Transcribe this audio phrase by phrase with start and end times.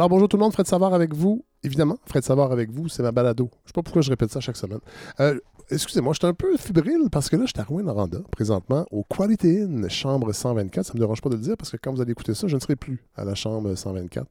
[0.00, 1.44] Alors bonjour tout le monde, Fred Savard avec vous.
[1.62, 3.50] Évidemment, Fred Savard avec vous, c'est ma balado.
[3.64, 4.78] Je sais pas pourquoi je répète ça chaque semaine.
[5.20, 5.38] Euh,
[5.70, 9.04] excusez-moi, je suis un peu fébrile parce que là, je suis à Rouen-Noranda, présentement, au
[9.04, 10.86] Quality Inn, chambre 124.
[10.86, 12.54] Ça me dérange pas de le dire parce que quand vous allez écouter ça, je
[12.54, 14.26] ne serai plus à la chambre 124.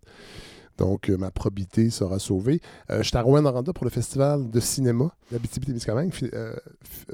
[0.79, 2.61] Donc, euh, ma probité sera sauvée.
[2.89, 6.11] Euh, je suis à Rouen-Noranda pour le festival de cinéma d'Abitibi-Témiscamingue,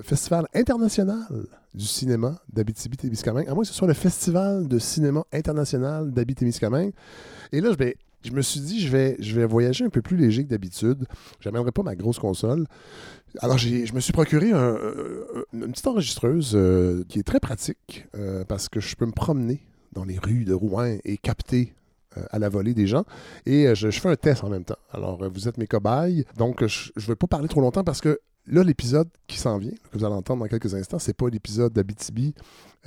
[0.02, 1.28] festival international
[1.74, 3.50] du cinéma d'Abitibi-Témiscamingue.
[3.50, 6.94] À moins que ce soit le festival de cinéma international d'Abitibi-Témiscamingue.
[7.52, 7.98] Et là, je vais...
[8.26, 11.06] Je me suis dit, je vais, voyager un peu plus léger que d'habitude.
[11.40, 12.66] Je n'amènerai pas ma grosse console.
[13.40, 14.78] Alors, je me suis procuré un-
[15.54, 19.62] une petite enregistreuse euh, qui est très pratique euh, parce que je peux me promener
[19.94, 21.74] dans les rues de Rouen et capter
[22.18, 23.06] euh, à la volée des gens.
[23.46, 24.78] Et euh, je, fais un test en même temps.
[24.92, 26.26] Alors, euh, vous êtes mes cobayes.
[26.38, 29.58] Donc, euh, je ne vais pas parler trop longtemps parce que là, l'épisode qui s'en
[29.58, 32.34] vient, que vous allez entendre dans quelques instants, c'est pas l'épisode d'Abitibi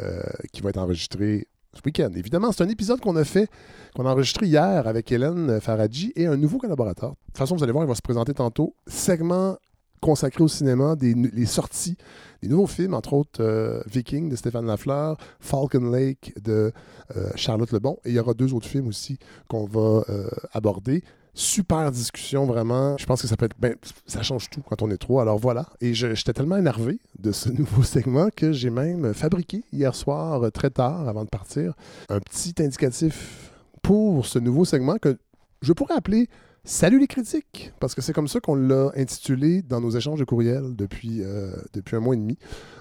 [0.01, 2.11] euh, qui va être enregistré ce week-end.
[2.15, 3.49] Évidemment, c'est un épisode qu'on a fait,
[3.95, 7.11] qu'on a enregistré hier avec Hélène Faradji et un nouveau collaborateur.
[7.11, 8.75] De toute façon, vous allez voir, il va se présenter tantôt.
[8.87, 9.57] Segment
[10.01, 11.97] consacré au cinéma, les sorties,
[12.43, 16.73] des nouveaux films, entre autres euh, Viking de Stéphane Lafleur, Falcon Lake de
[17.17, 17.99] euh, Charlotte Lebon.
[18.05, 21.03] Et il y aura deux autres films aussi qu'on va euh, aborder.
[21.41, 22.97] Super discussion, vraiment.
[22.99, 23.55] Je pense que ça peut être.
[23.61, 25.23] Ben, ça change tout quand on est trois.
[25.23, 25.67] Alors voilà.
[25.81, 30.51] Et j'étais tellement énervé de ce nouveau segment que j'ai même fabriqué hier soir, euh,
[30.51, 31.75] très tard, avant de partir,
[32.09, 35.17] un petit indicatif pour ce nouveau segment que
[35.63, 36.29] je pourrais appeler
[36.65, 40.25] Salut les critiques, parce que c'est comme ça qu'on l'a intitulé dans nos échanges de
[40.25, 42.37] courriels depuis, euh, depuis un mois et demi.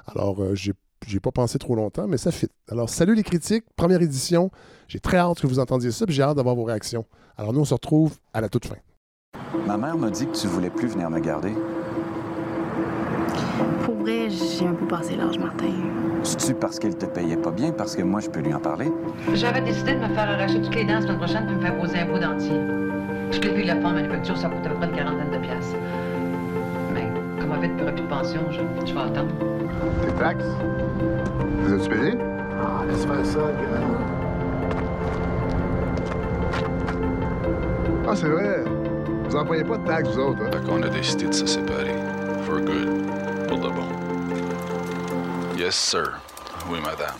[0.08, 0.74] Alors, euh, j'ai
[1.06, 2.50] j'ai pas pensé trop longtemps, mais ça fit.
[2.70, 4.50] Alors, salut les critiques, première édition.
[4.88, 7.05] J'ai très hâte que vous entendiez ça, puis j'ai hâte d'avoir vos réactions.
[7.38, 8.76] Alors, nous, on se retrouve à la toute fin.
[9.66, 11.54] Ma mère m'a dit que tu voulais plus venir me garder.
[13.83, 15.72] Pour vrai, j'ai un peu passé l'âge, Martin.
[16.23, 18.92] C'est-tu parce qu'elle te payait pas bien, parce que moi, je peux lui en parler?
[19.33, 21.80] J'avais décidé de me faire arracher toutes les dents la semaine prochaine puis me faire
[21.80, 22.60] poser un pot dentier.
[23.32, 25.76] Les filles le font en manufacture, ça coûte à peu près une quarantaine de piastres.
[27.37, 29.31] Mais comme on fait depuis plus de pension, je, je vais attendre.
[30.02, 30.45] Tes taxes?
[31.61, 32.17] Vous êtes payé?
[32.59, 33.87] Ah, laisse faire ça, gars.
[38.08, 38.64] Ah, c'est vrai.
[39.30, 40.49] Vous n'employez pas de taxes, vous autres, hein?
[40.52, 41.93] Fait qu'on a décidé de se séparer.
[42.43, 42.89] For good.
[43.48, 43.87] Pour de bon.
[45.58, 46.19] Yes, sir.
[46.69, 47.15] Oui, madame.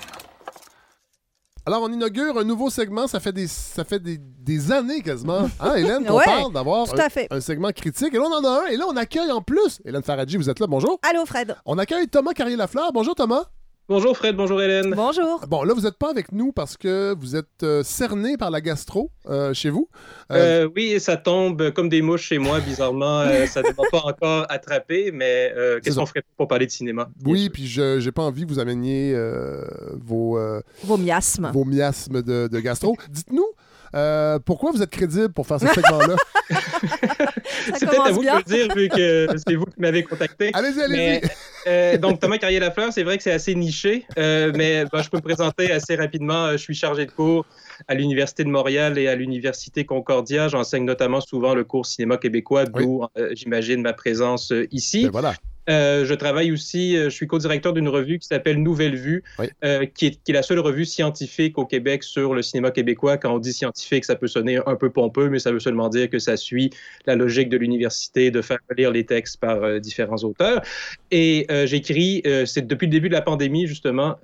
[1.68, 3.08] Alors, on inaugure un nouveau segment.
[3.08, 5.50] Ça fait des, ça fait des, des années quasiment.
[5.60, 6.86] Hein, Hélène, qu'on Ouais, parle d'avoir
[7.30, 8.14] un segment critique.
[8.14, 8.66] Et là, on en a un.
[8.68, 9.82] Et là, on accueille en plus.
[9.84, 10.68] Hélène Faradji, vous êtes là.
[10.68, 10.98] Bonjour.
[11.02, 11.58] Allô, Fred.
[11.66, 12.94] On accueille Thomas Carrier-Lafleur.
[12.94, 13.44] Bonjour, Thomas.
[13.90, 14.94] Bonjour Fred, bonjour Hélène.
[14.94, 15.46] Bonjour.
[15.48, 18.60] Bon, là, vous n'êtes pas avec nous parce que vous êtes euh, cerné par la
[18.60, 19.88] gastro euh, chez vous.
[20.30, 23.22] Euh, Euh, oui, ça tombe comme des mouches chez moi, bizarrement.
[23.22, 26.72] Euh, ça ne m'a pas encore attrapé, mais euh, qu'est-ce qu'on ferait pour parler de
[26.72, 27.08] cinéma?
[27.26, 29.64] oui, puis je n'ai pas envie que vous ameniez euh,
[30.06, 31.50] vos, euh, Vos miasmes.
[31.54, 32.98] vos miasmes de, de gastro.
[33.10, 33.48] Dites-nous,
[33.96, 36.16] euh, pourquoi vous êtes crédible pour faire ce segment-là?
[37.66, 40.52] C'est peut-être à vous de le dire, vu que c'est vous qui m'avez contacté.
[40.54, 40.98] allez-y, allez-y.
[40.98, 41.22] Mais,
[41.68, 45.18] euh, donc, Thomas Carrier-Lafleur, c'est vrai que c'est assez niché, euh, mais ben, je peux
[45.18, 46.46] me présenter assez rapidement.
[46.46, 47.46] Euh, Je suis chargé de cours
[47.88, 50.48] à l'Université de Montréal et à l'Université Concordia.
[50.48, 55.04] J'enseigne notamment souvent le cours cinéma québécois, d'où, euh, j'imagine, ma présence euh, ici.
[55.04, 55.34] Ben voilà.
[55.70, 59.48] Euh, je travaille aussi, euh, je suis co-directeur d'une revue qui s'appelle Nouvelle Vue, Oui.
[59.64, 63.18] euh, qui, est, qui est la seule revue scientifique au Québec sur le cinéma québécois.
[63.18, 66.10] Quand on dit scientifique, ça peut sonner un peu pompeux, mais ça veut seulement dire
[66.10, 66.70] que ça suit
[67.06, 70.62] la logique de l'université de faire lire les textes par euh, différents auteurs.
[71.12, 74.18] Et j'écris, c'est depuis le début de la pandémie, justement,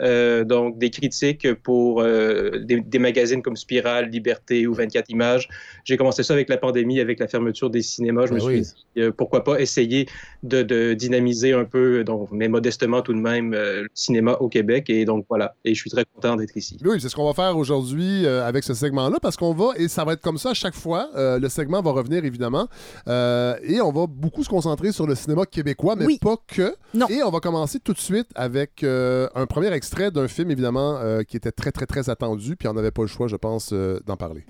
[0.45, 5.47] donc des critiques pour des, des magazines comme Spirale, Liberté ou 24 Images.
[5.85, 8.25] J'ai commencé ça avec la pandémie, avec la fermeture des cinémas.
[8.25, 8.55] Je me Ben suis
[8.95, 9.03] oui.
[9.07, 10.07] dit, pourquoi pas essayer
[10.43, 14.49] de, de dynamiser un peu, donc, mais modestement tout de même, euh, le cinéma au
[14.49, 14.89] Québec.
[14.89, 16.77] Et donc voilà, et je suis très content d'être ici.
[16.83, 19.87] Oui, c'est ce qu'on va faire aujourd'hui euh, avec ce segment-là, parce qu'on va, et
[19.87, 22.67] ça va être comme ça à chaque fois, euh, le segment va revenir évidemment,
[23.07, 26.19] euh, et on va beaucoup se concentrer sur le cinéma québécois, mais Oui.
[26.21, 26.75] pas que.
[26.93, 27.07] Non.
[27.09, 30.97] Et on va commencer tout de suite avec euh, un premier extrait d'un film, évidemment,
[30.97, 33.71] euh, qui était très, très, très attendu, puis on n'avait pas le choix, je pense,
[33.73, 34.43] euh, d'en parler.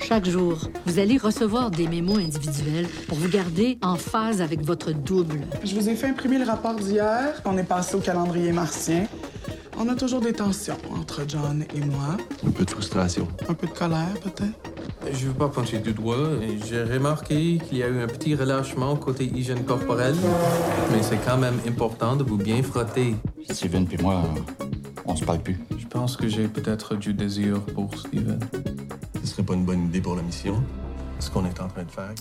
[0.00, 4.92] Chaque jour, vous allez recevoir des mémos individuels pour vous garder en phase avec votre
[4.92, 5.40] double.
[5.64, 7.40] Je vous ai fait imprimer le rapport d'hier.
[7.46, 9.06] On est passé au calendrier martien.
[9.78, 12.16] On a toujours des tensions entre John et moi.
[12.46, 13.28] Un peu de frustration.
[13.48, 15.12] Un peu de colère, peut-être.
[15.12, 16.30] Je veux pas pointer du doigt.
[16.66, 20.16] J'ai remarqué qu'il y a eu un petit relâchement côté hygiène corporelle,
[20.92, 23.14] mais c'est quand même important de vous bien frotter.
[23.48, 24.24] Steven puis moi,
[25.06, 25.58] on se parle plus.
[25.78, 28.40] Je pense que j'ai peut-être du désir pour Steven.
[29.22, 30.62] Ce serait pas une bonne idée pour la mission.
[31.20, 32.14] Ce qu'on est en train de faire.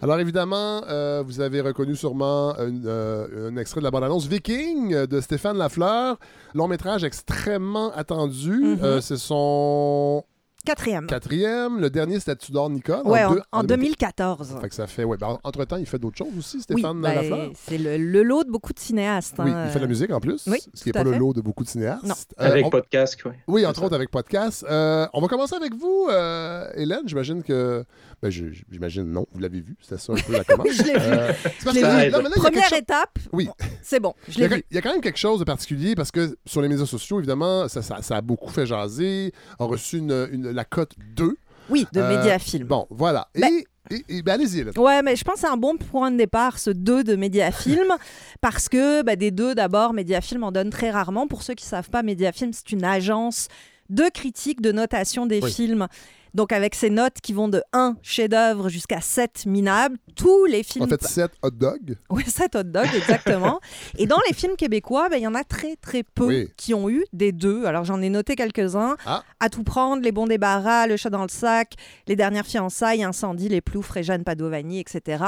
[0.00, 5.06] Alors évidemment, euh, vous avez reconnu sûrement un, euh, un extrait de la bande-annonce Viking
[5.06, 6.18] de Stéphane Lafleur,
[6.54, 8.50] long métrage extrêmement attendu.
[8.52, 8.78] Mhm.
[8.82, 10.24] Euh, c'est son
[10.64, 11.06] Quatrième.
[11.06, 11.78] Quatrième.
[11.78, 13.02] Le dernier, c'était Tudor Nicole.
[13.06, 14.56] Ouais, en, deux- en 2014.
[14.62, 15.04] Fait que ça fait.
[15.04, 17.50] Ouais, ben, entre-temps, il fait d'autres choses aussi, Oui, Stéphane ben, Lafleur.
[17.54, 19.34] c'est le, le lot de beaucoup de cinéastes.
[19.40, 21.18] Oui, hein, il fait de la musique en plus, Oui, ce qui n'est pas le
[21.18, 22.04] lot de beaucoup de cinéastes.
[22.06, 22.14] Non.
[22.40, 23.32] Euh, Avec on- podcast, oui.
[23.46, 24.64] Oui, entre autres avec podcast.
[24.66, 27.02] Euh, on va commencer avec vous, euh, Hélène.
[27.04, 27.84] J'imagine que.
[28.24, 29.76] Ben, je- j'imagine non, vous l'avez vu?
[29.82, 30.66] C'était ça un peu la commande.
[30.72, 30.98] Je l'ai vu.
[30.98, 31.80] Euh, Je vu.
[32.10, 33.50] là, Première chose- étape, Oui.
[33.82, 34.64] c'est bon, je Il y, l'ai a, vu.
[34.70, 37.18] il y a quand même quelque chose de particulier parce que sur les médias sociaux,
[37.18, 39.32] évidemment, ça, ça- ça a beaucoup fait jaser.
[39.58, 41.36] On a reçu une, une- la cote 2.
[41.68, 42.66] Oui, de Euh, Mediafilm.
[42.66, 43.28] Bon, voilà.
[43.34, 44.64] Et, Ben- et- et- ben, allez-y.
[44.78, 47.88] Ouais, mais je pense que c'est un bon point de départ, ce 2 de Mediafilm,
[48.40, 51.26] parce que bah, des deux, d'abord, Mediafilm en donne très rarement.
[51.26, 53.48] Pour ceux qui ne savent pas, Mediafilm, c'est une agence
[53.90, 55.52] de critique, de notation des Oui.
[55.52, 55.88] films.
[56.34, 60.84] Donc, avec ces notes qui vont de 1 chef-d'œuvre jusqu'à 7 minables, tous les films.
[60.84, 61.96] En fait, 7 hot dogs.
[62.10, 63.60] Oui, 7 hot dogs, exactement.
[63.98, 66.48] Et dans les films québécois, ben, il y en a très, très peu Oui.
[66.56, 67.64] qui ont eu des deux.
[67.66, 68.96] Alors, j'en ai noté quelques-uns.
[69.06, 69.22] Ah.
[69.40, 71.74] À tout prendre, Les bons débarras, Le chat dans le sac,
[72.08, 75.22] Les dernières fiançailles, Incendie, Les ploufs, Réjeanne Padovani, etc.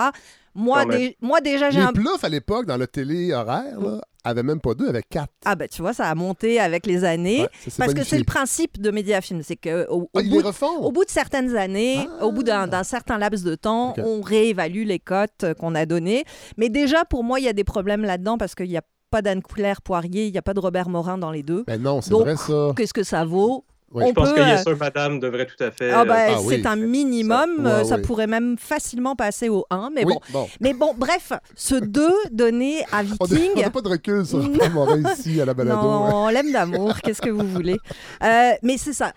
[0.57, 1.93] Moi, dé- déjà, j'ai un...
[1.93, 5.33] ploufs, à l'époque, dans le télé horaire, là, avaient même pas deux, avaient quatre.
[5.45, 7.43] Ah ben tu vois, ça a monté avec les années.
[7.43, 10.43] Ouais, ça parce que c'est le principe de Mediafilm, c'est que au, au Ah, bout,
[10.81, 14.99] au bout de certaines années, au bout d'un certain laps de temps, on réévalue les
[14.99, 16.25] cotes euh, qu'on a données.
[16.57, 19.23] Mais déjà, pour moi, il y a des problèmes là-dedans parce qu'il n'y a pas
[19.23, 21.63] d'Anne Coulaire-Poirier, il n'y a pas de Robert Morin dans les deux.
[21.67, 22.73] Ben non, c'est Donc, vrai ça.
[22.77, 23.65] Qu'est-ce que ça vaut?
[23.93, 24.03] Oui.
[24.05, 25.93] On Je pense peut, que euh, Yes Sir Madame devrait tout à fait.
[25.93, 26.57] Ah ben, euh, Ah oui.
[26.61, 28.03] c'est un minimum, Ça- euh, ouais, ça oui.
[28.03, 30.21] pourrait même facilement passer au 1, mais Oui, bon.
[30.33, 30.49] bon.
[30.61, 33.63] Mais bon, bref, ce 2 donné à On Viking...
[33.63, 34.41] n'a pas de recul sur
[35.19, 35.81] ici à la balado.
[35.83, 37.77] Non, on l'aime d'amour, qu'est-ce que vous voulez.
[38.25, 39.13] Euh, mais c'est ça.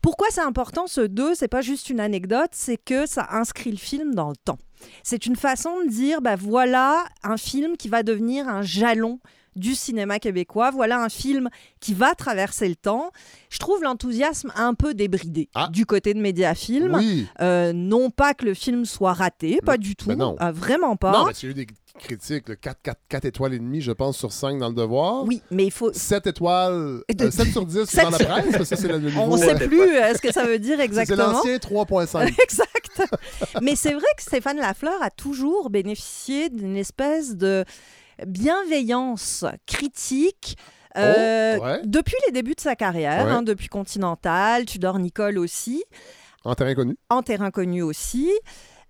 [0.00, 3.76] Pourquoi c'est important ce 2 C'est pas juste une anecdote, c'est que ça inscrit le
[3.78, 4.58] film dans le temps.
[5.02, 9.18] C'est une façon de dire, bah voilà un film qui va devenir un jalon
[9.56, 10.70] du cinéma québécois.
[10.70, 11.48] Voilà un film
[11.80, 13.10] qui va traverser le temps.
[13.50, 15.68] Je trouve l'enthousiasme un peu débridé Ah.
[15.72, 16.94] du côté de Mediafilm.
[16.94, 17.26] Oui.
[17.40, 20.36] Euh, non pas que le film soit raté, pas du tout, Ben non.
[20.40, 21.12] euh, vraiment pas.
[21.12, 21.66] Non, mais il y a eu des
[21.98, 25.24] critiques, là, 4, 4, 4 étoiles et demie, je pense, sur 5 dans le devoir.
[25.24, 25.92] Oui, mais il faut.
[25.92, 29.20] 7 étoiles, euh, 7 sur 10 Sept dans la presse, parce que c'est le niveau.
[29.20, 31.30] On ne sait euh, plus ce que ça veut dire c'est exactement.
[31.32, 32.26] l'ancien 3.5.
[32.42, 33.02] exact.
[33.62, 37.64] Mais c'est vrai que Stéphane Lafleur a toujours bénéficié d'une espèce de
[38.26, 40.56] bienveillance critique.
[40.96, 41.80] euh, Oh, ouais.
[41.84, 43.30] Depuis les débuts de sa carrière, Ouais.
[43.32, 45.82] hein, depuis Continental, Tudor Nicole aussi,
[46.44, 46.96] en terrain connu.
[47.10, 48.30] en terrain connu aussi.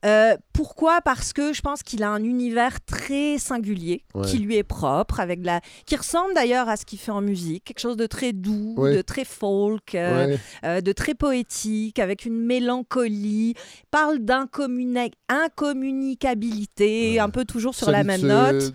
[0.04, 1.00] Euh, pourquoi?
[1.00, 4.26] Parce que je pense qu'il a un univers très singulier, Ouais.
[4.26, 5.62] qui lui est propre, avec de la...
[5.86, 8.94] qui ressemble d'ailleurs à ce qu'il fait en musique, quelque chose de très doux, Ouais.
[8.96, 10.38] de très folk, euh, Ouais.
[10.66, 13.54] euh, de très poétique, avec une mélancolie,
[13.90, 18.74] parle d'incommuni- incommunicabilité, un peu toujours sur la même note.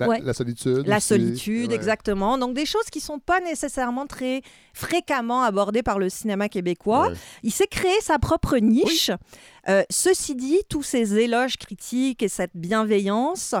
[0.00, 0.20] La, Ouais.
[0.22, 0.86] la solitude.
[0.86, 1.06] La aussi.
[1.08, 1.74] solitude, Ouais.
[1.76, 2.38] exactement.
[2.38, 4.42] Donc des choses qui sont pas nécessairement très
[4.72, 7.08] fréquemment abordées par le cinéma québécois.
[7.08, 7.14] Ouais.
[7.42, 9.10] Il s'est créé sa propre niche.
[9.68, 13.54] Euh, ceci dit, tous ces éloges critiques et cette bienveillance,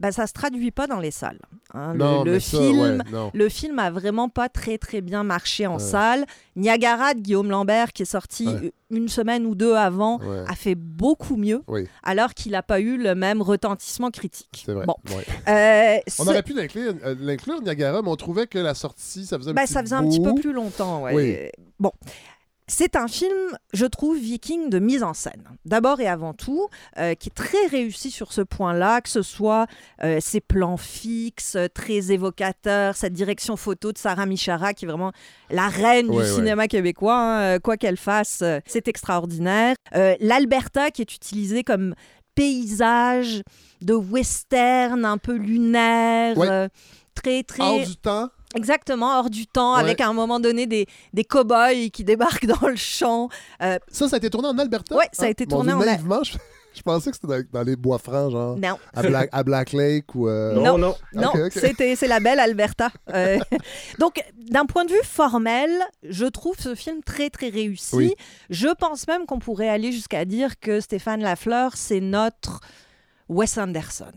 [0.00, 1.40] bah, ça se traduit pas dans les salles.
[1.74, 1.92] hein.
[1.92, 3.30] Le- Non, le, mais ça, film, ouais, non.
[3.34, 5.78] le film a vraiment pas très très bien marché en Ouais.
[5.78, 6.24] salle.
[6.56, 8.72] Niagara de Guillaume Lambert, qui est sorti Ouais.
[8.90, 12.96] une semaine ou deux avant, a fait beaucoup mieux, Oui, alors qu'il n'a pas eu
[12.96, 14.64] le même retentissement critique.
[14.66, 14.86] vrai.
[14.86, 14.96] Bon.
[15.48, 19.38] Euh, On aurait pu l'inclure, euh, l'inclure, Niagara, mais on trouvait que la sortie, ça
[19.38, 21.04] faisait un Bah, petit ça faisait un petit peu plus longtemps.
[21.04, 21.36] Oui.
[21.78, 21.92] Bon.
[22.70, 23.32] C'est un film,
[23.72, 25.42] je trouve, viking de mise en scène.
[25.64, 29.66] D'abord et avant tout, euh, qui est très réussi sur ce point-là, que ce soit
[30.04, 34.88] euh, ses plans fixes, euh, très évocateurs, cette direction photo de Sarah Michara, qui est
[34.88, 35.12] vraiment
[35.50, 36.26] la reine Ouais, du ouais.
[36.36, 37.16] cinéma québécois.
[37.18, 39.74] hein, quoi qu'elle fasse, euh, c'est extraordinaire.
[40.20, 41.94] L'Alberta, qui est utilisé comme
[42.34, 43.42] paysage
[43.80, 46.36] de western un peu lunaire.
[46.36, 46.68] Ouais.
[47.14, 47.62] Très, très.
[47.62, 48.28] Hors du temps.
[48.54, 49.80] Exactement, hors du temps, Ouais.
[49.80, 53.28] avec à un moment donné des, des cow-boys qui débarquent dans le champ.
[53.62, 54.96] Euh, Ça, ça a été tourné en Alberta?
[54.96, 56.32] Ouais, ça a Ah, été tourné en Al- naïvement, je,
[56.74, 58.56] je pensais que c'était dans, dans les bois francs, genre.
[58.56, 58.78] non.
[58.94, 60.28] À Black, à Black Lake ou.
[60.28, 60.94] euh, Non, non.
[61.12, 62.90] Non, c'était c'est la belle Alberta.
[63.12, 63.38] Euh,
[63.98, 65.70] donc, d'un point de vue formel,
[66.02, 67.94] je trouve ce film très très réussi.
[67.96, 68.14] Oui.
[68.48, 72.60] Je pense même qu'on pourrait aller jusqu'à dire que Stéphane Lafleur, c'est notre
[73.28, 74.12] Wes Anderson.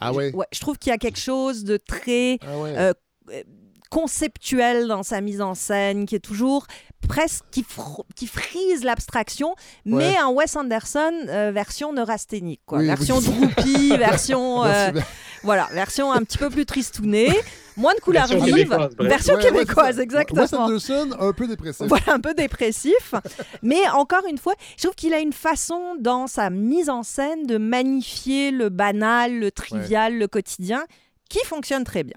[0.00, 0.34] Ah ouais?
[0.34, 2.92] Ouais, je trouve qu'il y a quelque chose de très Ah ouais.
[3.90, 6.66] Conceptuel dans sa mise en scène, qui est toujours
[7.08, 10.16] presque qui, fr- qui frise l'abstraction, mais Ouais.
[10.16, 12.78] un Wes Anderson euh, version neurasthénique, quoi.
[12.78, 13.24] Oui, version oui.
[13.26, 14.90] droopy, version euh,
[15.42, 17.30] voilà, version un petit peu plus tristounée,
[17.76, 20.02] moins de couleurs Version vives, québécoise, version Ouais, ouais, québécoise, ça.
[20.02, 20.40] exactement.
[20.42, 21.86] Wes Anderson, un peu dépressif.
[21.86, 23.14] Voilà, un peu dépressif.
[23.62, 27.46] Mais encore une fois, je trouve qu'il a une façon dans sa mise en scène
[27.46, 30.84] de magnifier le banal, le trivial, le quotidien,
[31.28, 32.16] qui fonctionne très bien.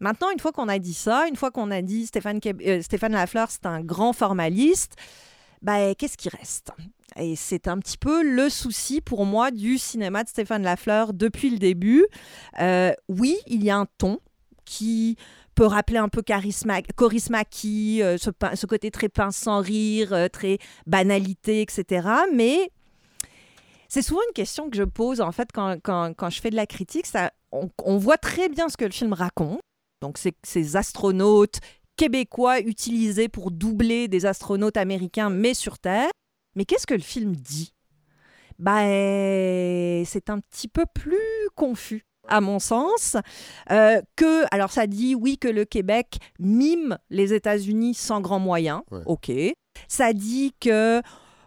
[0.00, 3.12] Maintenant, une fois qu'on a dit ça, une fois qu'on a dit Stéphane, euh, Stéphane
[3.12, 4.96] Lafleur, c'est un grand formaliste,
[5.62, 6.72] ben, qu'est-ce qui reste?
[7.16, 11.50] Et c'est un petit peu le souci pour moi du cinéma de Stéphane Lafleur depuis
[11.50, 12.06] le début.
[12.60, 14.20] Euh, oui, il y a un ton
[14.64, 15.16] qui
[15.54, 20.28] peut rappeler un peu charisma, Coris Maki, euh, ce, côté très pince sans rire, euh,
[20.28, 22.08] très banalité, etc.
[22.32, 22.70] Mais
[23.88, 27.06] c'est souvent une question que je pose en fait quand, je fais de la critique.
[27.52, 29.60] On voit très bien ce que le film raconte.
[30.00, 31.60] Donc, ces astronautes
[31.96, 36.10] québécois utilisés pour doubler des astronautes américains, mais sur Terre.
[36.56, 37.74] Mais qu'est-ce que le film dit?
[38.58, 43.16] Ben, C'est un petit peu plus confus, à mon sens.
[43.70, 48.82] Euh, que, alors, ça dit, oui, que le Québec mime les États-Unis sans grands moyens.
[49.06, 49.30] OK.
[49.88, 51.02] Ça dit que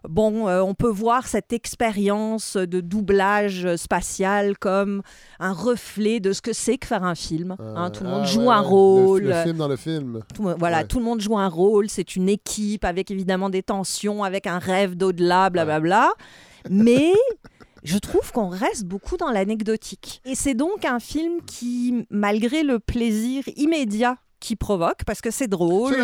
[0.08, 5.02] bon, euh, on peut voir cette expérience de doublage spatial comme
[5.40, 7.56] un reflet de ce que c'est que faire un film.
[7.60, 7.90] hein.
[7.92, 8.68] tout le monde Ah, joue ouais, un ouais.
[8.68, 9.22] rôle.
[9.24, 10.20] Le, le film dans le film.
[10.34, 10.88] Tout, voilà, Ouais.
[10.88, 11.90] tout le monde joue un rôle.
[11.90, 16.12] C'est une équipe avec évidemment des tensions, avec un rêve d'au-delà, blablabla.
[16.70, 17.14] Mais
[17.84, 20.22] je trouve qu'on reste beaucoup dans l'anecdotique.
[20.26, 25.48] Et c'est donc un film qui, malgré le plaisir immédiat qu'il provoque, parce que c'est
[25.48, 25.96] drôle.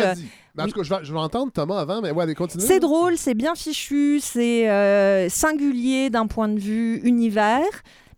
[0.54, 2.64] Ben, en tout cas, je vais, je vais entendre Thomas avant, mais ouais, allez, continue.
[2.66, 7.62] C'est drôle, c'est bien fichu, c'est euh, singulier d'un point de vue univers,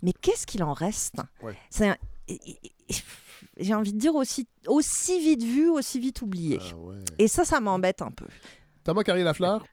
[0.03, 1.17] mais qu'est-ce qu'il en reste?
[1.43, 1.55] Ouais.
[1.71, 1.97] C'est un-
[3.59, 6.59] J'ai envie de dire aussi, aussi vite vu, aussi vite oublié.
[6.63, 6.75] Ah
[7.19, 8.27] Et ça, ça m'embête un peu.
[8.85, 9.65] Thomas Carrier-Lafleur?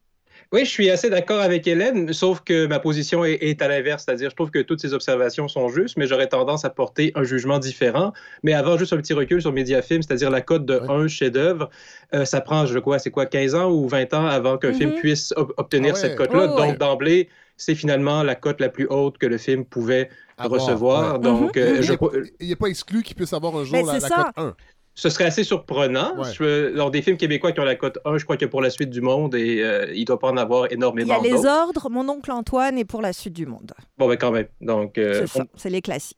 [0.51, 4.03] Oui, je suis assez d'accord avec Hélène, sauf que ma position est, est à l'inverse,
[4.05, 7.23] c'est-à-dire je trouve que toutes ces observations sont justes, mais j'aurais tendance à porter un
[7.23, 8.13] jugement différent.
[8.43, 11.69] Mais avant, juste un petit recul sur Mediafilm, c'est-à-dire la cote de un chef-d'œuvre,
[12.13, 14.75] euh, ça prend, je crois, c'est quoi, 15 ans ou 20 ans avant qu'un Mhm.
[14.75, 16.01] film puisse ob- obtenir Ah ouais.
[16.01, 16.47] cette cote-là.
[16.51, 16.67] Oh, ouais.
[16.69, 21.13] Donc, d'emblée, c'est finalement la cote la plus haute que le film pouvait Avoir, recevoir.
[21.13, 21.19] ouais.
[21.19, 21.61] Donc, Mhm.
[21.63, 22.07] euh, Il je n'est pas,
[22.39, 24.55] il est pas exclu qu'il puisse avoir un jour Ben, la, cote 1.
[24.99, 26.15] Ce serait assez surprenant.
[26.17, 26.31] Ouais.
[26.33, 28.69] Je- dans des films québécois qui ont la cote 1, je crois que pour la
[28.69, 31.23] suite du monde, et euh, il ne doit pas en avoir Il y énormément a
[31.23, 33.71] les ordres, mon oncle Antoine est pour la suite du monde.
[33.97, 34.47] Bon, ben quand même.
[34.61, 36.17] Donc, euh, C'est ça, c'est les classiques.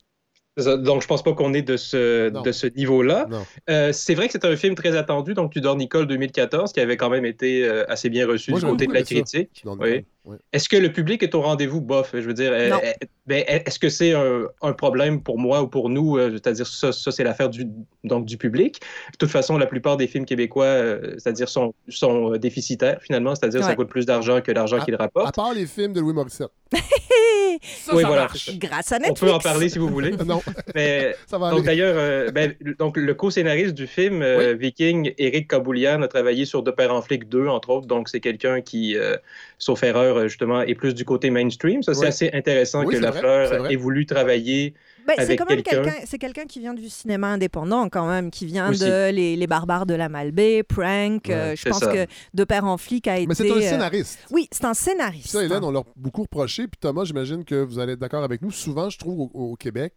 [0.57, 2.41] Donc, je pense pas qu'on est de ce, Non.
[2.41, 3.25] de ce niveau-là.
[3.69, 6.97] Euh, c'est vrai que c'est un film très attendu, donc Tudor Nicole 2014, qui avait
[6.97, 9.53] quand même été euh, assez bien reçu Moi, du côté de la critique.
[9.53, 9.77] Tudor
[10.23, 10.37] Oui.
[10.53, 11.81] Est-ce que le public est au rendez-vous?
[11.81, 12.51] Bof, je veux dire.
[12.51, 12.77] Non.
[12.83, 12.91] euh,
[13.25, 16.17] ben, est-ce que c'est un, un problème pour moi ou pour nous?
[16.17, 17.65] euh, C'est-à-dire, ça, ça c'est l'affaire du,
[18.03, 18.81] donc, du public.
[19.13, 23.33] De toute façon, la plupart des films québécois, euh, c'est-à-dire, sont, sont euh, déficitaires, finalement.
[23.33, 25.35] C'est-à-dire, ça coûte plus d'argent que l'argent À- qu'ils À rapportent.
[25.35, 26.51] part les films de Louis Morissette.
[27.61, 28.21] Ça, Oui, ça voilà.
[28.23, 28.49] marche.
[28.57, 29.19] Grâce à On Netflix.
[29.19, 30.11] peut en parler si vous voulez.
[30.25, 30.41] Non,
[30.73, 35.49] Mais ça va Donc d'ailleurs, euh, ben, donc le co-scénariste du film, euh, Viking, Éric
[35.49, 37.87] Kaboulian, a travaillé sur De Père en flic 2, entre autres.
[37.87, 39.17] Donc c'est quelqu'un qui, euh,
[39.57, 41.83] sauf erreur, euh, justement, est plus du côté mainstream.
[41.83, 42.07] Ça, c'est Ouais.
[42.07, 43.73] assez intéressant Oui, que c'est vrai, vrai.
[43.73, 44.73] ait voulu travailler.
[45.07, 45.83] Ben, c'est avec quand même quelqu'un.
[45.83, 48.81] quelqu'un c'est quelqu'un qui vient du cinéma indépendant quand même qui vient Aussi.
[48.83, 51.91] de les, les barbares de la Malbaie Prank Ouais, euh, je pense ça.
[51.91, 54.19] que de père en flic a été Mais c'est un euh, scénariste.
[54.29, 56.67] oui c'est un scénariste Ça, Hélène, on l'a beaucoup reproché.
[56.67, 58.51] Puis Thomas, j'imagine que vous allez être d'accord avec nous.
[58.51, 59.93] Souvent, je trouve, au, au Québec,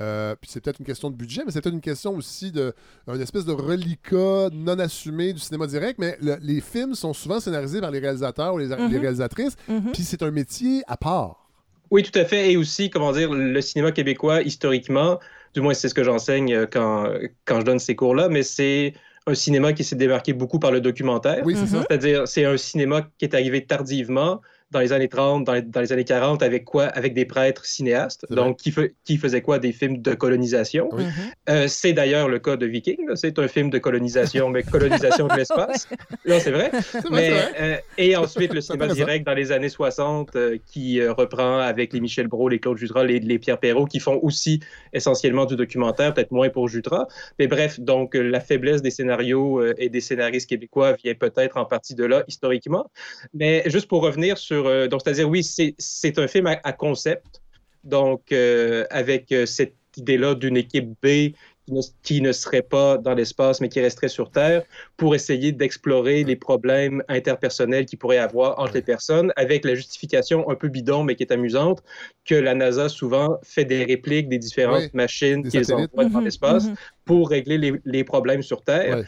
[0.00, 2.72] euh, puis c'est peut-être une question de budget, mais c'est peut-être une question aussi de
[3.06, 5.98] une espèce de reliquat non assumé du cinéma direct.
[5.98, 8.90] Mais le- les films sont souvent scénarisés par les réalisateurs ou les, Mhm.
[8.90, 9.56] les réalisatrices.
[9.68, 9.92] Mhm.
[9.92, 11.48] Puis c'est un métier à part.
[11.90, 12.52] Oui, tout à fait.
[12.52, 15.20] Et aussi, comment dire, le cinéma québécois, historiquement,
[15.54, 17.06] du moins c'est ce que j'enseigne euh, quand,
[17.44, 18.94] quand je donne ces cours-là, mais c'est
[19.26, 21.42] un cinéma qui s'est démarqué beaucoup par le documentaire.
[21.44, 21.82] Oui, c'est ça.
[21.88, 24.40] C'est-à-dire, c'est un cinéma qui est arrivé tardivement,
[24.72, 26.84] dans les années 30, dans les, dans les années 40, avec quoi?
[26.84, 28.74] Avec des prêtres cinéastes, donc qui,
[29.04, 29.58] qui faisaient quoi?
[29.58, 30.88] Des films de colonisation.
[30.92, 31.04] Oui.
[31.04, 31.10] Mhm.
[31.50, 35.36] Euh, c'est d'ailleurs le cas de Viking, c'est un film de colonisation, mais colonisation de
[35.36, 35.88] l'espace.
[36.24, 36.70] Non, c'est vrai.
[36.82, 37.52] C'est vrai, Mais, c'est vrai.
[37.60, 41.92] euh, et ensuite, le cinéma direct dans les années 60 euh, qui euh, reprend avec
[41.92, 44.60] les Michel Brault, les Claude Jutras, les, les Pierre Perrault qui font aussi
[44.92, 47.06] essentiellement du documentaire, peut-être moins pour Jutras.
[47.38, 51.56] Mais bref, donc euh, la faiblesse des scénarios euh, et des scénaristes québécois vient peut-être
[51.56, 52.90] en partie de là, historiquement.
[53.34, 54.61] Mais juste pour revenir sur.
[54.66, 57.40] Euh, donc, c'est-à-dire, oui, c'est c'est un film à, à concept.
[57.84, 61.34] Donc, euh, avec euh, cette idée-là d'une équipe B
[61.66, 64.62] qui ne, qui ne serait pas dans l'espace, mais qui resterait sur Terre,
[64.96, 69.74] pour essayer d'explorer les problèmes interpersonnels qu'il pourrait y avoir entre les personnes, avec la
[69.74, 71.82] justification un peu bidon, mais qui est amusante,
[72.24, 76.24] que la NASA souvent fait des répliques des différentes Oui, machines qu'ils envoient dans Mhm,
[76.24, 76.74] l'espace mhm.
[77.04, 78.98] pour régler les, les problèmes sur Terre.
[78.98, 79.04] Ouais.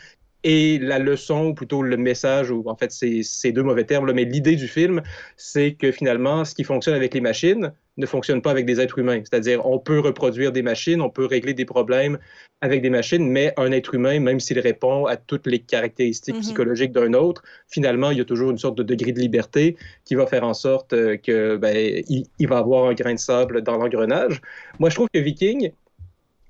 [0.46, 4.12] Et la leçon, ou plutôt le message, ou en fait, c'est deux mauvais termes, là,
[4.12, 5.02] mais l'idée du film,
[5.36, 8.98] c'est que finalement, ce qui fonctionne avec les machines ne fonctionne pas avec des êtres
[8.98, 9.20] humains.
[9.20, 12.18] C'est-à-dire, on peut reproduire des machines, on peut régler des problèmes
[12.60, 16.40] avec des machines, mais un être humain, même s'il répond à toutes les caractéristiques Mhm.
[16.42, 20.14] psychologiques d'un autre, finalement, il y a toujours une sorte de degré de liberté qui
[20.14, 23.62] va faire en sorte euh, que ben, il, il va avoir un grain de sable
[23.62, 24.40] dans l'engrenage.
[24.78, 25.72] Moi, je trouve que Viking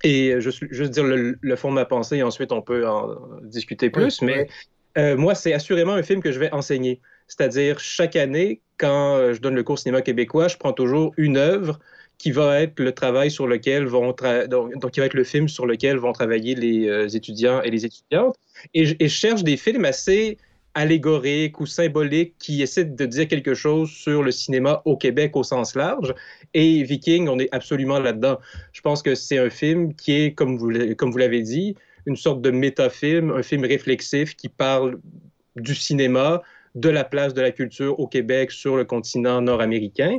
[0.05, 3.17] Et euh, juste dire le, le fond de ma pensée, et ensuite on peut en
[3.41, 4.21] discuter plus.
[4.21, 4.47] Oui, mais
[4.97, 7.01] euh, moi, c'est assurément un film que je vais enseigner.
[7.27, 11.37] C'est-à-dire, chaque année, quand euh, je donne le cours cinéma québécois, je prends toujours une
[11.37, 11.79] œuvre
[12.17, 15.25] qui va être le travail sur lequel vont tra- donc, donc qui va être le
[15.25, 18.35] film sur lequel vont travailler les euh, étudiants et les étudiantes
[18.73, 20.37] et je, et je cherche des films assez
[20.75, 25.43] allégoriques ou symboliques qui essaient de dire quelque chose sur le cinéma au Québec au
[25.43, 26.13] sens large.
[26.53, 28.37] Et Viking on est absolument là-dedans.
[28.73, 31.75] Je pense que c'est un film qui est comme vous l'avez- comme vous l'avez dit
[32.05, 34.99] une sorte de métafilm un film réflexif qui parle
[35.55, 36.41] du cinéma
[36.75, 40.17] de la place de la culture au Québec sur le continent nord-américain.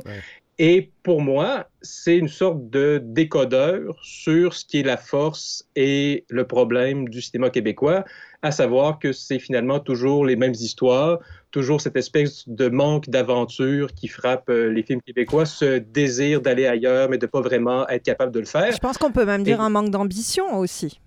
[0.59, 6.25] Et pour moi, c'est une sorte de décodeur sur ce qui est la force et
[6.31, 8.05] le problème du cinéma québécois,
[8.41, 11.19] à savoir que c'est finalement toujours les mêmes histoires,
[11.51, 16.67] toujours cette espèce de manque d'aventure qui frappe euh, les films québécois, ce désir d'aller
[16.67, 18.73] ailleurs, mais de pas vraiment être capable de le faire.
[18.73, 21.01] Je pense qu'on peut même dire Et- un manque d'ambition aussi.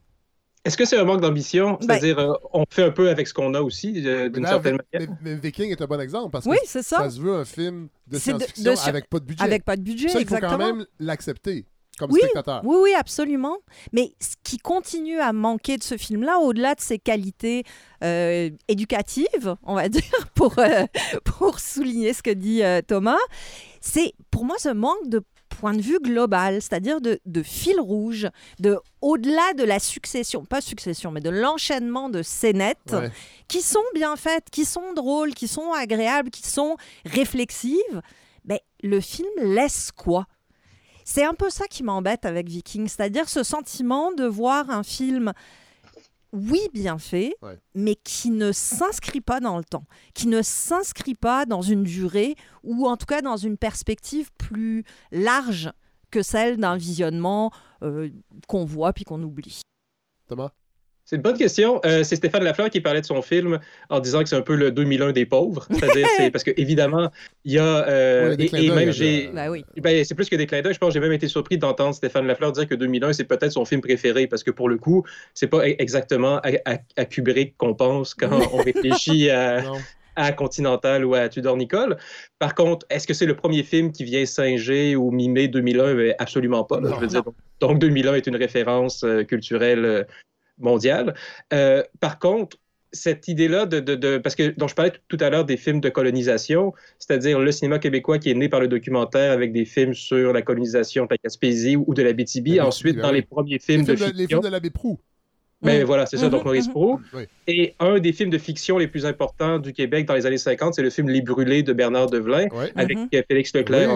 [0.69, 1.71] Est-ce que c'est un manque d'ambition?
[1.71, 4.49] Ben- C'est-à-dire, euh, on fait un peu avec ce qu'on a aussi, euh, d'une là,
[4.49, 5.09] certaine manière?
[5.23, 6.97] mais Viking est un bon exemple parce Oui, que c'est ça.
[6.97, 9.43] ça se veut un film de science-fiction avec pas de budget.
[9.43, 11.65] Avec pas de budget, Ça, il faut quand même l'accepter
[11.97, 12.61] comme Oui, spectateur.
[12.65, 13.57] oui, oui, absolument.
[13.93, 17.63] Mais ce qui continue à manquer de ce film-là, au-delà de ses qualités
[18.03, 20.03] euh, éducatives, on va dire,
[20.35, 20.85] pour, euh,
[21.25, 23.17] pour souligner ce que dit euh, Thomas,
[23.81, 25.23] c'est pour moi ce manque de
[25.59, 28.27] point de vue global, c'est-à-dire de, de fil rouge,
[28.59, 33.11] de au-delà de la succession, pas succession, mais de l'enchaînement de scénettes Ouais.
[33.47, 38.01] qui sont bien faites, qui sont drôles, qui sont agréables, qui sont réflexives.
[38.45, 40.25] Mais le film laisse quoi?
[41.03, 45.33] C'est un peu ça qui m'embête avec Viking, c'est-à-dire ce sentiment de voir un film,
[46.31, 47.57] oui, bien fait, Ouais.
[47.75, 52.35] mais qui ne s'inscrit pas dans le temps, qui ne s'inscrit pas dans une durée
[52.63, 55.71] ou en tout cas dans une perspective plus large
[56.11, 57.51] que celle d'un visionnement
[57.83, 58.09] euh,
[58.47, 59.61] qu'on voit puis qu'on oublie.
[60.27, 60.51] Thomas?
[61.09, 61.81] C'est une bonne question.
[61.85, 63.57] Euh, c'est Stéphane Lafleur qui parlait de son film
[63.89, 65.65] en disant que c'est un peu le 2001 des pauvres.
[65.71, 67.09] C'est-à-dire, c'est parce que évidemment,
[67.45, 67.87] il y a.
[67.89, 69.29] euh, et, même j'ai.
[69.33, 69.65] Ben oui.
[69.77, 70.75] Ben, c'est plus que des clins d'œil.
[70.75, 73.51] Je pense que j'ai même été surpris d'entendre Stéphane Lafleur dire que 2001, c'est peut-être
[73.53, 77.05] son film préféré parce que pour le coup, c'est pas e- exactement à, à- à
[77.05, 79.77] Kubrick qu'on pense quand on réfléchit à, Non.
[80.15, 81.97] à Continental ou à Tudor Nicole.
[82.37, 85.95] Par contre, est-ce que c'est le premier film qui vient singer ou mimer 2001?
[85.95, 86.79] Ben, absolument pas.
[86.79, 86.95] là, Non.
[86.97, 87.23] je veux dire.
[87.61, 90.05] Donc 2001 est une référence euh, culturelle
[90.59, 91.13] mondiale.
[91.53, 92.57] Euh, par contre,
[92.91, 95.79] cette idée-là de, de, de- parce que dont je parlais tout à l'heure des films
[95.79, 99.93] de colonisation, c'est-à-dire le cinéma québécois qui est né par le documentaire avec des films
[99.93, 103.15] sur la colonisation de la Gaspésie ou de la BTB, La ensuite BTB, dans oui.
[103.17, 104.99] les premiers films les, de films de, les films de l'abbé Prou.
[105.61, 105.83] Ben Mm.
[105.85, 106.71] voilà, c'est ça, donc Mhm, Maurice mhm.
[106.71, 106.99] Pro.
[107.13, 107.23] Oui.
[107.47, 110.73] Et un des films de fiction les plus importants du Québec dans les années 50,
[110.73, 113.09] c'est le film Les Brûlés de Bernard Develin, avec Mhm.
[113.13, 113.89] euh, Félix Leclerc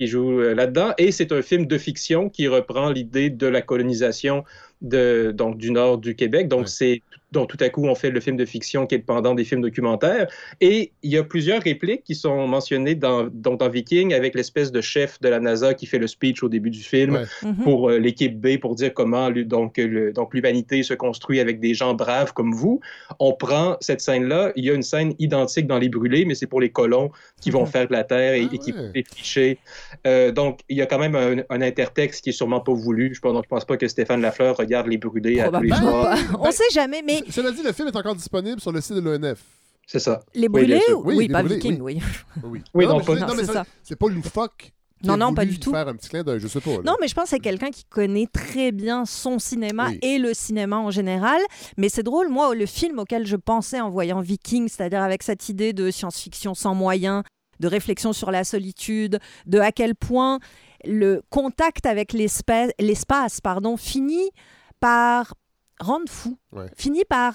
[0.00, 0.92] qui joue euh, là-dedans.
[0.98, 4.42] Et c'est un film de fiction qui reprend l'idée de la colonisation
[4.82, 6.48] de, donc, du nord du Québec.
[6.48, 6.66] Donc, Ouais.
[6.66, 7.02] c'est
[7.34, 9.44] donc tout à coup, on fait le film de fiction qui est le pendant des
[9.44, 10.26] films documentaires.
[10.62, 14.72] Et il y a plusieurs répliques qui sont mentionnées dans, donc, dans Viking avec l'espèce
[14.72, 17.24] de chef de la NASA qui fait le speech au début du film Ouais.
[17.42, 17.56] Mhm.
[17.64, 21.74] pour euh, l'équipe B pour dire comment donc le- donc l'humanité se construit avec des
[21.74, 22.80] gens braves comme vous.
[23.18, 26.46] On prend cette scène-là, il y a une scène identique dans Les Brûlés, mais c'est
[26.46, 28.78] pour les colons qui vont faire de la terre et, Ah et qui ouais.
[28.78, 29.58] vont défricher.
[30.06, 33.12] Euh, donc il y a quand même un, un intertexte qui est sûrement pas voulu.
[33.14, 36.02] Je pense, je pense pas que Stéphane Lafleur regarde Les Brûlés à tous les Probablement
[36.02, 36.14] soirs.
[36.32, 36.38] pas.
[36.48, 39.00] On sait jamais, mais Cela dit, le film est encore disponible sur le site de
[39.00, 39.38] l'ONF.
[39.86, 40.22] C'est ça.
[40.34, 42.00] les Oui, brûlés, oui, Oui, les pas brûlés, Viking, oui.
[42.42, 44.72] Oui, Oui, non, non, mais mais ça- c'est pas loufoque.
[45.02, 45.70] Non, a non, pas du tout.
[45.70, 46.70] faire un petit clin d'œil, je sais pas.
[46.70, 46.80] là.
[46.86, 49.98] Non, mais je pense que c'est quelqu'un qui connaît très bien son cinéma Oui.
[50.00, 51.38] et le cinéma en général.
[51.76, 55.50] Mais c'est drôle, moi, le film auquel je pensais en voyant Viking, c'est-à-dire avec cette
[55.50, 57.22] idée de science-fiction sans moyens,
[57.60, 60.38] de réflexion sur la solitude, de à quel point
[60.86, 64.30] le contact avec l'espace, l'espace pardon, finit
[64.80, 65.34] par
[65.80, 66.66] rendre fou, Ouais.
[66.76, 67.34] finit par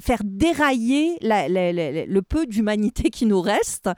[0.00, 3.90] faire dérailler la- la- la- la- le peu d'humanité qui nous reste.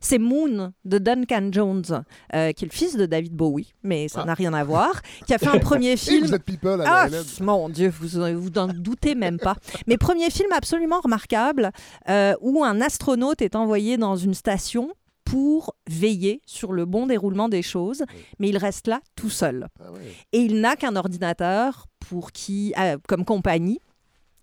[0.00, 4.20] C'est Moon de Duncan Jones, euh, qui est le fils de David Bowie, mais ça
[4.22, 4.24] Ah.
[4.24, 6.26] n'a rien à voir, qui a fait un premier film.
[6.26, 7.06] vous êtes people Ah,
[7.40, 9.56] mon Dieu, vous vous en doutez même pas.
[9.86, 11.70] Mais premier film absolument remarquable
[12.08, 14.90] euh, où un astronaute est envoyé dans une station
[15.30, 18.02] pour veiller sur le bon déroulement des choses,
[18.40, 19.68] mais il reste là tout seul.
[19.78, 19.84] Ah.
[20.32, 23.78] Et il n'a qu'un ordinateur pour qui, euh, comme compagnie.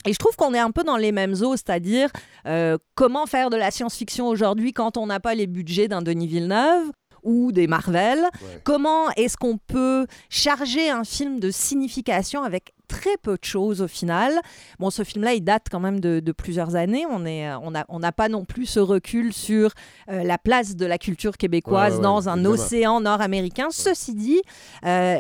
[0.06, 2.10] Et je trouve qu'on est un peu dans les mêmes eaux, c'est-à-dire
[2.45, 6.28] euh, comment faire de la science-fiction aujourd'hui quand on n'a pas les budgets d'un Denis
[6.28, 6.89] Villeneuve
[7.21, 8.19] ou des Marvel?
[8.19, 8.62] Ouais.
[8.63, 13.88] Comment est-ce qu'on peut charger un film de signification avec très peu de choses au
[13.88, 14.34] final
[14.80, 17.06] Bon, ce film-là, il date quand même de, de plusieurs années.
[17.10, 19.71] On euh, on n'a on n'a pas non plus ce recul sur
[20.10, 23.67] euh, la place de la culture québécoise Ouais, ouais, dans ouais, un océan nord-américain.
[23.71, 24.41] Ceci dit,
[24.86, 25.19] euh,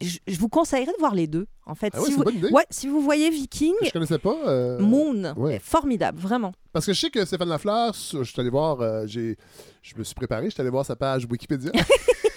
[0.00, 1.92] je, je vous conseillerais de voir les deux, en fait.
[1.94, 2.48] Ah ouais, si, c'est vous, une bonne idée.
[2.52, 4.36] ouais, si vous voyez Viking, Je connaissais pas.
[4.46, 5.58] euh, Moon, ouais.
[5.58, 6.52] formidable, vraiment.
[6.72, 9.36] Parce que je sais que Stéphane Lafleur, je suis allé voir, euh, j'ai,
[9.82, 11.72] je me suis préparé, je suis allé voir sa page Wikipédia.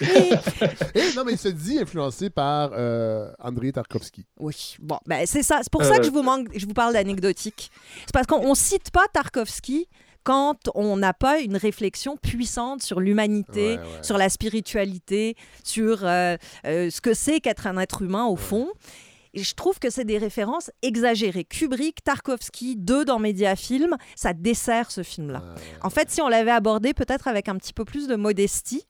[0.94, 4.24] Et non, mais il se dit influencé par euh, Andrei Tarkovsky.
[4.38, 5.58] Oui, bon, ben c'est ça.
[5.62, 5.98] C'est pour ça Euh.
[5.98, 7.70] que je vous, manque, je vous parle d'anecdotique.
[8.06, 9.88] C'est parce qu'on ne cite pas Tarkovsky
[10.22, 14.02] quand on n'a pas une réflexion puissante sur l'humanité, Ouais, ouais.
[14.02, 18.68] sur la spiritualité, sur euh, euh, ce que c'est qu'être un être humain au fond.
[19.32, 21.44] Et je trouve que c'est des références exagérées.
[21.44, 25.42] Kubrick, Tarkovsky, deux dans Mediafilm, ça dessert ce film-là.
[25.82, 28.84] En fait, si on l'avait abordé peut-être avec un petit peu plus de modestie,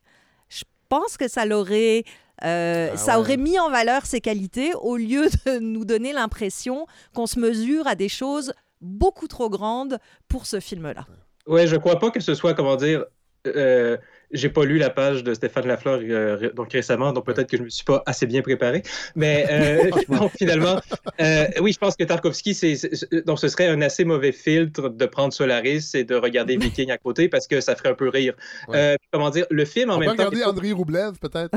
[0.49, 2.05] je pense que ça l'aurait,
[2.43, 3.19] euh, Ah ça ouais.
[3.21, 7.87] aurait mis en valeur ses qualités au lieu de nous donner l'impression qu'on se mesure
[7.87, 11.07] à des choses beaucoup trop grandes pour ce film-là.
[11.47, 13.05] Ouais, je crois pas que ce soit, comment dire,
[13.47, 13.97] euh,
[14.33, 17.63] j'ai pas lu la page de Stéphane Lafleur euh, donc récemment, donc peut-être que je
[17.63, 18.83] me suis pas assez bien préparé.
[19.17, 20.79] Mais euh, donc, finalement,
[21.21, 24.91] euh, oui, je pense que Tarkovsky, c'est, c'est- donc ce serait un assez mauvais filtre
[24.91, 28.09] de prendre Solaris et de regarder Viking à côté parce que ça ferait un peu
[28.11, 28.35] rire.
[28.69, 30.27] Euh, comment dire, le film en On peut même temps.
[30.27, 31.57] regarder Andrei Roublev, peut-être?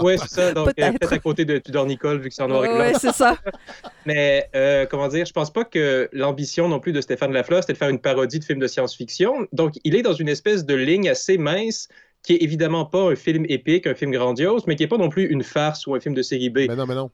[0.04, 0.52] Oui, c'est ça.
[0.52, 0.98] Donc, euh, Peut-être.
[0.98, 2.78] peut-être à côté de Tudor Nicole, vu que c'est en noir et blanc.
[2.78, 3.36] Ouais, c'est ça.
[4.06, 7.74] Mais, euh, comment dire, je pense pas que l'ambition non plus de Stéphane Lafleur, c'était
[7.74, 9.46] de faire une parodie de film de science-fiction.
[9.52, 11.88] Donc, il est dans une espèce de ligne assez mince
[12.22, 15.08] qui est évidemment pas un film épique, un film grandiose, mais qui est pas non
[15.08, 16.66] plus une farce ou un film de série B.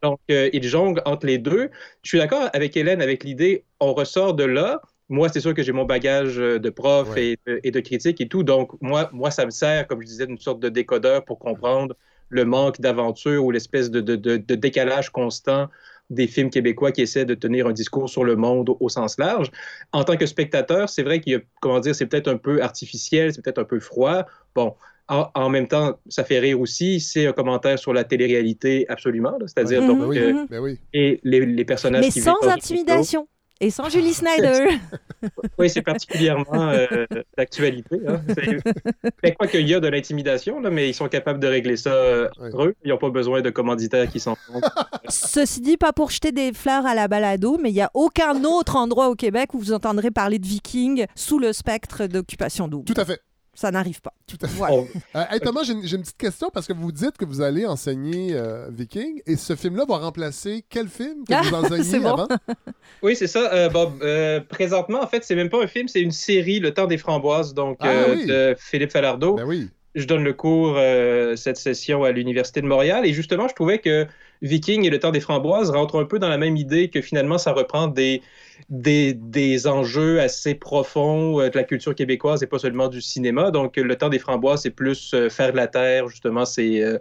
[0.03, 1.71] Donc, euh, il jongle entre les deux.
[2.03, 4.81] Je suis d'accord avec Hélène avec l'idée, on ressort de là.
[5.09, 8.27] Moi, c'est sûr que j'ai mon bagage de prof et, de- et de critique et
[8.27, 8.43] tout.
[8.43, 11.95] Donc, moi, moi, ça me sert, comme je disais, d'une sorte de décodeur pour comprendre
[12.29, 15.69] le manque d'aventure ou l'espèce de, de- de- de décalage constant
[16.11, 19.19] des films québécois qui essaient de tenir un discours sur le monde au, au sens
[19.19, 19.51] large.
[19.93, 22.63] En tant que spectateur, c'est vrai qu'il y a, comment dire, c'est peut-être un peu
[22.63, 24.25] artificiel, c'est peut-être un peu froid.
[24.55, 24.75] Bon,
[25.09, 27.01] en, en même temps, ça fait rire aussi.
[27.01, 29.33] C'est un commentaire sur la télé-réalité, absolument.
[29.41, 29.47] là.
[29.49, 29.87] C'est-à-dire, Ouais.
[29.89, 30.47] donc, Mhm, euh, mhm.
[30.49, 30.79] Ben oui.
[30.93, 33.29] et les, les personnages Mais qui sans vivent dans une intimidation
[33.61, 34.69] et sans Julie Snyder.
[35.59, 38.01] oui, c'est particulièrement euh, d'actualité.
[38.07, 38.21] Hein.
[39.39, 42.29] Quoi qu'il y a de l'intimidation, là, mais ils sont capables de régler ça euh,
[42.41, 42.75] entre eux.
[42.85, 44.61] Ils n'ont pas besoin de commanditaires qui s'en font.
[45.09, 48.45] Ceci dit, pas pour jeter des fleurs à la balado, mais il n'y a aucun
[48.45, 52.93] autre endroit au Québec où vous entendrez parler de vikings sous le spectre d'occupation double.
[52.93, 53.21] Tout à fait.
[53.57, 54.13] Ça n'arrive pas.
[54.27, 54.57] Tout à fait.
[54.57, 54.77] Voilà.
[55.17, 58.35] Euh, hey, Thomas, j'ai une, petite question parce que vous dites que vous allez enseigner
[58.35, 62.13] euh, Viking et ce film-là va remplacer quel film que vous enseignez C'est bon.
[62.13, 62.29] avant?
[63.03, 63.53] Oui, c'est ça.
[63.53, 66.73] Euh, Bob, euh, présentement, en fait, c'est même pas un film, c'est une série, Le
[66.75, 68.27] temps des framboises, donc Ah euh, oui.
[68.27, 69.39] de Philippe Falardeau.
[69.47, 69.69] oui.
[69.95, 73.79] Je donne le cours euh, cette session à l'Université de Montréal et justement, je trouvais
[73.79, 74.07] que
[74.43, 77.39] Viking et Le temps des framboises rentrent un peu dans la même idée que finalement,
[77.39, 78.21] ça reprend des,
[78.69, 83.51] des, des enjeux assez profonds euh, de la culture québécoise et pas seulement du cinéma.
[83.51, 86.99] Donc, Le temps des framboises, c'est plus euh, faire de la terre, justement, c'est euh,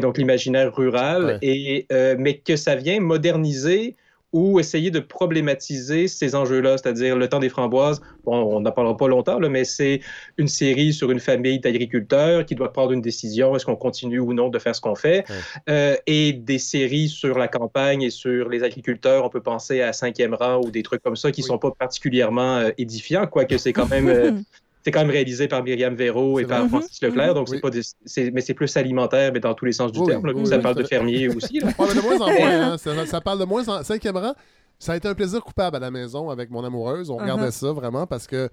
[0.00, 1.86] donc l'imaginaire rural, et,
[2.18, 3.96] mais que ça vient moderniser
[4.32, 8.02] ou essayer de problématiser ces enjeux-là, c'est-à-dire le temps des framboises.
[8.24, 10.00] Bon, on n'en parlera pas longtemps, là, mais c'est
[10.36, 14.34] une série sur une famille d'agriculteurs qui doit prendre une décision, est-ce qu'on continue ou
[14.34, 15.24] non de faire ce qu'on fait,
[15.68, 19.92] Euh, et des séries sur la campagne et sur les agriculteurs, on peut penser à
[19.92, 23.72] Cinquième rang ou des trucs comme ça qui sont pas particulièrement euh, édifiants, quoique c'est
[23.72, 24.44] quand même...
[24.88, 26.68] c'est quand même réalisé par Myriam Véro et par vrai.
[26.80, 27.34] Francis Leclerc, Mhm.
[27.34, 27.60] donc c'est Oui.
[27.60, 30.24] pas des- c'est- mais c'est plus alimentaire, mais dans tous les sens du Oui, terme.
[30.26, 30.32] là.
[30.34, 31.60] oui, ça oui, parle de fermier aussi.
[31.60, 31.66] là.
[31.78, 34.32] Ouais, mais de moins en moins, hein, ça, ça parle de moins en cinquième rang.
[34.78, 37.10] Ça a été un plaisir coupable à la maison avec mon amoureuse.
[37.10, 37.22] On Uh-huh.
[37.22, 38.48] regardait ça vraiment parce que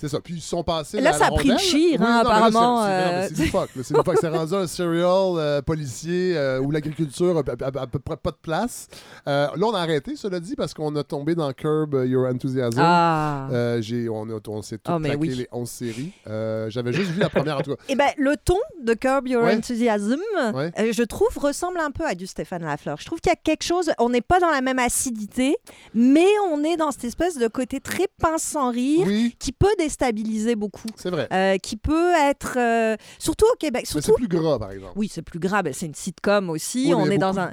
[0.00, 0.20] c'est ça.
[0.20, 1.00] Puis ils sont passés.
[1.00, 4.54] Là, ça a pris le chire, hein, Oui, non, apparemment, c'est- mais euh, C'est rendu
[4.54, 7.40] un serial euh, policier euh, où l'agriculture a
[7.80, 8.88] à, peu près pas de place.
[9.28, 12.78] Euh, là, on a arrêté, cela dit, parce qu'on a tombé dans Curb Your Enthusiasm.
[12.78, 13.48] Ah.
[13.50, 15.34] On a- on s'est tout Oh, mais claqué oui.
[15.36, 16.12] les 11 séries.
[16.26, 17.82] J'avais juste vu la première, en tout cas.
[17.88, 19.56] Eh ben, le ton de Curb Your Ouais.
[19.56, 20.20] Enthusiasm,
[20.54, 20.72] Ouais.
[20.92, 22.96] je trouve, ressemble un peu à du Stéphane Lafleur.
[23.00, 25.56] Je trouve qu'il y a quelque chose, on n'est pas dans la même acidité,
[25.94, 29.06] mais on est dans cette espèce de côté très pince sans rire
[29.38, 30.88] qui peut déstabiliser beaucoup.
[30.96, 31.28] C'est vrai.
[31.32, 33.82] Euh, qui peut être, euh, surtout au Québec.
[33.84, 34.14] Mais Surtout...
[34.18, 34.92] c'est plus gras, par exemple.
[34.96, 35.68] Oui, c'est plus grave.
[35.72, 36.92] C'est une sitcom aussi.
[36.94, 37.52] On est dans un.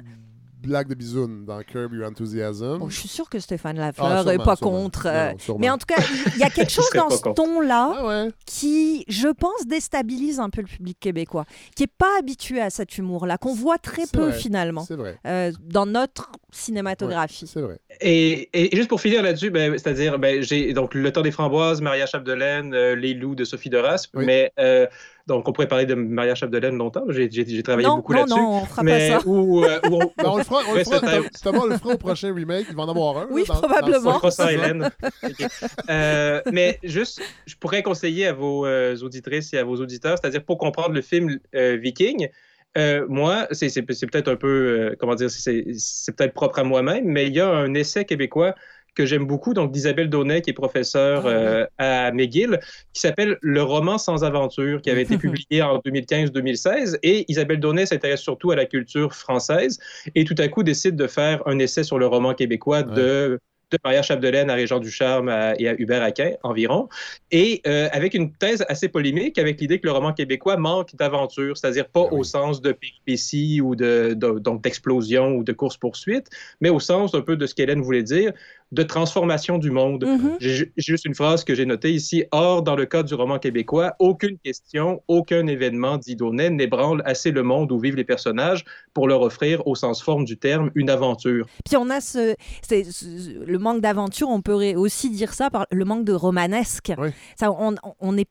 [0.60, 2.78] Blague de bisounes dans Curb Your Enthusiasm.
[2.78, 4.82] Bon, je suis sûre que Stéphane Ah, Lafleur n'est pas sûrement.
[4.82, 5.04] contre.
[5.06, 6.02] Non, euh, non, mais en tout cas,
[6.34, 10.66] il y a quelque chose dans ce ton-là qui, je pense, déstabilise un peu le
[10.66, 11.44] public québécois,
[11.76, 15.18] qui n'est pas habitué à cet humour-là, qu'on voit très peu vrai, finalement vrai.
[15.26, 17.46] euh, dans notre cinématographie.
[17.46, 17.78] c'est vrai.
[18.00, 21.80] Et, et juste pour finir là-dessus, ben, c'est-à-dire, ben, j'ai donc Le temps des framboises,
[21.80, 24.86] Maria Chapdelaine, euh, Les loups de Sophie de Raspe, mais euh,
[25.28, 27.04] donc on pourrait parler de Maria Chapdelaine longtemps.
[27.10, 28.40] J'ai j'ai- j'ai travaillé Non, beaucoup non, là-dessus.
[28.40, 29.20] non, on fera pas mais ça.
[29.26, 31.94] Où, euh, où on, Ben, on le fera, on le fera, Thomas- Thomas le fera
[31.94, 32.66] au prochain remake.
[32.70, 33.26] Il va en avoir un.
[33.30, 34.10] Oui, là, dans- dans probablement.
[34.10, 34.90] On fera ça, Hélène.
[35.22, 35.46] Ok.
[35.90, 40.42] Euh, mais juste, je pourrais conseiller à vos euh, auditrices et à vos auditeurs, c'est-à-dire
[40.44, 42.28] pour comprendre le film euh, Viking,
[42.76, 44.46] Euh, moi, c'est c'est- c'est peut-être un peu,
[44.90, 48.04] euh, comment dire, c'est c'est peut-être propre à moi-même, mais il y a un essai
[48.04, 48.54] québécois
[48.98, 52.58] que j'aime beaucoup, donc d'Isabelle Daunet, qui est professeure euh, à McGill,
[52.92, 56.98] qui s'appelle Le roman sans aventure, qui avait été publié en 2015-2016.
[57.02, 59.78] Et Isabelle Daunet s'intéresse surtout à la culture française
[60.14, 63.38] et tout à coup décide de faire un essai sur le roman québécois de
[63.70, 66.88] de Maria Chapdelaine à Régent Ducharme à- et à Hubert Aquin environ,
[67.30, 71.54] et euh, avec une thèse assez polémique, avec l'idée que le roman québécois manque d'aventure,
[71.58, 76.28] c'est-à-dire pas au sens de péripéties ou de, de- donc d'explosion ou de course-poursuite,
[76.62, 78.32] mais au sens un peu de ce qu'Hélène voulait dire,
[78.72, 80.06] de transformation du monde.
[80.40, 82.24] J'ai juste une phrase que j'ai notée ici.
[82.32, 87.30] Or, dans le cas du roman québécois, aucune question, aucun événement, dit Daunet, n'ébranle assez
[87.30, 90.90] le monde où vivent les personnages pour leur offrir, au sens forme du terme, une
[90.90, 91.46] aventure.
[91.64, 92.34] Puis on a ce,
[92.70, 96.92] le manque d'aventure, on peut aussi dire ça par le manque de romanesque.
[97.38, 98.28] Ça, on, on est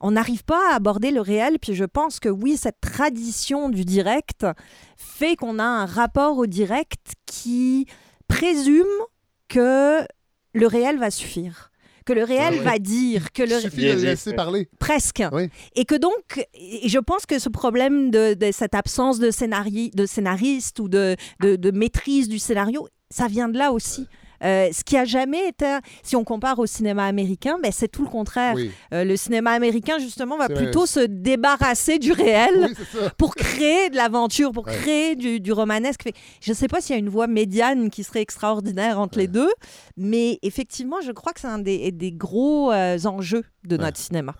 [0.00, 3.86] on n'arrive pas à aborder le réel, puis je pense que oui, cette tradition du
[3.86, 4.46] direct
[4.98, 7.86] fait qu'on a un rapport au direct qui
[8.28, 8.84] présume
[9.48, 10.00] que
[10.52, 11.70] le réel va suffire,
[12.04, 12.60] que le réel ouais.
[12.60, 14.68] va dire, que le Il suffit de laisser parler.
[14.78, 15.22] Presque.
[15.74, 19.90] Et que donc, et je pense que ce problème de, de cette absence de, scénari,
[19.94, 24.06] de scénariste ou de, de, de maîtrise du scénario, ça vient de là aussi.
[24.44, 28.02] Euh, ce qui a jamais été, si on compare au cinéma américain, ben c'est tout
[28.04, 28.54] le contraire.
[28.54, 28.70] Oui.
[28.92, 30.86] Euh, le cinéma américain, justement, va plutôt vrai.
[30.88, 34.74] se débarrasser du réel Oui, pour créer de l'aventure, pour Ouais.
[34.76, 36.08] créer du, du romanesque.
[36.40, 39.28] Je ne sais pas s'il y a une voie médiane qui serait extraordinaire entre les
[39.28, 39.50] deux,
[39.96, 44.34] mais effectivement, je crois que c'est un des, des gros euh, enjeux de notre cinéma.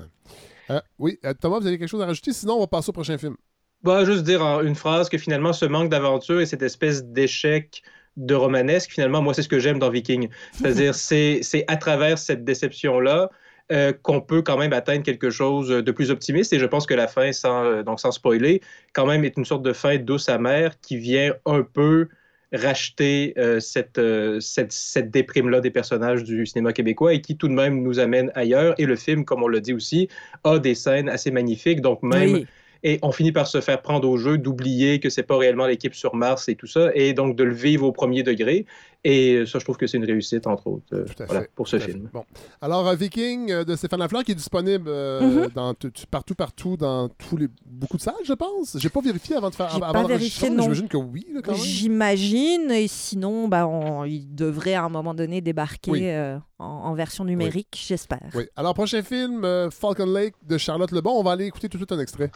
[0.70, 2.32] Euh, oui, Thomas, vous avez quelque chose à rajouter?
[2.32, 3.36] Sinon, on va passer au prochain film.
[3.82, 7.82] Bah, juste dire en une phrase que finalement, ce manque d'aventure et cette espèce d'échec
[8.16, 10.28] de romanesque, finalement, moi, c'est ce que j'aime dans Viking.
[10.52, 13.30] C'est-à-dire, c'est c'est à travers cette déception-là
[13.72, 16.52] euh, qu'on peut quand même atteindre quelque chose de plus optimiste.
[16.52, 18.60] Et je pense que la fin, sans, euh, donc sans spoiler,
[18.92, 22.08] quand même est une sorte de fin douce amère qui vient un peu
[22.52, 24.00] racheter euh, cette,
[24.40, 28.30] cette, cette déprime-là des personnages du cinéma québécois et qui tout de même nous amène
[28.34, 28.74] ailleurs.
[28.78, 30.08] Et le film, comme on l'a dit aussi,
[30.44, 31.80] a des scènes assez magnifiques.
[31.80, 32.32] Donc même...
[32.32, 32.46] Oui.
[32.86, 35.94] Et on finit par se faire prendre au jeu, d'oublier que c'est pas réellement l'équipe
[35.94, 38.66] sur Mars et tout ça, et donc de le vivre au premier degré.
[39.04, 41.66] Et ça, je trouve que c'est une réussite, entre autres, euh, à voilà, fait, pour
[41.68, 42.08] ce film.
[42.12, 42.24] Bon.
[42.60, 45.48] Alors, euh, Viking euh, de Stéphane Lafleur qui est disponible euh, Mhm.
[45.54, 45.74] dans
[46.10, 48.76] partout, partout, dans tous les beaucoup de salles, je pense.
[48.78, 50.62] J'ai pas vérifié avant de faire J'ai avant pas vérifié, mais non.
[50.64, 51.60] J'imagine que oui, là, quand même.
[51.60, 56.00] J'imagine, et sinon, bah, on- il devrait à un moment donné débarquer Oui.
[56.08, 58.30] euh, en, en version numérique, j'espère.
[58.34, 58.44] Oui.
[58.56, 61.12] Alors, prochain film, euh, Falcon Lake de Charlotte Lebon.
[61.12, 62.30] On va aller écouter tout de suite un extrait.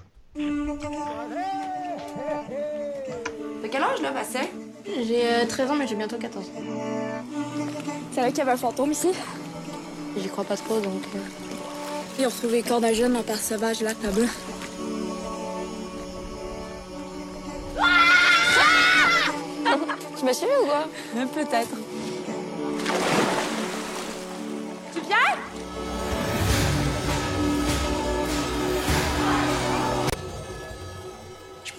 [3.62, 4.42] T'as quel âge là, Bastien?
[4.86, 6.48] J'ai euh, 13 ans, mais j'ai bientôt 14 ans.
[8.12, 9.08] C'est là qu'il y avait un fantôme ici?
[10.16, 11.02] J'y crois pas trop, donc.
[11.14, 11.18] euh,
[12.18, 14.26] Ils ont retrouvé les corps d'un jeune en part sauvage là, là-bas.
[20.18, 20.86] Tu m'as suivi ou quoi?
[21.34, 21.76] Peut-être.
[24.94, 25.16] Tu viens?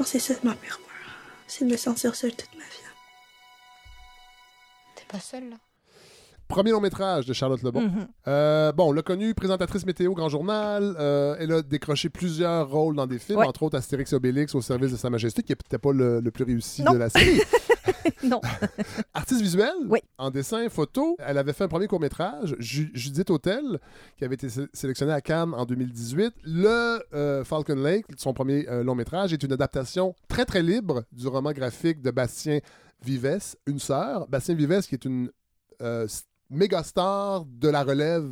[0.05, 1.13] Ça ma pire peur.
[1.45, 2.83] C'est de me sentir seule toute ma vie.
[4.95, 5.57] T'es pas seule là?
[6.49, 7.81] Premier long métrage de Charlotte Lebon.
[7.83, 8.07] Mhm.
[8.27, 10.95] Euh, bon, on l'a connue, présentatrice météo Grand Journal.
[10.99, 13.45] Euh, elle a décroché plusieurs rôles dans des films, Ouais.
[13.45, 16.19] entre autres Astérix et Obélix au service de Sa Majesté, qui n'est peut-être pas le,
[16.19, 16.93] le plus réussi Non.
[16.93, 17.39] de la série.
[18.23, 18.41] non.
[19.13, 19.99] Artiste visuelle, Oui.
[20.17, 21.15] en dessin, photo.
[21.19, 23.79] Elle avait fait un premier court-métrage, Ju- Judith Hotel,
[24.17, 26.33] qui avait été sé- sélectionné à Cannes en 2018.
[26.45, 31.27] Le euh, Falcon Lake, son premier euh, long-métrage, est une adaptation très, très libre du
[31.27, 32.59] roman graphique de Bastien
[33.05, 34.27] Vives, Une sœur.
[34.27, 35.29] Bastien Vives, qui est une
[35.81, 36.07] euh,
[36.49, 38.27] méga star de la relève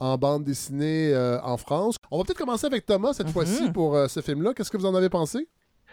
[0.00, 1.96] en bande dessinée euh, en France.
[2.10, 4.54] On va peut-être commencer avec Thomas cette fois-ci pour euh, ce film-là.
[4.54, 5.48] Qu'est-ce que vous en avez pensé?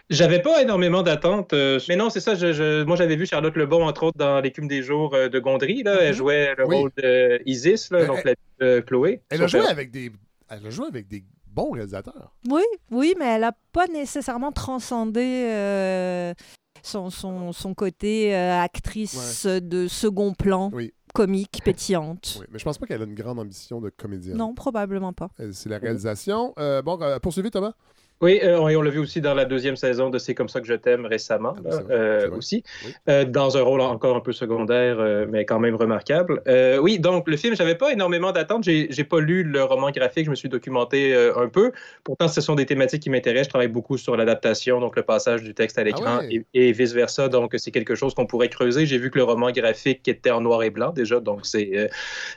[0.08, 2.34] J'avais pas énormément d'attentes, euh, mais non, c'est ça.
[2.34, 5.38] Je, je- moi, j'avais vu Charlotte Lebon, entre autres, dans L'écume des jours euh, de
[5.38, 5.84] Gondry.
[5.84, 5.98] Là.
[6.00, 6.76] Elle jouait le Oui.
[6.76, 9.22] rôle de Isis, là, Elle- donc la de Chloé.
[9.30, 10.10] Elle a joué avec des,
[10.48, 12.32] elle a joué avec des bons réalisateurs.
[12.50, 16.34] Oui, oui, mais elle n'a pas nécessairement transcendé euh,
[16.82, 20.92] son, son, son côté euh, actrice de second plan, Oui.
[21.14, 22.36] Comique, pétillante.
[22.40, 24.36] Oui, mais je pense pas qu'elle a une grande ambition de comédienne.
[24.36, 25.30] Non, probablement pas.
[25.38, 26.52] Elle- C'est la réalisation.
[26.58, 27.74] Euh, bon, euh, poursuivez, Thomas.
[28.20, 30.48] Oui, euh, on, et on l'a vu aussi dans la deuxième saison de C'est comme
[30.48, 32.62] ça que je t'aime récemment, Ah, là, vrai, euh, aussi,
[33.08, 36.42] euh, dans un rôle encore un peu secondaire, mais quand même remarquable.
[36.80, 38.64] Oui, donc le film, j'avais pas énormément d'attentes.
[38.64, 41.72] J'ai pas lu le roman graphique, je me suis documenté un peu.
[42.04, 43.46] Pourtant, ce sont des thématiques qui m'intéressent.
[43.46, 46.44] Je travaille beaucoup sur l'adaptation, donc le passage du texte à l'écran Ah ouais.
[46.54, 47.28] et, et vice versa.
[47.28, 48.86] Donc c'est quelque chose qu'on pourrait creuser.
[48.86, 51.88] J'ai vu que le roman graphique était en noir et blanc déjà, donc c'est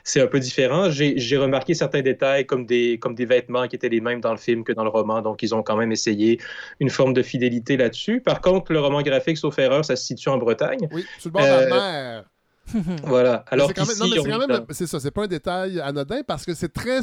[0.02, 0.90] c'est un peu différent.
[0.90, 4.32] J'ai j'ai remarqué certains détails comme des comme des vêtements qui étaient les mêmes dans
[4.32, 6.40] le film que dans le roman, donc ils ont quand quand même essayé
[6.80, 8.20] une forme de fidélité là-dessus.
[8.20, 10.88] Par contre, le roman graphique, sauf erreur, ça se situe en Bretagne.
[10.92, 12.24] Oui, sur le bord de Euh, la mer.
[13.04, 13.44] Voilà.
[13.48, 15.80] Alors c'est quand même, c'est quand est même, dans- c'est ça, c'est pas un détail
[15.80, 17.00] anodin parce que c'est très,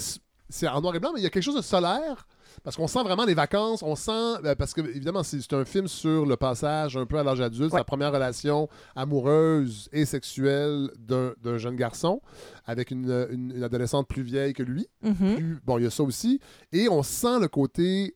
[0.50, 2.28] c'est en noir et blanc, mais il y a quelque chose de solaire.
[2.64, 4.12] Parce qu'on sent vraiment les vacances, on sent,
[4.44, 7.40] euh, parce que évidemment, c'est c'est un film sur le passage un peu à l'âge
[7.40, 8.68] adulte, la première relation
[9.12, 12.22] amoureuse et sexuelle d'un d'un jeune garçon
[12.66, 14.88] avec une, une- une adolescente plus vieille que lui.
[15.02, 15.36] Mhm.
[15.36, 16.40] Plus- bon, il y a ça aussi.
[16.72, 18.16] Et on sent le côté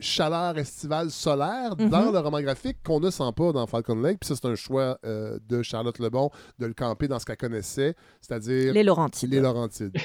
[0.00, 1.88] chaleur estivale solaire Mhm.
[1.90, 4.18] dans le roman graphique qu'on ne sent pas dans Falcon Lake.
[4.20, 7.36] Puis ça, c'est un choix euh, de Charlotte Lebon de le camper dans ce qu'elle
[7.36, 9.32] connaissait, c'est-à-dire Les Laurentides.
[9.32, 9.92] Les Laurentides.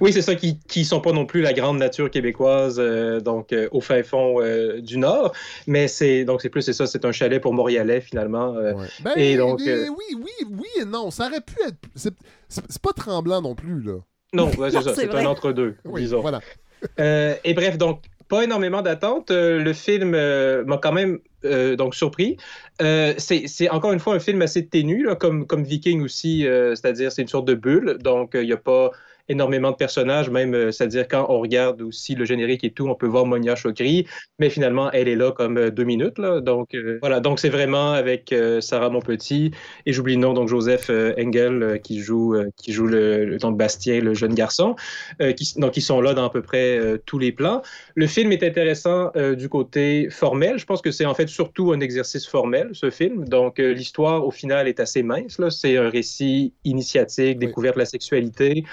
[0.00, 3.52] Oui, c'est ça, qui qui sont pas non plus la grande nature québécoise, euh, donc
[3.52, 5.32] euh, au fin fond euh, du Nord.
[5.66, 8.54] Mais c'est donc c'est plus c'est ça, c'est un chalet pour Montréalais finalement.
[8.54, 11.10] euh, Ben, et donc mais euh, oui, oui, oui et non.
[11.10, 11.76] Ça aurait pu être.
[11.94, 13.94] C'est pas tremblant non plus, là.
[14.34, 16.20] non, ouais, c'est ça, c'est un entre deux, Oui, disons.
[16.20, 16.40] voilà.
[17.00, 19.30] Euh, et bref, donc pas énormément d'attentes.
[19.30, 22.36] Euh, le film euh, m'a quand même euh, donc surpris.
[22.80, 27.28] C'est encore une fois un film assez ténu, comme, comme Viking aussi, c'est-à-dire c'est une
[27.28, 28.90] sorte de bulle, donc il n'y a pas
[29.28, 32.94] énormément de personnages, même, euh, c'est-à-dire quand on regarde aussi le générique et tout, on
[32.94, 34.06] peut voir Monia Chokri,
[34.38, 37.48] mais finalement, elle est là comme euh, deux minutes, là, donc euh, voilà, donc c'est
[37.48, 39.50] vraiment avec euh, Sarah Monpetit,
[39.86, 44.14] et j'oublie le nom, donc Joseph Engel, qui joue, qui joue le, donc Bastien, le
[44.14, 44.76] jeune garçon,
[45.36, 47.62] qui, donc ils sont là dans à peu près tous les plans.
[47.94, 50.58] Le film est intéressant du côté formel.
[50.58, 53.24] Je pense que c'est en fait surtout un exercice formel, ce film.
[53.28, 55.38] Donc, l'histoire, au final, est assez mince.
[55.38, 55.50] là.
[55.50, 58.64] C'est un récit initiatique, découverte de la sexualité,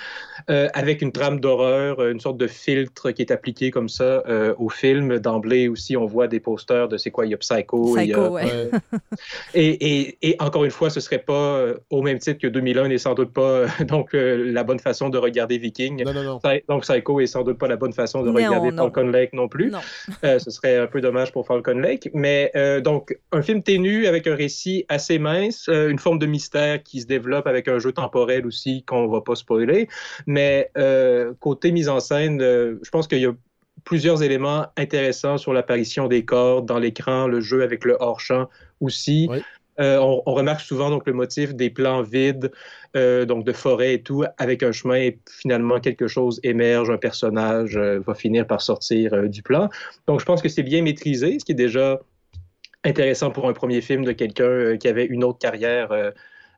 [0.49, 4.53] euh, avec une trame d'horreur, une sorte de filtre qui est appliqué comme ça euh,
[4.57, 5.19] au film.
[5.19, 7.97] D'emblée aussi, on voit des posters de c'est quoi, il y a Psycho.
[7.97, 8.69] et il y a- Psycho, ouais.
[9.53, 12.87] et, et- et encore une fois, ce serait pas euh, au même titre que 2001
[12.89, 16.03] n'est sans doute pas donc euh, la bonne façon de regarder Viking.
[16.03, 18.83] Psy- Donc Psycho est sans doute pas la bonne façon de Non, regarder non.
[18.83, 19.71] Falcon Lake non plus.
[19.71, 19.79] Non.
[20.23, 22.09] Euh, ce serait un peu dommage pour Falcon Lake.
[22.13, 26.25] Mais euh, donc un film ténu avec un récit assez mince, euh, une forme de
[26.25, 29.87] mystère qui se développe avec un jeu temporel aussi qu'on va pas spoiler.
[30.27, 33.33] Mais euh, côté mise en scène, euh, je pense qu'il y a
[33.83, 39.29] plusieurs éléments intéressants sur l'apparition des corps dans l'écran, le jeu avec le hors-champ aussi.
[39.79, 42.51] Euh, on, on remarque souvent donc le motif des plans vides,
[42.95, 46.97] euh, donc de forêt et tout, avec un chemin et finalement quelque chose émerge, un
[46.97, 49.69] personnage euh, va finir par sortir du plan.
[50.07, 51.99] Donc je pense que c'est bien maîtrisé, ce qui est déjà
[52.83, 55.89] intéressant pour un premier film de quelqu'un qui avait une autre carrière.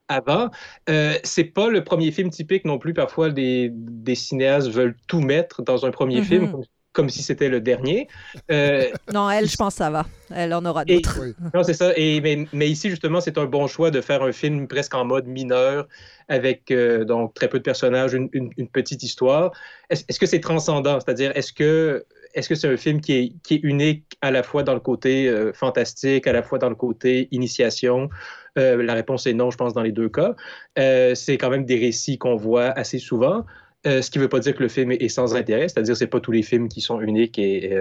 [0.08, 0.50] Avant.
[0.90, 2.94] Euh, c'est pas le premier film typique non plus.
[2.94, 6.24] Parfois, des, des cinéastes veulent tout mettre dans un premier Mhm.
[6.26, 6.64] film, comme,
[6.94, 8.08] comme si c'était le dernier.
[8.52, 10.06] Euh, Non, elle, je pense que ça va.
[10.34, 11.20] Elle en aura d'autres.
[11.54, 11.92] Non, c'est ça.
[11.98, 15.06] Et, mais, mais ici, justement, c'est un bon choix de faire un film presque en
[15.06, 15.88] mode mineur,
[16.30, 19.52] avec euh, donc très peu de personnages, une, une- une petite histoire.
[19.90, 21.00] Est-ce est-ce que c'est transcendant?
[21.00, 23.14] C'est-à-dire, est-ce que est-ce que c'est un film qui
[23.50, 26.76] est, unique à la fois dans le côté euh, fantastique, à la fois dans le
[26.76, 28.10] côté initiation?
[28.58, 30.36] Euh, la réponse est non, je pense, dans les deux cas.
[30.78, 33.46] Euh, c'est quand même des récits qu'on voit assez souvent.
[33.86, 36.20] Ce qui ne veut pas dire que le film est, sans intérêt, c'est-à-dire c'est pas
[36.20, 37.72] tous les films qui sont uniques et,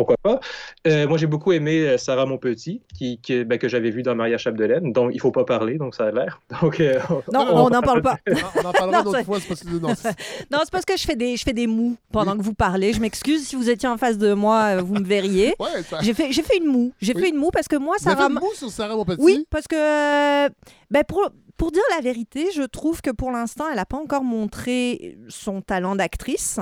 [0.00, 0.40] pourquoi pas.
[0.86, 4.14] Euh, moi, j'ai beaucoup aimé euh, Sarah Monpetit, qui, qui- ben, que j'avais vu dans
[4.14, 6.40] Maria Chapdelaine, dont il faut pas parler, donc ça a l'air.
[6.62, 6.98] Donc, euh,
[7.32, 8.16] Non, on n'en parle pas.
[8.56, 9.38] On en parlera Non, une autre c'est- fois.
[9.40, 12.54] c'est parce que- parce que je fais des, je fais des mous pendant que vous
[12.54, 12.92] parlez.
[12.92, 15.54] Je m'excuse si vous étiez en face de moi, vous me verriez.
[15.58, 16.92] Ouais, ça- J'ai fait, j'ai fait une moue.
[17.00, 17.22] J'ai Oui.
[17.22, 18.28] fait une moue parce que moi, Vous avez Sarah.
[18.28, 19.20] fait une moue sur Sarah Monpetit?
[19.22, 20.48] Oui, parce que
[20.90, 24.24] ben pour, pour dire la vérité, je trouve que pour l'instant, elle n'a pas encore
[24.24, 26.58] montré son talent d'actrice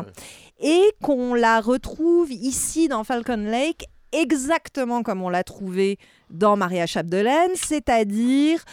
[0.61, 5.99] et qu'on la retrouve ici dans Falcon Lake exactement comme on l'a trouvé
[6.31, 8.65] dans Maria Chapdelaine, c'est-à-dire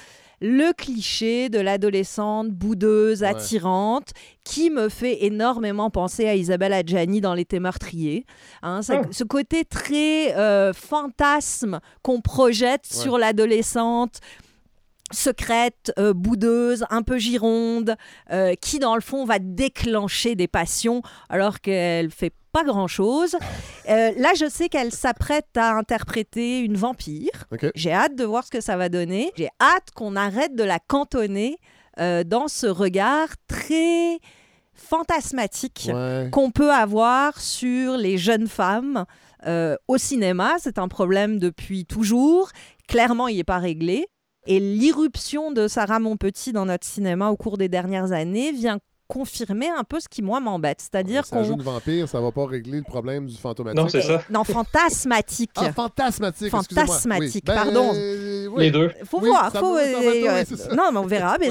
[0.41, 3.27] le cliché de l'adolescente boudeuse, Ouais.
[3.27, 4.09] attirante,
[4.43, 8.25] qui me fait énormément penser à Isabelle Adjani dans L'été meurtrier.
[8.63, 9.07] Hein, ça- Ah.
[9.11, 12.97] Ce côté très euh, fantasme qu'on projette Ouais.
[13.01, 14.19] sur l'adolescente
[15.12, 17.95] secrète, euh, boudeuse, un peu gironde,
[18.32, 23.36] euh, qui dans le fond va déclencher des passions alors qu'elle fait pas grand-chose.
[23.89, 27.45] Euh, là, je sais qu'elle s'apprête à interpréter une vampire.
[27.76, 29.32] J'ai hâte de voir ce que ça va donner.
[29.38, 31.58] J'ai hâte qu'on arrête de la cantonner
[31.97, 34.20] dans ce regard très
[34.74, 36.30] fantasmatique Ouais.
[36.32, 39.06] qu'on peut avoir sur les jeunes femmes
[39.88, 40.56] au cinéma.
[40.60, 42.49] C'est un problème depuis toujours.
[42.88, 44.08] Clairement, il n'est pas réglé.
[44.48, 49.70] Et l'irruption de Sarah Monpetit dans notre cinéma au cours des dernières années vient confirmer
[49.70, 50.82] un peu ce qui, moi, m'embête.
[50.82, 51.58] C'est-à-dire Ça joue qu'on...
[51.58, 53.80] une vampire, ça va pas régler le problème du fantomatique.
[53.80, 54.24] Non, c'est ça.
[54.32, 55.52] Non, fantasmatique.
[55.56, 56.50] Ah, fantasmatique.
[56.50, 57.54] Fantasmatique, Oui.
[57.54, 57.91] Ben, pardon.
[57.93, 58.64] euh, oui.
[58.66, 58.91] Les deux.
[59.04, 59.52] Faut Oui, voir.
[59.52, 60.43] faut, euh, euh,
[60.76, 61.38] non, mais on verra.
[61.39, 61.50] Mais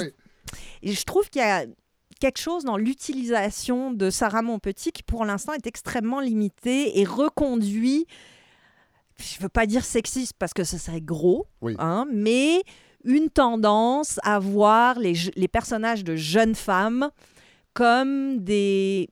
[0.83, 0.93] Oui.
[0.95, 1.65] je trouve qu'il y a
[2.21, 8.07] quelque chose dans l'utilisation de Sarah Monpetit qui, pour l'instant, est extrêmement limité et reconduit.
[9.25, 11.75] Je veux pas dire sexiste parce que ce serait gros, Oui.
[11.79, 12.62] hein, mais
[13.05, 17.11] une tendance à voir les personnages de jeunes femmes
[17.75, 19.09] comme des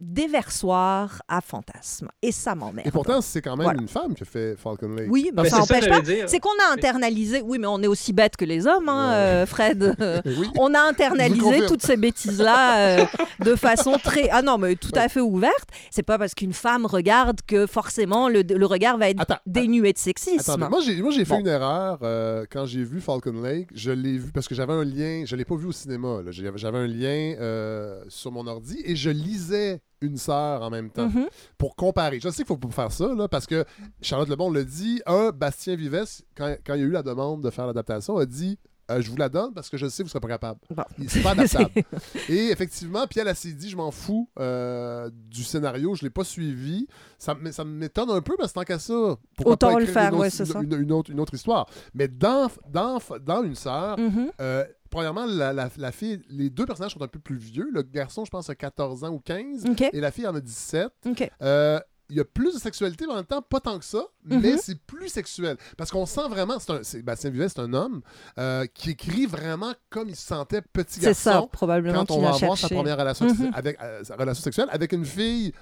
[0.00, 2.08] déversoirs à fantasmes.
[2.22, 2.86] Et ça m'emmerde.
[2.86, 3.80] Et pourtant, c'est quand même Voilà.
[3.80, 5.08] une femme qui a fait Falcon Lake.
[5.10, 6.00] Oui, mais Mais ça n'empêche pas.
[6.26, 7.42] C'est qu'on a internalisé.
[7.42, 9.94] Oui, mais on est aussi bête que les hommes, hein, euh, Fred.
[10.26, 10.48] Oui.
[10.58, 13.04] On a internalisé toutes ces bêtises-là euh,
[13.40, 14.28] de façon très.
[14.30, 15.68] Ah non, mais tout à fait ouverte.
[15.90, 19.98] C'est pas parce qu'une femme regarde que forcément le, le regard va être dénué de
[19.98, 20.38] sexisme.
[20.40, 21.40] Attendez, moi j'ai, moi, j'ai fait Bon.
[21.40, 23.68] une erreur euh, quand j'ai vu Falcon Lake.
[23.74, 26.20] Je l'ai vu parce que j'avais un lien, je l'ai pas vu au cinéma.
[26.30, 30.90] J'avais, j'avais un lien euh, sur mon ordi et je lisais une sœur en même
[30.90, 31.26] temps Mhm.
[31.58, 32.20] pour comparer.
[32.20, 33.64] Je sais qu'il faut faire ça là, parce que
[34.00, 35.02] Charlotte Lebon le dit.
[35.06, 38.26] Un, Bastien Vives, quand, quand il y a eu la demande de faire l'adaptation, a
[38.26, 38.58] dit
[38.90, 40.60] euh, je vous la donne parce que je sais que vous serez pas capable.
[40.98, 41.70] Il- C'est pas adaptable.
[42.28, 46.24] Et effectivement, puis elle, s'est dit, je m'en fous euh, du scénario, je l'ai pas
[46.24, 46.86] suivi.
[47.18, 50.08] Ça, ça m'étonne un peu parce que tant qu'à ça, pourquoi Autant pas le faire,
[50.08, 50.60] une autre, ouais, c'est une- ça.
[50.60, 51.66] une- une autre, une autre histoire.
[51.94, 54.30] Mais dans, dans, dans Une sœur, Mhm.
[54.40, 57.68] euh, premièrement, la, la- la fille, les deux personnages sont un peu plus vieux.
[57.72, 59.82] Le garçon, je pense, a 14 ans ou 15, Ok.
[59.92, 60.88] et la fille en a 17.
[61.06, 61.30] Ok.
[61.42, 61.78] Euh,
[62.10, 64.36] il y a plus de sexualité, mais en même temps, pas tant que ça, mais
[64.36, 64.58] Mhm.
[64.62, 65.56] c'est plus sexuel.
[65.76, 68.02] Parce qu'on sent vraiment, c'est un, c'est- Bastien Vivet, c'est un homme
[68.38, 71.20] euh, qui écrit vraiment comme il se sentait petit C'est garçon.
[71.30, 73.50] ça, probablement, Quand on va avoir sa première relation, Mhm.
[73.54, 75.52] avec, euh, sa relation sexuelle avec une fille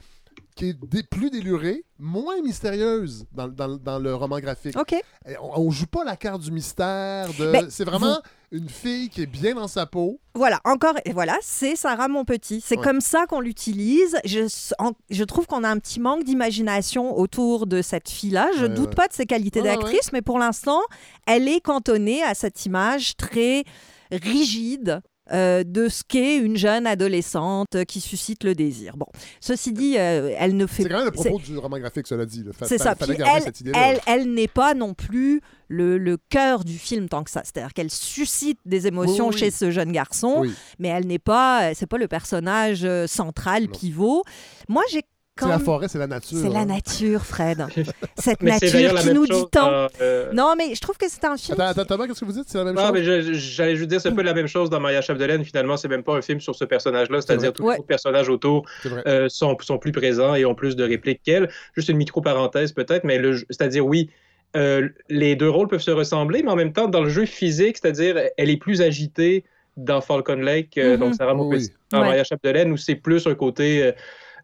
[0.58, 4.76] qui est plus délurée, moins mystérieuse dans, dans- dans le roman graphique.
[4.78, 4.92] OK.
[4.92, 7.28] Et On, on joue pas la carte du mystère.
[7.38, 7.52] De...
[7.52, 8.18] Ben, c'est vraiment
[8.50, 10.20] une fille qui est bien dans sa peau.
[10.34, 12.60] Voilà, encore, et voilà, c'est Sarah Monpetit.
[12.64, 12.82] C'est Ouais.
[12.84, 14.16] comme ça qu'on l'utilise.
[14.24, 18.50] Je, s- en- je trouve qu'on a un petit manque d'imagination autour de cette fille-là.
[18.56, 18.94] Je Ouais, doute ouais.
[18.94, 20.80] pas de ses qualités ouais, d'actrice, mais pour l'instant,
[21.26, 23.64] elle est cantonnée à cette image très
[24.10, 25.00] rigide.
[25.32, 28.96] Euh, de ce qu'est une jeune adolescente qui suscite le désir.
[28.96, 29.06] Bon,
[29.40, 32.26] ceci dit, euh, elle ne fait C'est quand même le propos du roman graphique, cela
[32.26, 32.44] dit.
[32.62, 32.94] c'est ça.
[32.94, 37.24] Puis elle, cette elle, elle n'est pas non plus le, le cœur du film tant
[37.24, 37.42] que ça.
[37.44, 40.52] C'est-à-dire qu'elle suscite des émotions Oui, oui, chez ce jeune garçon, Oui.
[40.78, 44.22] mais elle n'est pas, c'est pas le personnage euh, central, pivot.
[44.68, 45.02] Moi, j'ai
[45.38, 46.38] C'est quand la forêt, c'est la nature.
[46.42, 47.64] C'est la nature, Fred.
[48.18, 49.70] Cette Mais nature qui nous chose dit tant.
[49.70, 51.60] dans, euh, Non, mais je trouve que c'est un film.
[51.60, 52.48] Attends, attends, Thomas, qu'est-ce que vous dites?
[52.48, 52.92] C'est la même Ah, chose?
[52.92, 55.44] mais j'allais juste dire, c'est un peu la même chose dans Maria Chapdelaine.
[55.44, 58.64] Finalement, c'est même pas un film sur ce personnage-là, c'est-à-dire tous les autres personnages autour
[59.06, 61.48] euh, sont, sont plus présents et ont plus de répliques qu'elle.
[61.76, 63.20] Juste une micro-parenthèse peut-être, mais
[63.50, 64.10] c'est-à-dire, oui,
[64.56, 67.76] euh, les deux rôles peuvent se ressembler, mais en même temps, dans le jeu physique,
[67.80, 69.44] c'est-à-dire, elle est plus agitée
[69.76, 71.00] dans Falcon Lake, euh, Mhm.
[71.00, 71.72] donc Sarah Oh, Monpetit, oui.
[71.92, 72.06] dans Ouais.
[72.08, 73.92] Maria Chapdelaine, où c'est plus un côté.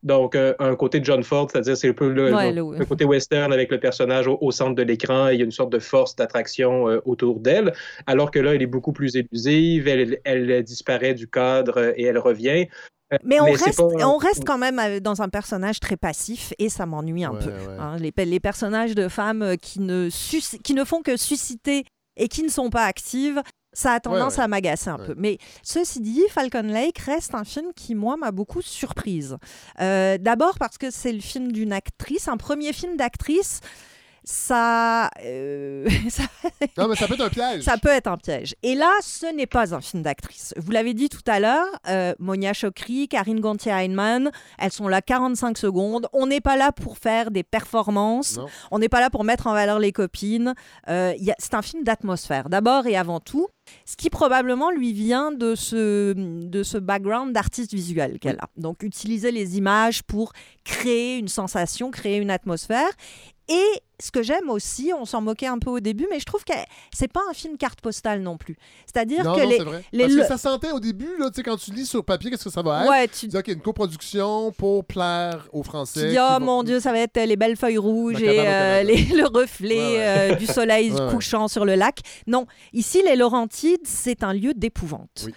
[0.04, 2.84] Donc, euh, un côté John Ford, c'est-à-dire c'est un peu le, Ouais, le- le- le
[2.84, 5.50] côté western avec le personnage au, au centre de l'écran, et il y a une
[5.50, 7.72] sorte de force d'attraction euh, autour d'elle,
[8.06, 12.18] alors que là, elle est beaucoup plus élusive, elle, elle disparaît du cadre et elle
[12.18, 12.66] revient.
[13.12, 16.68] Euh, Mais on, reste, pas- on reste quand même dans un personnage très passif et
[16.68, 17.50] ça m'ennuie un Ouais, peu.
[17.50, 17.76] ouais.
[17.78, 17.96] hein.
[17.98, 21.84] les, les personnages de femmes qui ne, sus- qui ne font que susciter
[22.16, 23.40] et qui ne sont pas actives,
[23.74, 24.44] ça a tendance Ouais, ouais.
[24.44, 25.06] à m'agacer un Ouais.
[25.08, 25.14] peu.
[25.18, 29.36] Mais ceci dit, Falcon Lake reste un film qui, moi, m'a beaucoup surprise.
[29.80, 33.60] Euh, D'abord parce que c'est le film d'une actrice, un premier film d'actrice.
[34.26, 36.22] Ça, euh, ça,
[36.78, 37.62] Non, mais ça peut être un piège.
[37.62, 38.54] ça peut être un piège.
[38.62, 40.54] Et là, ce n'est pas un film d'actrice.
[40.56, 45.58] Vous l'avez dit tout à l'heure, euh, Monia Chokri, Karine Gontier-Heinemann, elles sont là 45
[45.58, 46.08] secondes.
[46.14, 48.38] On n'est pas là pour faire des performances.
[48.38, 48.46] Non.
[48.70, 50.54] On n'est pas là pour mettre en valeur les copines.
[50.88, 53.48] Euh, c'est un film d'atmosphère, d'abord et avant tout.
[53.86, 58.48] Ce qui probablement lui vient de ce, de ce background d'artiste visuel qu'elle a.
[58.56, 60.32] Donc, utiliser les images pour
[60.64, 62.90] créer une sensation, créer une atmosphère.
[63.46, 66.42] Et ce que j'aime aussi, on s'en moquait un peu au début, mais je trouve
[66.44, 66.54] que
[66.94, 68.56] c'est pas un film carte postale non plus.
[68.86, 69.84] C'est-à-dire que non, les, vrai.
[69.92, 72.02] les Parce le- que ça sentait au début, là, tu sais, quand tu lis sur
[72.02, 72.90] papier, qu'est-ce que ça va être?
[72.90, 76.00] Ouais, tu- dis, OK, une coproduction pour plaire aux Français.
[76.00, 78.82] Tu dis, oh vont- mon Dieu, ça va être les belles feuilles rouges et euh,
[78.82, 80.32] les- le reflet Ouais, ouais.
[80.32, 81.98] euh, du soleil couchant sur le lac.
[82.26, 83.53] Non, ici, les Laurentides,
[83.84, 85.24] c'est un lieu d'épouvante.
[85.26, 85.34] Oui.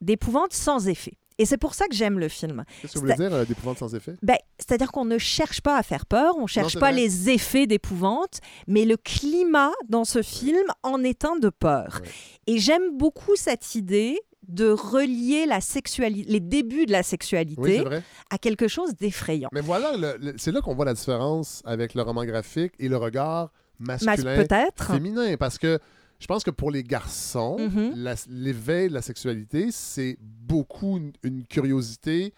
[0.00, 1.18] D'épouvante sans effet.
[1.38, 2.64] Et c'est pour ça que j'aime le film.
[2.80, 4.14] Qu'est-ce que vous voulez dire, euh, d'épouvante sans effet?
[4.22, 7.02] Ben, C'est-à-dire qu'on ne cherche pas à faire peur, on ne cherche pas vrai.
[7.02, 12.00] les effets d'épouvante, mais le climat dans ce film en est un de peur.
[12.46, 17.84] Et j'aime beaucoup cette idée de relier la sexualité, les débuts de la sexualité
[18.30, 19.48] à quelque chose d'effrayant.
[19.52, 19.92] Mais voilà,
[20.38, 24.36] c'est là qu'on voit la différence avec le roman graphique et le regard masculin.
[24.36, 24.92] peut-être.
[24.92, 25.80] Féminin, parce que
[26.18, 27.92] je pense que pour les garçons, Mhm.
[27.96, 32.32] la- l'éveil de la sexualité, c'est beaucoup une, une curiosité.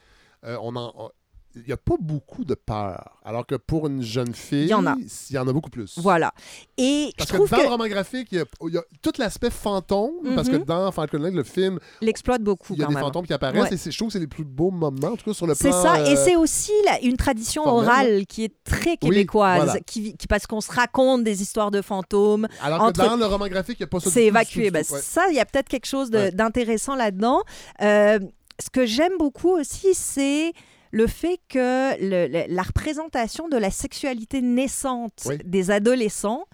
[0.45, 1.11] Euh, on en,
[1.59, 3.19] il n'y a pas beaucoup de peur.
[3.25, 4.95] Alors que pour une jeune fille, Il y en a.
[5.31, 5.99] il y en a beaucoup plus.
[5.99, 6.33] Voilà.
[6.79, 8.79] Et Parce je que trouve dans que le roman graphique, il y a, il y
[8.79, 10.65] a tout l'aspect fantôme, parce que Mhm.
[10.65, 13.05] dans Falcon le film, l'exploite beaucoup il y a quand des même.
[13.05, 13.75] fantômes qui apparaissent, Ouais.
[13.75, 15.55] et c'est- je trouve que c'est les plus beaux moments, en tout cas sur le
[15.55, 15.83] C'est plan...
[15.83, 19.81] ça, et euh, c'est aussi une tradition orale qui est très québécoise, voilà.
[19.81, 22.47] qui, qui- parce qu'on se raconte des histoires de fantômes.
[22.63, 24.71] Alors que dans le roman graphique, il n'y a pas ça C'est évacué.
[24.71, 25.01] Ben, ouais.
[25.01, 26.31] Ça, il y a peut-être quelque chose Ouais.
[26.33, 27.43] d'intéressant là-dedans.
[27.83, 28.19] Euh,
[28.61, 30.53] ce que j'aime beaucoup aussi, c'est
[30.91, 35.39] le fait que le- le- la représentation de la sexualité naissante Oui.
[35.45, 36.45] des adolescents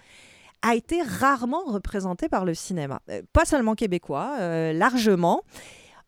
[0.62, 3.00] a été rarement représentée par le cinéma.
[3.10, 5.42] Euh, pas seulement québécois, euh, largement.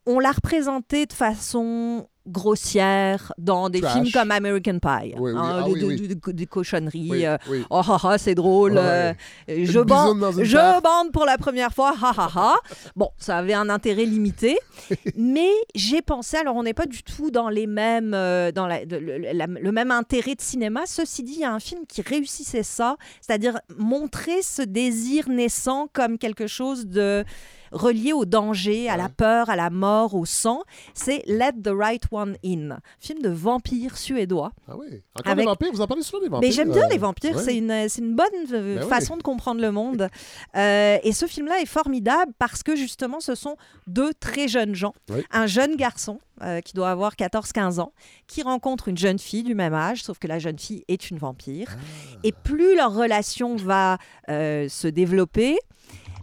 [0.07, 3.93] On l'a représentée de façon grossière dans des Trash.
[3.95, 5.15] films comme American Pie.
[5.19, 5.33] Oui, oui.
[5.37, 7.27] hein, Ah des, oui, cochonneries.
[7.27, 7.37] Euh.
[7.71, 8.73] Oh, ah, ah, c'est drôle.
[8.75, 9.15] Ouais,
[9.51, 11.95] euh, je, bande, je bande pour la première fois.
[12.03, 12.55] Ha, ha, ha.
[12.95, 14.59] Bon, ça avait un intérêt limité.
[15.17, 18.85] mais j'ai pensé, alors on n'est pas du tout dans les mêmes, euh, dans la-
[18.85, 20.83] de- le, la- le même intérêt de cinéma.
[20.87, 25.89] Ceci dit, il y a un film qui réussissait ça, c'est-à-dire montrer ce désir naissant
[25.93, 27.25] comme quelque chose de
[27.73, 30.63] relié au danger, à la peur, à la mort, au sang.
[30.95, 34.53] C'est Let the Right One In, film de vampire suédois.
[34.69, 35.03] Ah oui.
[35.19, 36.49] Encore Avec- des vampires, vous en parlez souvent des vampires.
[36.49, 37.43] Mais j'aime bien euh, les vampires, ouais.
[37.43, 38.89] c'est une, c'est une bonne euh, Ben oui.
[38.89, 40.09] façon de comprendre le monde.
[40.57, 43.57] Euh, et ce film-là est formidable parce que justement, ce sont
[43.87, 44.95] deux très jeunes gens.
[45.11, 45.23] Oui.
[45.31, 47.93] Un jeune garçon euh, qui doit avoir 14-15 ans,
[48.27, 51.17] qui rencontre une jeune fille du même âge, sauf que la jeune fille est une
[51.19, 51.69] vampire.
[51.73, 52.19] Ah.
[52.25, 53.97] Et plus leur relation va
[54.29, 55.57] euh, se développer,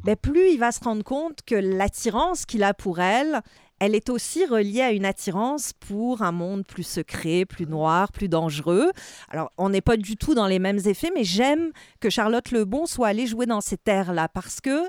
[0.03, 3.41] ben, plus il va se rendre compte que l'attirance qu'il a pour elle,
[3.79, 8.29] elle est aussi reliée à une attirance pour un monde plus secret, plus noir, plus
[8.29, 8.91] dangereux.
[9.29, 12.85] Alors, on n'est pas du tout dans les mêmes effets, mais j'aime que Charlotte Lebon
[12.85, 14.87] soit allée jouer dans ces terres-là parce que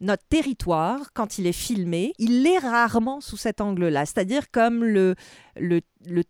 [0.00, 5.14] notre territoire, quand il est filmé, il est rarement sous cet angle-là, c'est-à-dire comme le,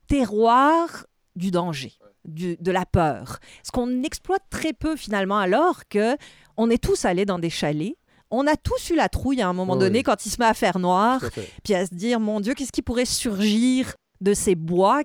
[0.08, 1.06] terroir
[1.36, 1.92] du danger.
[2.24, 3.38] de la peur.
[3.62, 6.16] Ce qu'on exploite très peu finalement, alors que
[6.56, 7.96] on est tous allés dans des chalets.
[8.30, 10.46] On a tous eu la trouille à un moment Oui, donné quand il se met
[10.46, 11.28] à faire noir, à
[11.64, 15.00] puis à se dire mon Dieu, qu'est-ce qui pourrait surgir de ces bois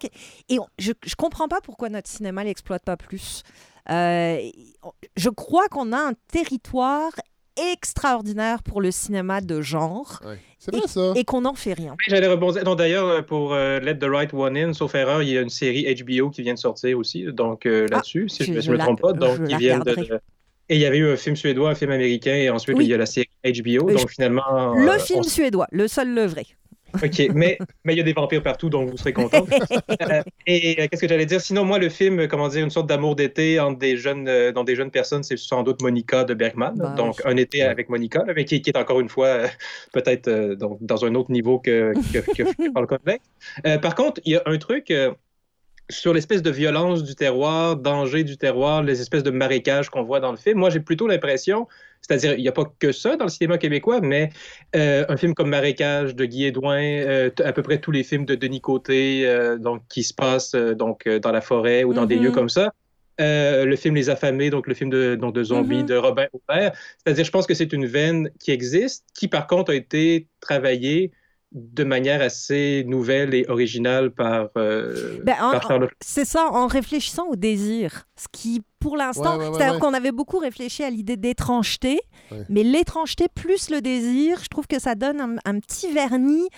[0.50, 3.42] Et on- je ne comprends pas pourquoi notre cinéma l'exploite pas plus.
[3.90, 4.38] Euh,
[5.16, 7.12] je crois qu'on a un territoire
[7.72, 10.38] extraordinaire pour le cinéma de genre Ouais.
[10.60, 11.14] C'est vrai, ça.
[11.16, 11.92] et qu'on n'en fait rien.
[11.92, 12.64] Oui, J'allais rebondir.
[12.66, 15.42] Non, d'ailleurs, euh, pour euh, Let the Right One In, sauf erreur, il y a
[15.42, 18.58] une série HBO qui vient de sortir aussi, donc euh, là-dessus, si Ah, je- je
[18.58, 19.10] ne je me trompe pas.
[19.14, 19.96] je Donc, la ils viennent de.
[20.70, 22.86] Et il y avait eu un film suédois, un film américain, et ensuite Oui.
[22.86, 23.92] il y a la série HBO.
[23.92, 24.74] Donc finalement.
[24.74, 26.46] Le euh, film on- suédois, le seul, le vrai.
[27.04, 29.46] OK, mais mais il y a des vampires partout, donc vous serez content.
[30.02, 31.42] Euh, et euh, qu'est-ce que j'allais dire?
[31.42, 34.64] Sinon, moi, le film, comment dire, une sorte d'amour d'été entre des jeunes, euh, dans
[34.64, 36.74] des jeunes personnes, c'est sans doute Monica de Bergman.
[36.76, 37.32] Bah donc, oui.
[37.32, 39.48] un été avec Monica, là, mais qui, qui est encore une fois euh,
[39.94, 43.22] peut-être euh, donc, dans un autre niveau que, que, que, que Falcon Lake.
[43.66, 44.92] Euh, par contre, il y a un truc.
[45.90, 50.20] Sur l'espèce de violence du terroir, danger du terroir, les espèces de marécages qu'on voit
[50.20, 50.58] dans le film.
[50.58, 51.68] Moi, j'ai plutôt l'impression,
[52.02, 54.30] c'est-à-dire, il n'y a pas que ça dans le cinéma québécois, mais
[54.76, 58.26] euh, un film comme Marécage de Guy Edouin, euh, à peu près tous les films
[58.26, 62.06] de Denis Côté, euh, donc, qui se passent euh, donc, dans la forêt ou dans
[62.06, 62.74] des lieux comme ça.
[63.22, 65.86] Euh, le film Les Affamés, donc le film de, donc, de zombies Mhm.
[65.86, 66.74] de Robin Aubert.
[66.98, 71.12] C'est-à-dire, je pense que c'est une veine qui existe, qui par contre a été travaillée
[71.58, 75.92] de manière assez nouvelle et originale par, euh, Ben, en- par Charlotte.
[76.02, 78.04] C'est ça, en réfléchissant au désir.
[78.18, 79.80] Ce qui, pour l'instant, Ouais, ouais, ouais, c'est-à-dire ouais.
[79.80, 82.02] qu'on avait beaucoup réfléchi à l'idée d'étrangeté,
[82.32, 82.44] Ouais.
[82.50, 86.50] mais l'étrangeté plus le désir, je trouve que ça donne un, un petit vernis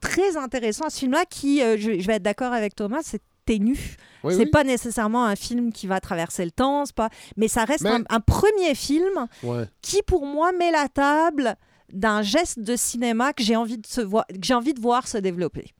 [0.00, 3.22] très intéressant à ce film-là qui, euh, je, je vais être d'accord avec Thomas, c'est
[3.46, 3.96] ténu.
[4.22, 4.50] Oui, c'est oui.
[4.50, 7.10] pas nécessairement un film qui va traverser le temps, c'est pas...
[7.36, 9.64] mais ça reste Mais- un, un premier film Ouais.
[9.82, 11.56] qui, pour moi, met la table
[11.94, 15.06] d'un geste de cinéma que j'ai envie de se voir, que j'ai envie de voir
[15.08, 15.70] se développer.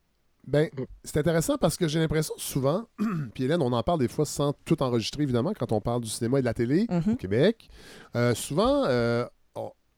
[0.46, 0.68] Ben,
[1.04, 2.86] c'est intéressant parce que j'ai l'impression souvent,
[3.34, 6.08] puis Hélène, on en parle des fois sans tout enregistrer, évidemment, quand on parle du
[6.10, 7.12] cinéma et de la télé Mhm.
[7.12, 7.68] au Québec.
[8.14, 9.24] Euh, souvent, euh,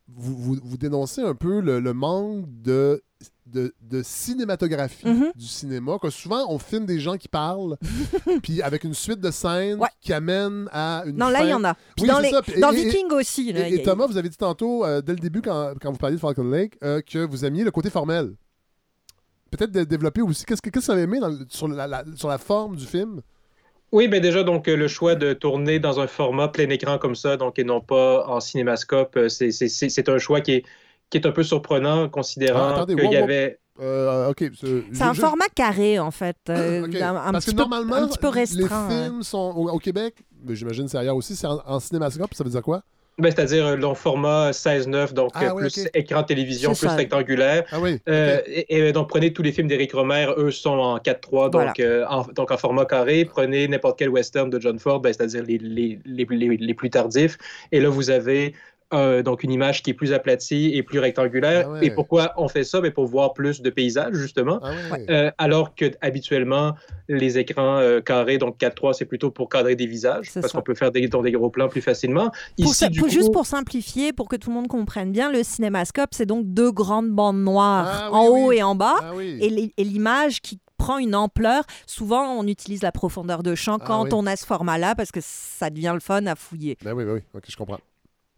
[0.08, 3.02] vous, vous- vous dénoncez un peu le, le manque de,
[3.46, 5.32] de, de cinématographie Mhm.
[5.34, 5.98] du cinéma.
[6.00, 7.76] Que souvent, on filme des gens qui parlent,
[8.42, 9.88] puis avec une suite de scènes Ouais.
[10.00, 11.74] qui amène à une Non, là, il y en a.
[12.00, 13.52] Oui, dans c'est les- dans et- et- Viking aussi.
[13.52, 15.98] là, Et, a- Thomas, vous avez dit tantôt, euh, dès le début, quand, quand vous
[15.98, 18.34] parliez de Falcon Lake, euh, que vous aimiez le côté formel.
[19.50, 20.44] Peut-être de développer aussi.
[20.44, 22.84] Qu'est-ce que, qu'est-ce que vous avez aimé dans sur, la, la- sur la forme du
[22.84, 23.20] film?
[23.92, 27.14] Oui, ben déjà, donc, euh, le choix de tourner dans un format plein écran comme
[27.14, 30.64] ça, donc, et non pas en cinémascope, c'est, c'est- c'est- c'est un choix qui est,
[31.10, 33.22] qui est un peu surprenant, considérant Ah, qu'il wow, y wow.
[33.24, 33.58] avait...
[33.80, 34.32] Euh.
[34.92, 36.36] C'est un format carré, en fait.
[36.48, 38.66] euh, un, un Parce petit que peu, normalement, un petit peu restreint.
[38.66, 38.88] les hein.
[39.04, 42.42] films sont au, au Québec, mais j'imagine c'est ailleurs aussi, c'est en, en cinémascope, ça
[42.42, 42.82] veut dire quoi?
[43.18, 46.94] Ben, C'est-à-dire euh, le format 16-9, donc Ah euh, oui, plus écran télévision, plus ça.
[46.96, 47.64] rectangulaire.
[47.72, 47.98] Ah oui.
[48.10, 51.52] Euh, et, et donc, prenez tous les films d'Éric Romer, eux sont en 4-3, donc,
[51.52, 51.72] Voilà.
[51.80, 53.24] euh, en, donc en format carré.
[53.24, 56.90] Prenez n'importe quel western de John Ford, ben, c'est-à-dire les, les, les, les- les plus
[56.90, 57.38] tardifs.
[57.72, 58.54] Et là, vous avez
[58.94, 61.66] euh, donc une image qui est plus aplatie et plus rectangulaire.
[61.68, 61.86] Ah ouais.
[61.86, 62.80] Et pourquoi on fait ça?
[62.80, 64.60] Ben, pour voir plus de paysages, justement.
[64.62, 65.06] Ah ouais.
[65.10, 66.74] Euh, alors que habituellement
[67.08, 70.74] les écrans euh, carrés, donc 4-3, c'est plutôt pour cadrer des visages, parce qu'on peut
[70.74, 72.30] faire des, dans des gros plans plus facilement.
[72.30, 75.10] Pour Ici, ça- du pour- coup- Juste pour simplifier, pour que tout le monde comprenne
[75.12, 78.56] bien, le cinémascope, c'est donc deux grandes bandes noires Ah oui, en haut oui.
[78.58, 79.38] et en bas, Ah oui.
[79.40, 81.64] et l'im- et l'image qui prend une ampleur.
[81.86, 84.10] Souvent, on utilise la profondeur de champ Ah quand oui.
[84.12, 86.76] on a ce format-là, parce que ça devient le fun à fouiller.
[86.84, 87.20] Ben oui, ben oui.
[87.34, 87.78] Ok, je comprends.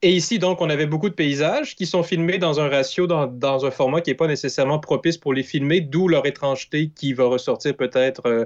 [0.02, 3.26] Et ici, donc, on avait beaucoup de paysages qui sont filmés dans un ratio, dans,
[3.26, 7.12] dans un format qui n'est pas nécessairement propice pour les filmer, d'où leur étrangeté qui
[7.14, 8.44] va ressortir peut-être euh,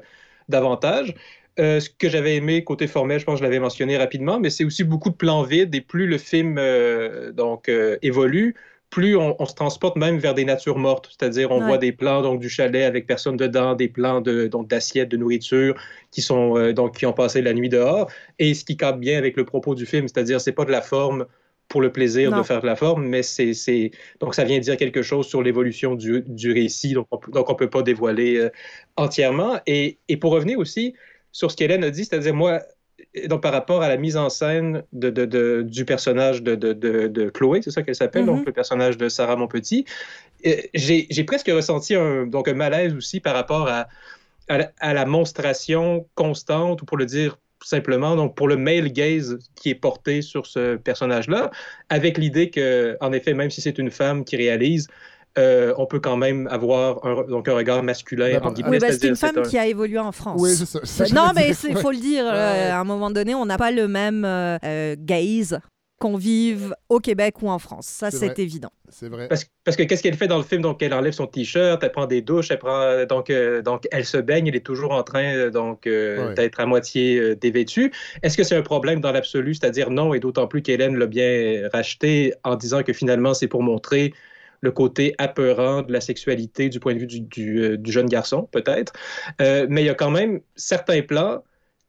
[0.48, 1.14] davantage.
[1.58, 4.48] Euh, ce que j'avais aimé côté formel, je pense que je l'avais mentionné rapidement, mais
[4.48, 8.54] c'est aussi beaucoup de plans vides et plus le film euh, donc évolue,
[8.88, 11.66] plus on, on se transporte même vers des natures mortes, c'est-à-dire on Ouais.
[11.66, 15.18] voit des plans donc du chalet avec personne dedans, des plans de donc d'assiettes de
[15.18, 15.74] nourriture
[16.10, 19.18] qui sont euh, donc qui ont passé la nuit dehors et ce qui cadre bien
[19.18, 21.26] avec le propos du film, c'est-à-dire c'est pas de la forme
[21.68, 22.38] pour le plaisir Non.
[22.38, 25.42] de faire de la forme, mais c'est c'est- donc ça vient dire quelque chose sur
[25.42, 28.50] l'évolution du, du récit, donc on, donc on peut pas dévoiler euh,
[28.96, 29.58] entièrement.
[29.66, 30.94] Et, et pour revenir aussi
[31.32, 32.60] sur ce qu'Hélène a dit, c'est-à-dire moi,
[33.26, 36.72] donc par rapport à la mise en scène de, de- de- du personnage de, de-
[36.74, 38.36] de- de Chloé, c'est ça qu'elle s'appelle, Mhm.
[38.36, 39.86] donc le personnage de Sarah Monpetit,
[40.46, 43.88] euh, j'ai j'ai presque ressenti un, donc un malaise aussi par rapport à,
[44.48, 49.38] à, à la monstration constante, ou pour le dire simplement, donc pour le male gaze
[49.54, 51.50] qui est porté sur ce personnage-là,
[51.88, 54.88] avec l'idée que, en effet, même si c'est une femme qui réalise,
[55.38, 58.38] euh, on peut quand même avoir un, donc un regard masculin.
[58.38, 60.38] Ben, en oui, bah, c'est une femme un- qui a évolué en France.
[60.42, 60.80] Oui, c'est ça.
[60.84, 63.46] c'est ça que non, mais il faut le dire, euh, à un moment donné, on
[63.46, 65.58] n'a pas le même euh, gaze
[66.02, 67.86] qu'on vive au Québec ou en France.
[67.86, 68.72] Ça, C'est évident.
[68.88, 69.28] C'est vrai.
[69.28, 70.60] Parce, parce que qu'est-ce qu'elle fait dans le film?
[70.60, 74.04] Donc, elle enlève son t-shirt, elle prend des douches, elle prend donc, euh, donc elle
[74.04, 76.34] se baigne, elle est toujours en train euh, donc euh, Ouais.
[76.34, 77.92] d'être à moitié euh, dévêtue.
[78.24, 79.54] Est-ce que c'est un problème dans l'absolu?
[79.54, 83.62] C'est-à-dire non, et d'autant plus qu'Hélène l'a bien racheté en disant que finalement, c'est pour
[83.62, 84.12] montrer
[84.60, 88.48] le côté apeurant de la sexualité du point de vue du, du, du jeune garçon,
[88.50, 88.92] peut-être.
[89.40, 91.42] Euh, mais il y a quand même certains plans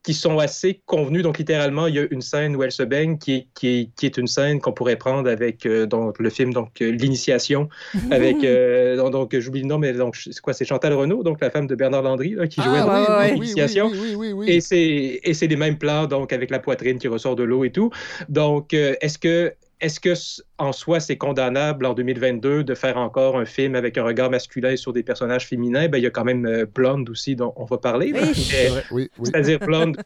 [0.04, 1.24] qui sont assez convenus.
[1.24, 3.90] Donc, littéralement, il y a une scène où elle se baigne qui est, qui est,
[3.96, 7.70] qui est une scène qu'on pourrait prendre avec euh, donc, le film donc euh, L'Initiation,
[8.12, 11.40] avec, euh, donc, donc, j'oublie le nom, mais donc, c'est quoi, c'est Chantal Renaud, donc
[11.40, 13.92] la femme de Bernard Landry, là, qui jouait Ah, dans ouais, L'Initiation.
[14.18, 14.50] oui, oui.
[14.50, 17.64] Et c'est et c'est les mêmes plans, donc avec la poitrine qui ressort de l'eau
[17.64, 17.90] et tout.
[18.28, 19.54] Donc, est-ce que
[19.84, 20.14] est-ce que
[20.60, 24.78] en soi c'est condamnable en 2022 de faire encore un film avec un regard masculin
[24.78, 25.90] sur des personnages féminins?
[25.90, 28.14] Ben il y a quand même euh, Blonde aussi dont on va parler.
[28.14, 28.22] Oui.
[28.92, 29.26] Oui, oui.
[29.26, 29.98] c'est-à-dire Blonde,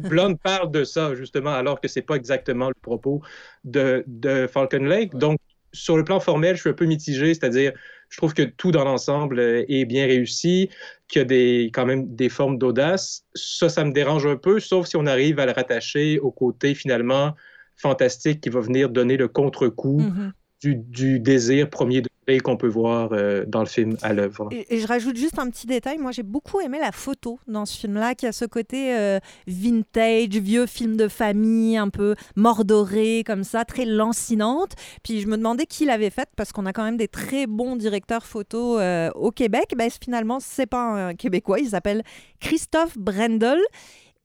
[0.00, 3.22] Blonde parle de ça justement, alors que c'est pas exactement le propos
[3.62, 5.14] de, de Falcon Lake.
[5.14, 5.38] Donc,
[5.72, 7.72] sur le plan formel, je suis un peu mitigé, c'est-à-dire
[8.08, 10.70] je trouve que tout dans l'ensemble euh, est bien réussi,
[11.06, 13.24] qu'il y a des, quand même des formes d'audace.
[13.34, 16.74] Ça, ça me dérange un peu, sauf si on arrive à le rattacher au côté
[16.74, 17.34] finalement
[17.76, 20.32] fantastique qui va venir donner le contre-coup Mhm.
[20.62, 24.48] du, du désir premier degré qu'on peut voir euh, dans le film à l'œuvre.
[24.50, 25.98] Et, et je rajoute juste un petit détail.
[25.98, 30.28] Moi, j'ai beaucoup aimé la photo dans ce film-là, qui a ce côté euh, vintage,
[30.30, 34.72] vieux film de famille, un peu mordoré, comme ça, très lancinante.
[35.02, 37.76] Puis je me demandais qui l'avait faite, parce qu'on a quand même des très bons
[37.76, 39.74] directeurs photos euh, au Québec.
[39.76, 41.58] Ben, finalement, c'est pas un Québécois.
[41.60, 42.02] Il s'appelle
[42.40, 43.58] Christophe Brendel.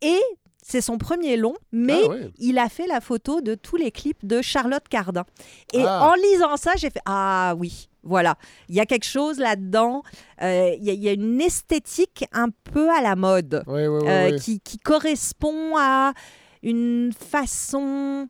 [0.01, 0.17] Et
[0.69, 2.31] c'est son premier long, mais Ah ouais.
[2.37, 5.25] il a fait la photo de tous les clips de Charlotte Cardin.
[5.73, 6.07] Et Ah.
[6.09, 8.35] en lisant ça, j'ai fait Ah oui, voilà.
[8.69, 10.03] Il y a quelque chose là-dedans.
[10.43, 14.37] Euh, Il y, a- il y a une esthétique un peu à la mode euh,
[14.37, 16.13] qui, qui correspond à
[16.61, 18.27] une façon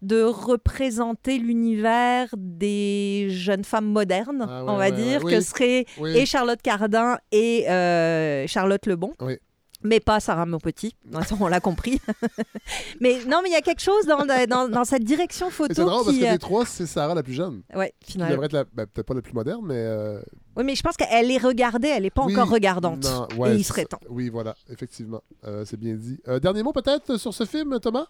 [0.00, 5.26] de représenter l'univers des jeunes femmes modernes, Ah on va dire, que
[5.60, 5.84] Oui.
[6.00, 6.16] Oui.
[6.16, 9.12] et Charlotte Cardin et euh, Charlotte Lebon.
[9.20, 9.36] Oui.
[9.84, 10.94] Mais pas Sarah Monpetit,
[11.40, 12.00] on l'a compris.
[13.00, 15.82] mais non, mais il y a quelque chose dans, dans, dans cette direction photo C'est
[15.84, 16.20] drôle parce qui...
[16.22, 17.62] que euh, des trois, c'est Sarah la plus jeune.
[17.74, 18.32] Ouais, Qui finalement.
[18.42, 19.74] devrait être ben, peut-être pas la plus moderne, mais.
[19.76, 20.20] euh,
[20.56, 23.04] Oui, mais je pense qu'elle est regardée, elle n'est pas oui, encore regardante.
[23.04, 24.00] non, ouais, et il serait temps.
[24.08, 25.22] Oui, voilà, effectivement.
[25.44, 26.18] Euh, c'est bien dit.
[26.28, 28.06] Euh, dernier mot peut-être sur ce film, Thomas?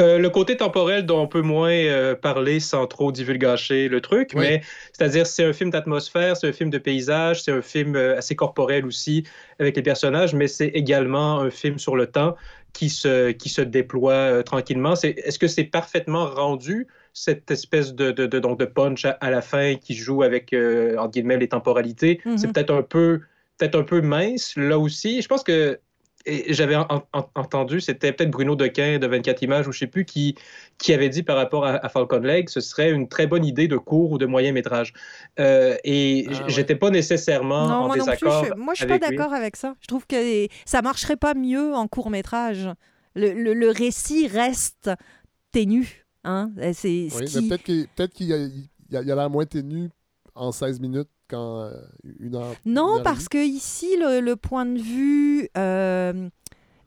[0.00, 4.30] Euh, le côté temporel dont on peut moins euh, parler sans trop divulgacher le truc,
[4.34, 4.40] Oui.
[4.40, 8.16] mais c'est-à-dire c'est un film d'atmosphère, c'est un film de paysage, c'est un film euh,
[8.16, 9.24] assez corporel aussi
[9.58, 12.34] avec les personnages, mais c'est également un film sur le temps
[12.72, 14.94] qui se, qui se déploie euh, tranquillement.
[14.94, 19.30] Est-ce que c'est parfaitement rendu, cette espèce de, de, de, donc de punch à, à
[19.30, 22.20] la fin qui joue avec, euh, entre guillemets, les temporalités?
[22.24, 22.38] Mhm.
[22.38, 23.20] C'est peut-être un peu
[23.58, 25.20] peut-être un peu mince là aussi.
[25.20, 25.78] Je pense que
[26.26, 29.86] et j'avais en- en- entendu, c'était peut-être Bruno Dequin de 24 images ou je sais
[29.86, 30.34] plus qui,
[30.78, 33.68] qui avait dit par rapport à, à Falcon Lake, ce serait une très bonne idée
[33.68, 34.92] de court ou de moyen métrage.
[35.38, 36.38] Euh, et Ah ouais.
[36.48, 38.12] j'étais pas nécessairement Non, en moi non plus.
[38.16, 38.44] désaccord.
[38.44, 39.74] je- moi, je suis pas d'accord avec ça.
[39.80, 42.68] Je trouve que ça marcherait pas mieux en court métrage.
[43.14, 44.90] Le, le- le récit reste
[45.52, 46.06] ténu.
[46.24, 46.50] Hein?
[46.58, 46.86] Oui, ce
[47.40, 47.88] mais qui...
[47.96, 49.88] peut-être qu'il a- il y a l'air moins ténu
[50.34, 51.70] en 16 minutes euh,
[52.18, 52.54] une heure.
[52.66, 56.28] une Non, parce que ici, le, le point de vue, euh,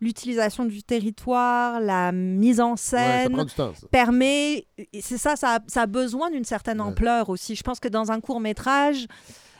[0.01, 2.71] l'utilisation du territoire, la mise en demie.
[2.73, 3.87] Ouais, ça scène prend du temps, ça.
[3.91, 4.67] permet.
[4.77, 7.55] et C'est ça, ça a, ça a besoin d'une certaine ampleur aussi.
[7.55, 9.07] Je pense que dans un court métrage,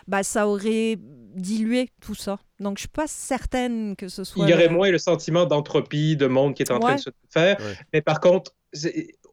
[0.07, 0.97] bah, ça aurait
[1.35, 2.39] dilué tout ça.
[2.59, 4.45] Donc, je suis pas certaine que ce soit.
[4.45, 6.99] Il y aurait le- moins le sentiment d'entropie, de monde qui est en train de
[6.99, 7.57] se faire.
[7.59, 7.73] Ouais.
[7.93, 8.51] Mais par contre,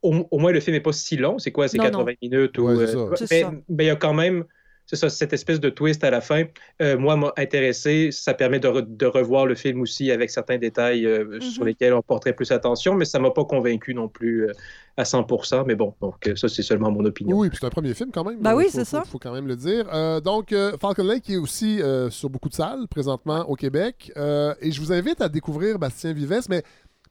[0.02, 1.38] au, au moins le film n'est pas si long.
[1.38, 1.68] C'est quoi?
[1.68, 2.16] C'est Non, 80 non.
[2.22, 2.58] minutes?
[2.58, 2.86] Ou, Ouais,
[3.16, 4.44] c'est euh, mais il y a quand même
[4.90, 6.42] c'est ça, cette espèce de twist à la fin.
[6.82, 8.10] Euh, moi, m'a intéressé.
[8.10, 11.40] Ça permet de, re- de revoir le film aussi avec certains détails euh, Mhm.
[11.42, 14.52] sur lesquels on porterait plus attention, mais ça m'a pas convaincu non plus euh,
[14.96, 15.64] à 100%.
[15.64, 17.38] Mais bon, donc ça, c'est seulement mon opinion.
[17.38, 18.40] Oui, puis c'est un premier film quand même.
[18.40, 19.04] Bah oui, c'est ça.
[19.04, 19.86] faut quand même le dire.
[19.94, 23.54] Euh, donc, euh, Falcon Lake qui est aussi euh, sur beaucoup de salles présentement au
[23.54, 24.10] Québec.
[24.16, 26.62] Euh, et je vous invite à découvrir Bastien Vives, mais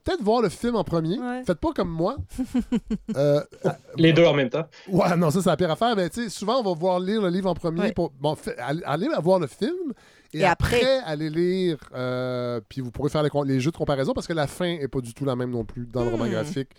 [0.04, 1.18] peut-être voir le film en premier.
[1.18, 1.42] Ouais.
[1.44, 2.16] Faites pas comme moi.
[3.16, 3.40] Euh,
[3.96, 4.66] Les deux en même temps.
[4.88, 5.96] Ouais, non, ça, c'est la pire affaire.
[5.96, 7.80] Mais tu sais, souvent, on va voir lire le livre en premier.
[7.80, 7.92] Ouais.
[7.92, 9.92] Pour, bon, fait- allez, voir le film.
[10.32, 11.78] Et, Et après- après, allez lire.
[11.92, 15.00] euh, puis vous pourrez faire les, jeux de comparaison parce que la fin est pas
[15.00, 16.30] du tout la même non plus dans le roman Hmm.
[16.30, 16.70] graphique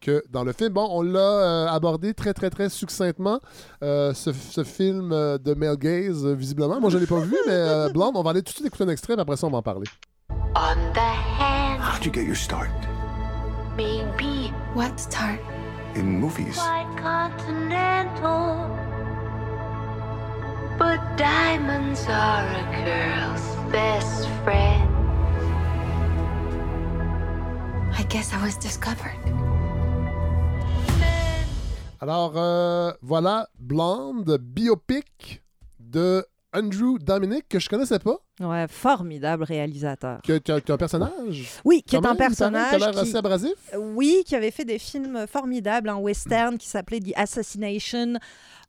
[0.00, 0.72] que dans le film.
[0.72, 3.40] Bon, on l'a euh, abordé très, très, très succinctement.
[3.82, 6.80] euh, ce, ce film euh, de Mel Gaze, euh, visiblement.
[6.80, 8.84] Moi, je l'ai pas vu, mais euh, Blonde, on va aller tout de suite écouter
[8.84, 9.86] un extrait, puis après ça, on va en parler.
[10.54, 12.70] On the hand, How'd you get your start?
[13.76, 15.40] maybe What start?
[15.94, 16.56] In movies.
[16.56, 18.68] quite continental.
[20.78, 24.88] But diamonds are a girl's best friend.
[27.96, 29.18] I guess I was discovered.
[32.00, 35.42] Alors, euh, voilà, Blonde, biopic
[35.78, 40.20] de Andrew Dominic, que je connaissais pas, Ouais, formidable réalisateur.
[40.22, 41.48] qui a un personnage.
[41.64, 42.70] Oui, qui est un personnage.
[42.70, 43.54] qui a l'air assez abrasif.
[43.78, 48.14] Oui, qui avait fait des films formidables, un western qui s'appelait The Assassination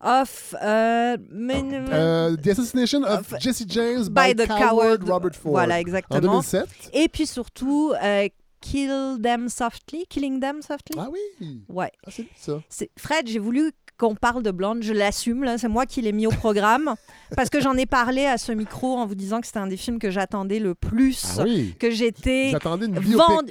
[0.00, 0.54] of.
[0.62, 5.08] euh, men- Euh, The Assassination of Of- Jesse James by by, the coward, coward.
[5.08, 5.52] Robert Ford.
[5.52, 6.20] Voilà, En exactement.
[6.20, 6.68] 2007.
[6.92, 8.28] Et puis surtout, euh,
[8.60, 10.06] Kill Them Softly.
[10.08, 10.96] Killing Them Softly.
[10.96, 11.64] Ah oui.
[11.68, 11.90] Ouais.
[12.06, 12.60] Ah, c'est ça.
[12.68, 16.12] C'est- Fred, j'ai voulu qu'on parle de Blonde, je l'assume, là, c'est moi qui l'ai
[16.12, 16.94] mis au programme,
[17.36, 19.76] parce que j'en ai parlé à ce micro en vous disant que c'était un des
[19.76, 21.74] films que j'attendais le plus, Ah oui.
[21.78, 22.52] que j'étais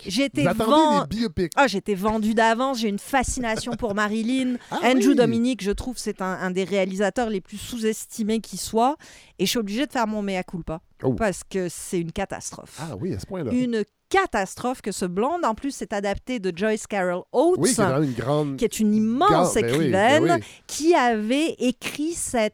[0.05, 0.43] j'étais.
[1.55, 4.55] Ah, j'étais vendue d'avance, j'ai une fascination pour Marilyn.
[4.71, 5.15] Ah Andrew oui.
[5.15, 8.97] Dominic, je trouve, c'est un, un des réalisateurs les plus sous-estimés qui soit.
[9.39, 10.81] Et je suis obligée de faire mon mea culpa.
[11.03, 11.13] Oh.
[11.13, 12.77] Parce que c'est une catastrophe.
[12.79, 13.51] Ah oui, à ce point-là.
[13.51, 15.43] Une catastrophe que ce blonde.
[15.45, 17.57] En plus, c'est adapté de Joyce Carol Oates.
[17.57, 18.57] Oui, qui est une grande.
[18.57, 20.45] qui est une immense ben oui, écrivaine ben oui.
[20.67, 22.53] qui avait écrit cette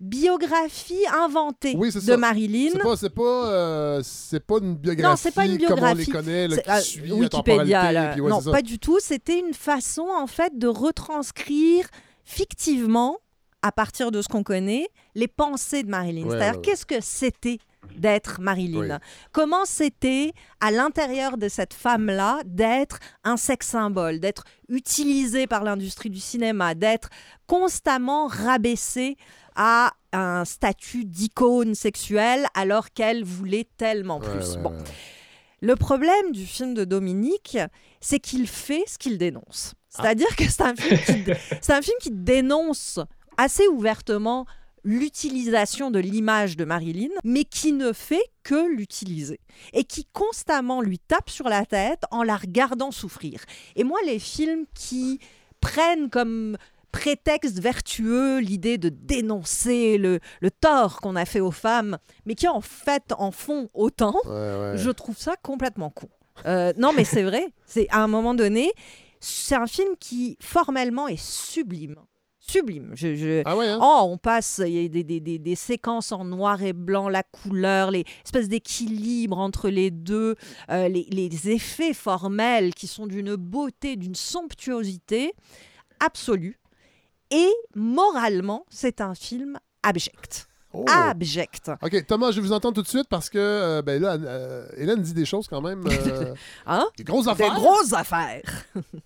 [0.00, 2.16] biographie inventée Oui, de ça.
[2.16, 2.70] Marilyn.
[2.72, 5.94] C'est pas, c'est pas, euh, c'est pas une biographie, Non, c'est pas une comme on
[5.94, 6.10] les biographie.
[6.10, 8.50] connaît, là, qui euh, suit Wikipédia, ouais, non, ça.
[8.50, 8.98] pas du tout.
[9.00, 11.86] C'était une façon, en fait, de retranscrire
[12.24, 13.18] fictivement,
[13.62, 16.24] à partir de ce qu'on connaît, les pensées de Marilyn.
[16.26, 16.62] Ouais, C'est-à-dire, ouais.
[16.62, 17.58] qu'est-ce que c'était
[17.96, 18.96] d'être Marilyn Oui.
[19.32, 26.10] Comment c'était, à l'intérieur de cette femme-là, d'être un sex symbole, d'être utilisée par l'industrie
[26.10, 27.08] du cinéma, d'être
[27.46, 29.16] constamment rabaissée
[29.56, 34.50] à un statut d'icône sexuelle alors qu'elle voulait tellement Ouais, plus?
[34.56, 34.70] ouais, bon.
[34.70, 34.84] ouais.
[35.60, 37.56] Le problème du film de Dominique,
[38.00, 39.74] c'est qu'il fait ce qu'il dénonce.
[39.88, 42.98] C'est-à-dire que c'est un, film qui, c'est un film qui dénonce
[43.38, 44.44] assez ouvertement
[44.84, 49.40] l'utilisation de l'image de Marilyn, mais qui ne fait que l'utiliser
[49.72, 53.40] et qui constamment lui tape sur la tête en la regardant souffrir.
[53.76, 55.18] Et moi, les films qui
[55.60, 56.56] prennent comme
[56.92, 62.46] prétexte vertueux l'idée de dénoncer le, le tort qu'on a fait aux femmes, mais qui
[62.46, 64.74] en fait en font autant, Ouais, ouais.
[64.76, 66.08] je trouve ça complètement con.
[66.46, 67.48] Euh, non, mais c'est vrai.
[67.66, 68.70] C'est à un moment donné,
[69.18, 71.96] c'est un film qui formellement est sublime.
[72.46, 72.92] Sublime.
[72.94, 73.78] Je, je- Ah ouais, hein?
[73.80, 77.08] Oh, on passe, il y a des, des- des- des séquences en noir et blanc,
[77.08, 80.34] la couleur, les espèces d'équilibre entre les deux,
[80.70, 85.32] euh, les, les effets formels qui sont d'une beauté, d'une somptuosité
[86.00, 86.58] absolue.
[87.30, 90.46] Et moralement, c'est un film abject.
[90.76, 90.84] Oh.
[90.88, 91.70] abject.
[91.82, 94.66] OK, Thomas, je vais vous entendre tout de suite parce que euh, ben là, euh,
[94.76, 95.84] Hélène dit des choses quand même.
[95.86, 96.34] euh,
[96.66, 96.84] Hein?
[96.98, 97.54] des grosses Des affaires.
[97.54, 98.42] grosses affaires.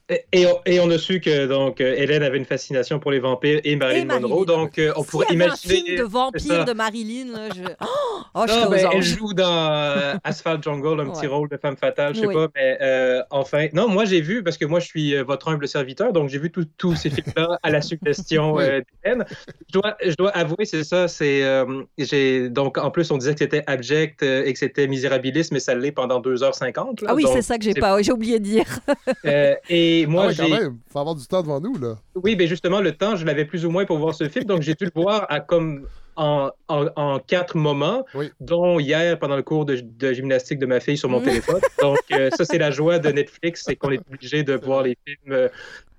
[0.08, 3.10] Et, et on, et on a su que donc euh, Hélène avait une fascination pour
[3.10, 4.28] les vampires et Marilyn Et Marilyn.
[4.28, 5.52] Monroe, donc euh, on pourrait imaginer.
[5.52, 7.62] un film de vampire de Marilyn, là, je...
[7.82, 7.86] Oh,
[8.34, 11.26] oh, je Non, ben, elle joue dans euh, Asphalt Jungle, un petit Ouais.
[11.26, 12.34] rôle de femme fatale, je sais Oui.
[12.34, 13.66] pas, mais euh, enfin.
[13.74, 16.38] Non, moi j'ai vu, parce que moi je suis euh, votre humble serviteur, donc j'ai
[16.38, 18.64] vu tous ces films-là à la suggestion Oui.
[18.64, 19.24] euh, d'Hélène.
[19.68, 21.42] Je dois, je dois avouer, c'est ça, c'est.
[21.66, 25.54] Euh, j'ai donc en plus on disait que c'était abject euh, et que c'était misérabilisme,
[25.54, 27.02] mais ça l'est pendant 2h50.
[27.02, 28.66] là, Ah oui, c'est ça que j'ai pas, j'ai oublié de dire.
[29.24, 30.50] euh, et moi, Ah ouais, quand j'ai.
[30.50, 31.96] même, faut avoir du temps devant nous, là.
[32.14, 34.62] Oui, ben justement, le temps, je l'avais plus ou moins pour voir ce film, donc
[34.62, 35.86] j'ai dû le voir à comme
[36.16, 38.04] en, en, en quatre moments,
[38.40, 41.60] dont hier pendant le cours de, de gymnastique de ma fille sur mon téléphone.
[41.80, 44.96] Donc euh, ça, c'est la joie de Netflix, c'est qu'on est obligé de voir les
[45.06, 45.48] films euh,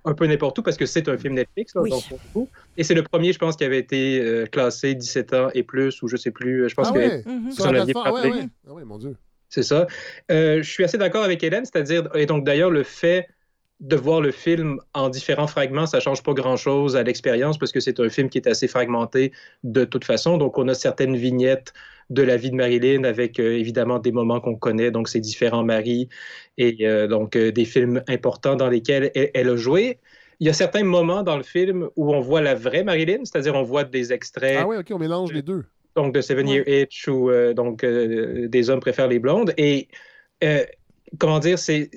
[0.06, 1.76] un peu n'importe où parce que c'est un film Netflix.
[1.76, 1.90] là, Oui.
[1.90, 2.48] donc.
[2.78, 6.02] Et c'est le premier, je pense, qui avait été euh, classé 17 ans et plus,
[6.02, 6.70] ou je sais plus.
[6.70, 7.94] Je pense ah que ouais, vous en aviez.
[7.96, 8.30] Ah parlé.
[8.30, 8.48] ouais, ouais.
[8.68, 9.16] Ah ouais, mon Dieu.
[9.50, 9.88] C'est ça.
[10.32, 13.28] Euh, je suis assez d'accord avec Hélène, c'est-à-dire, et donc d'ailleurs, le fait
[13.80, 17.80] de voir le film en différents fragments, ça change pas grand-chose à l'expérience parce que
[17.80, 19.32] c'est un film qui est assez fragmenté
[19.64, 20.38] de toute façon.
[20.38, 21.74] Donc, on a certaines vignettes
[22.10, 25.64] de la vie de Marilyn avec euh, évidemment des moments qu'on connaît, donc ses différents
[25.64, 26.10] maris
[26.58, 30.00] et euh, donc euh, des films importants dans lesquels elle, elle a joué.
[30.40, 33.56] Il y a certains moments dans le film où on voit la vraie Marilyn, c'est-à-dire
[33.56, 35.66] on voit des extraits Ah ouais, OK, on mélange les deux.
[35.96, 39.88] donc de Seven Year Itch où euh, donc euh, des hommes préfèrent les blondes et
[40.44, 40.64] euh,
[41.20, 41.92] comment dire c'est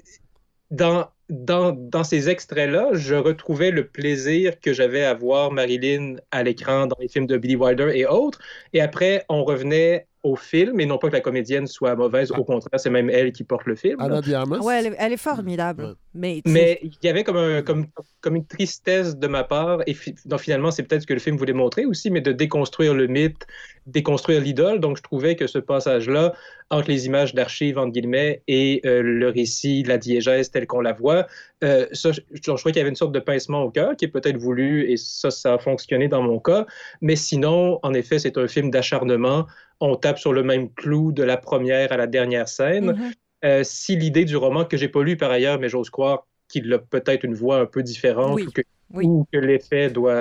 [0.71, 6.43] dans dans, dans ces extraits-là, je retrouvais le plaisir que j'avais à voir Marilyn à
[6.43, 8.39] l'écran dans les films de Billy Wilder et autres.
[8.75, 12.45] Et après, on revenait au film, et non pas que la comédienne soit mauvaise, au
[12.45, 13.97] contraire, c'est même elle qui porte le film.
[14.01, 14.59] Anna de Armas?
[14.59, 15.97] Ouais, elle est, elle est formidable.
[16.15, 17.87] Mais, Mais il y avait comme, un- comme,
[18.21, 21.19] comme une tristesse de ma part, et fi- donc finalement, c'est peut-être ce que le
[21.21, 23.47] film voulait montrer aussi, mais de déconstruire le mythe,
[23.87, 24.81] déconstruire l'idole.
[24.81, 26.33] Donc, je trouvais que ce passage-là,
[26.71, 30.93] entre les images d'archives, entre guillemets, et euh, le récit, la diégèse telle qu'on la
[30.93, 31.27] voit,
[31.65, 34.05] euh, ça, je, je trouvais qu'il y avait une sorte de pincement au cœur qui
[34.05, 36.67] est peut-être voulu, et ça, ça a fonctionné dans mon cas.
[37.01, 39.47] Mais sinon, en effet, c'est un film d'acharnement.
[39.81, 42.93] On tape sur le même clou de la première à la dernière scène.
[42.93, 43.13] Mhm.
[43.45, 46.73] Euh, si l'idée du roman, que j'ai pas lu par ailleurs, mais j'ose croire qu'il
[46.73, 48.47] a peut-être une voix un peu différente Oui.
[48.47, 48.63] ou que,
[48.95, 49.07] Oui.
[49.33, 50.21] que l'effet doit,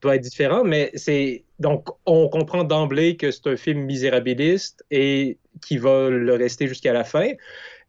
[0.00, 5.38] doit être différent, mais c'est donc on comprend d'emblée que c'est un film misérabiliste et
[5.62, 7.30] qui va le rester jusqu'à la fin.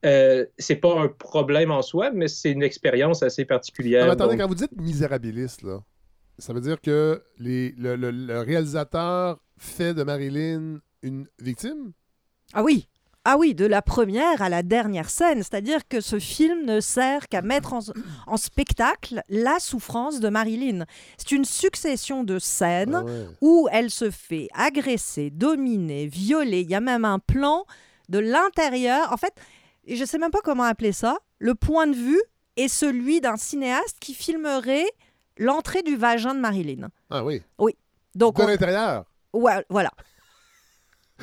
[0.05, 4.05] Euh, c'est pas un problème en soi, mais c'est une expérience assez particulière.
[4.05, 5.79] Mais attendez, donc- quand vous dites misérabiliste, là,
[6.37, 11.93] ça veut dire que les, le, le- le réalisateur fait de Marilyn une victime?
[12.53, 12.87] Ah oui.
[13.29, 15.39] Ah oui, de la première à la dernière scène.
[15.43, 17.79] C'est-à-dire que ce film ne sert qu'à mettre en,
[18.25, 20.85] en spectacle la souffrance de Marilyn.
[21.17, 23.25] C'est une succession de scènes Ah ouais.
[23.41, 26.61] où elle se fait agresser, dominer, violer.
[26.61, 27.65] Il y a même un plan
[28.07, 29.11] de l'intérieur.
[29.11, 29.33] En fait,
[29.87, 31.17] je ne sais même pas comment appeler ça.
[31.39, 32.21] Le point de vue
[32.55, 34.87] est celui d'un cinéaste qui filmerait
[35.37, 36.87] l'entrée du vagin de Marilyn.
[37.09, 37.41] Ah oui.
[37.59, 37.75] Oui.
[38.15, 39.03] Donc, De on- l'intérieur.
[39.33, 39.91] Ouais, voilà.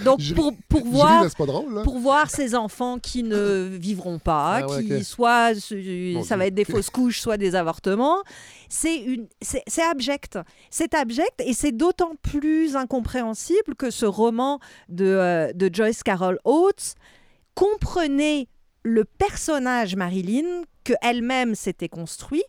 [0.02, 4.84] Donc, pour, pour voir, drôle, pour voir ces enfants qui ne vivront pas, Ah ouais,
[4.84, 8.22] qui soit ça va être des fausses couches, soit des avortements,
[8.68, 10.38] c'est une, c'est c'est abject.
[10.70, 16.40] C'est abject et c'est d'autant plus incompréhensible que ce roman de, euh, de Joyce Carol
[16.44, 16.96] Oates
[17.54, 18.48] comprenait
[18.82, 22.42] le personnage Marilyn que elle-même s'était construit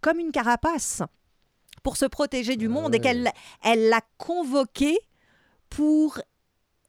[0.00, 1.02] comme une carapace
[1.82, 3.30] pour se protéger du monde et qu'elle
[3.62, 4.98] elle l'a convoqué
[5.68, 6.18] pour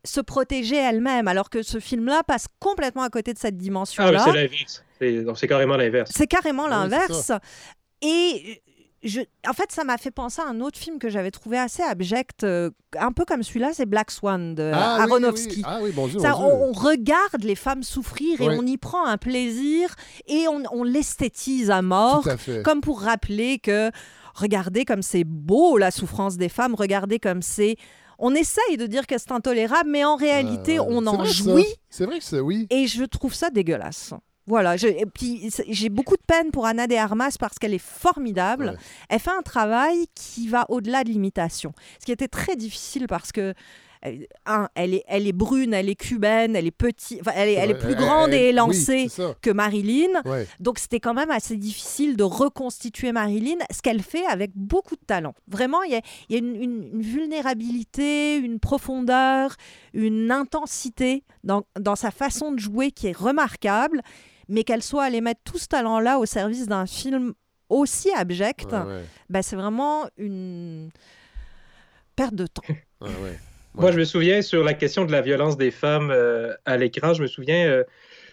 [0.06, 4.24] se protéger elle-même, alors que ce film-là passe complètement à côté de cette Ah, dimension-là.
[4.26, 4.84] c'est l'inverse.
[5.40, 6.12] C'est carrément l'inverse.
[6.14, 7.32] C'est carrément c'est l'inverse.
[8.02, 8.62] Et
[9.04, 11.84] je, en fait, ça m'a fait penser à un autre film que j'avais trouvé assez
[11.84, 15.58] abject, euh, un peu comme celui-là, c'est Black Swan de Ah Aronofsky.
[15.58, 15.64] oui.
[15.66, 16.38] Ah oui, Dieu, Ça.
[16.38, 19.94] On, on regarde les femmes souffrir et on y prend un plaisir
[20.28, 22.64] et on, on l'esthétise à mort, Tout à fait.
[22.64, 23.92] comme pour rappeler que
[24.36, 27.76] regardez comme c'est beau la souffrance des femmes, regardez comme c'est
[28.26, 30.86] on essaye de dire que c'est intolérable, mais en réalité, ouais.
[30.90, 31.66] on en vrai, jouit.
[31.90, 32.68] C'est vrai que c'est oui.
[32.70, 34.14] Et je trouve ça dégueulasse.
[34.48, 37.78] Voilà, je- et puis j'ai beaucoup de peine pour Anna de Armas parce qu'elle est
[37.78, 38.78] formidable.
[39.10, 43.32] Elle fait un travail qui va au-delà de l'imitation, ce qui était très difficile parce
[43.32, 43.54] que euh,
[44.46, 47.72] un, elle est, elle est brune, elle est cubaine, elle est petite, elle est, elle
[47.72, 49.08] est plus grande elle- et élancée
[49.42, 50.22] que Marilyn.
[50.26, 50.46] Ouais.
[50.60, 55.06] Donc c'était quand même assez difficile de reconstituer Marilyn, ce qu'elle fait avec beaucoup de
[55.06, 55.34] talent.
[55.48, 59.56] Vraiment, il y a, il y a une, une- une vulnérabilité, une profondeur,
[59.94, 64.02] une intensité dans, dans sa façon de jouer qui est remarquable,
[64.50, 67.34] mais qu'elle soit allée mettre tout ce talent-là au service d'un film
[67.70, 69.04] aussi abject, Ouais, ouais.
[69.30, 70.90] ben, c'est vraiment une
[72.16, 72.62] perte de temps.
[73.02, 73.40] Ouais.
[73.80, 77.14] Moi, je me souviens sur la question de la violence des femmes euh, à l'écran,
[77.14, 77.84] je me souviens, euh,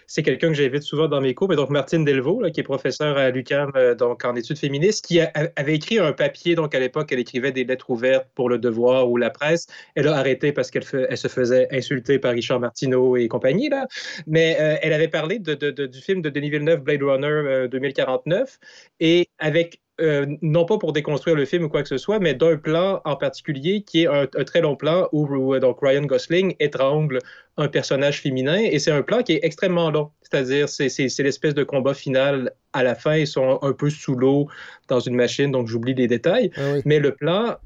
[0.07, 2.65] c'est quelqu'un que j'invite souvent dans mes cours, mais donc Martine Delvaux, là, qui est
[2.65, 6.75] professeure à l'UQAM euh, donc en études féministes, qui a- avait écrit un papier, donc
[6.75, 9.67] à l'époque, elle écrivait des lettres ouvertes pour le Devoir ou la presse.
[9.95, 13.87] Elle a arrêté parce qu'elle elle se faisait insulter par Richard Martineau et compagnie, là.
[14.27, 17.27] Mais euh, elle avait parlé de, de- de- du film de Denis Villeneuve, Blade Runner
[17.29, 18.59] euh, 2049,
[19.01, 22.35] et avec euh, non pas pour déconstruire le film ou quoi que ce soit, mais
[22.35, 25.79] d'un plan en particulier qui est un, un très long plan où, où, euh, donc
[25.83, 27.19] Ryan Gosling étrangle
[27.57, 30.11] un personnage féminin et c'est un plan qui est extrêmement long.
[30.23, 30.89] C'est-à-dire, c'est,
[31.23, 33.17] l'espèce de combat final à la fin.
[33.17, 34.49] Ils sont un peu sous l'eau
[34.89, 36.51] dans une machine, donc j'oublie les détails.
[36.85, 37.57] Mais le plan,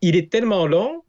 [0.00, 1.02] il est tellement long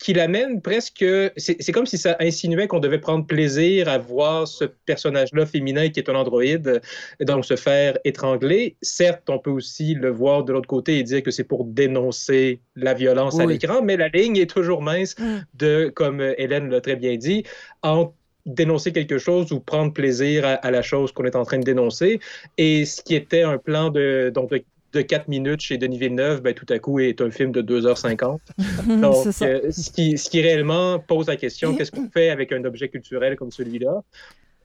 [0.00, 1.04] qu'il amène presque.
[1.36, 6.00] C'est, comme si ça insinuait qu'on devait prendre plaisir à voir ce personnage-là féminin qui
[6.00, 6.80] est un androïde,
[7.20, 8.76] donc se faire étrangler.
[8.82, 12.60] Certes, on peut aussi le voir de l'autre côté et dire que c'est pour dénoncer
[12.74, 15.14] la violence à l'écran, mais la ligne est toujours mince
[15.54, 17.44] de, comme Hélène l'a très bien dit,
[17.82, 18.14] entre
[18.46, 21.64] dénoncer quelque chose ou prendre plaisir à, à la chose qu'on est en train de
[21.64, 22.20] dénoncer.
[22.56, 26.42] Et ce qui était un plan de, donc de, de 4 minutes chez Denis Villeneuve,
[26.42, 28.38] ben, tout à coup est un film de 2h50.
[29.00, 32.64] Donc, euh, ce, qui, ce qui réellement pose la question, qu'est-ce qu'on fait avec un
[32.64, 34.02] objet culturel comme celui-là?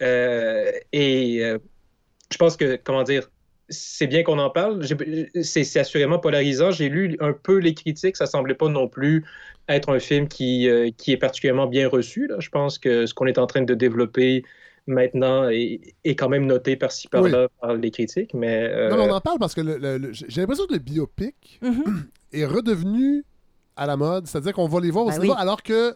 [0.02, 1.60] Euh, et euh,
[2.32, 3.30] je pense que, comment dire,
[3.70, 4.86] c'est bien qu'on en parle.
[5.42, 6.72] C'est assurément polarisant.
[6.72, 8.16] J'ai lu un peu les critiques.
[8.16, 9.26] Ça semblait pas non plus
[9.68, 12.28] être un film qui, qui est particulièrement bien reçu.
[12.28, 12.36] Là.
[12.40, 14.44] Je pense que ce qu'on est en train de développer
[14.88, 18.34] maintenant est, est quand même noté par-ci par-là par les critiques.
[18.34, 20.74] Mais, euh, Non, mais on en parle parce que le- le- le- j'ai l'impression que
[20.74, 21.60] le biopic
[22.32, 23.24] est redevenu
[23.76, 24.28] à la mode.
[24.28, 25.40] C'est-à-dire qu'on va les voir au Ben cinéma, oui.
[25.42, 25.96] alors que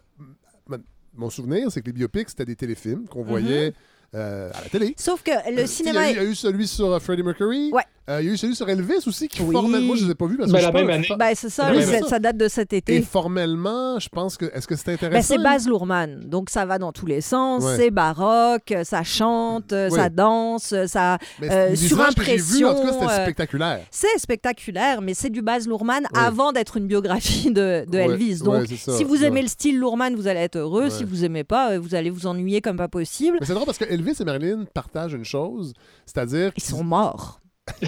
[1.16, 3.74] mon souvenir, c'est que les biopics, c'était des téléfilms qu'on voyait
[4.16, 4.94] euh, à la télé.
[4.98, 6.92] Sauf que le Euh, cinéma Il y, a eu- il y a eu celui sur
[6.94, 7.72] euh, Freddie Mercury.
[7.72, 7.84] Ouais.
[8.10, 9.54] Euh, il y a eu celui sur Elvis aussi, qui Oui.
[9.54, 11.08] formellement, moi je les ai pas vus parce que Ben, je la même année.
[11.16, 12.96] Ben, c'est ça, Oui, le- c'est ça date de cet été.
[12.96, 14.46] Et formellement, je pense que.
[14.46, 15.36] Est-ce que c'est Ben, intéressant?
[15.36, 17.76] c'est Baz Luhrmann, donc ça va dans tous les sens, Ouais.
[17.78, 19.92] c'est baroque, ça chante, Oui.
[19.96, 22.70] ça danse, ça Mais euh, surimpression.
[22.70, 23.82] en tout cas, c'était spectaculaire.
[23.92, 26.20] C'est spectaculaire, mais c'est du Baz Luhrmann Ouais.
[26.20, 28.40] avant d'être une biographie de, de Ouais, Elvis.
[28.40, 29.26] Donc, ça, si vous ouais.
[29.28, 30.86] aimez le style Luhrmann, vous allez être heureux.
[30.86, 30.90] Ouais.
[30.90, 33.38] Si vous aimez pas, vous allez vous ennuyer comme pas possible.
[33.40, 35.74] Mais c'est drôle parce que Elvis et Marilyn partagent une chose,
[36.06, 36.52] c'est-à-dire.
[36.58, 37.40] Ils sont morts.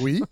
[0.00, 0.22] Oui.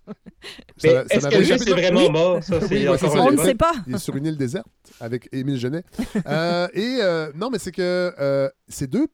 [0.82, 2.10] Mais Ça- ça est-ce m'avait qu'Elvis jamais- est vraiment Oui.
[2.10, 2.42] mort?
[2.42, 3.22] Ça, c'est Oui, ouais, c'est encore ça.
[3.22, 3.72] un On ne sait pas.
[3.86, 4.66] Il est sur une île déserte
[5.00, 5.84] avec Émile Genet.
[6.26, 9.06] Euh, et euh, non, mais c'est que euh, ces deux,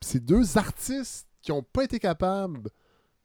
[0.00, 2.70] ces deux artistes qui n'ont pas été capables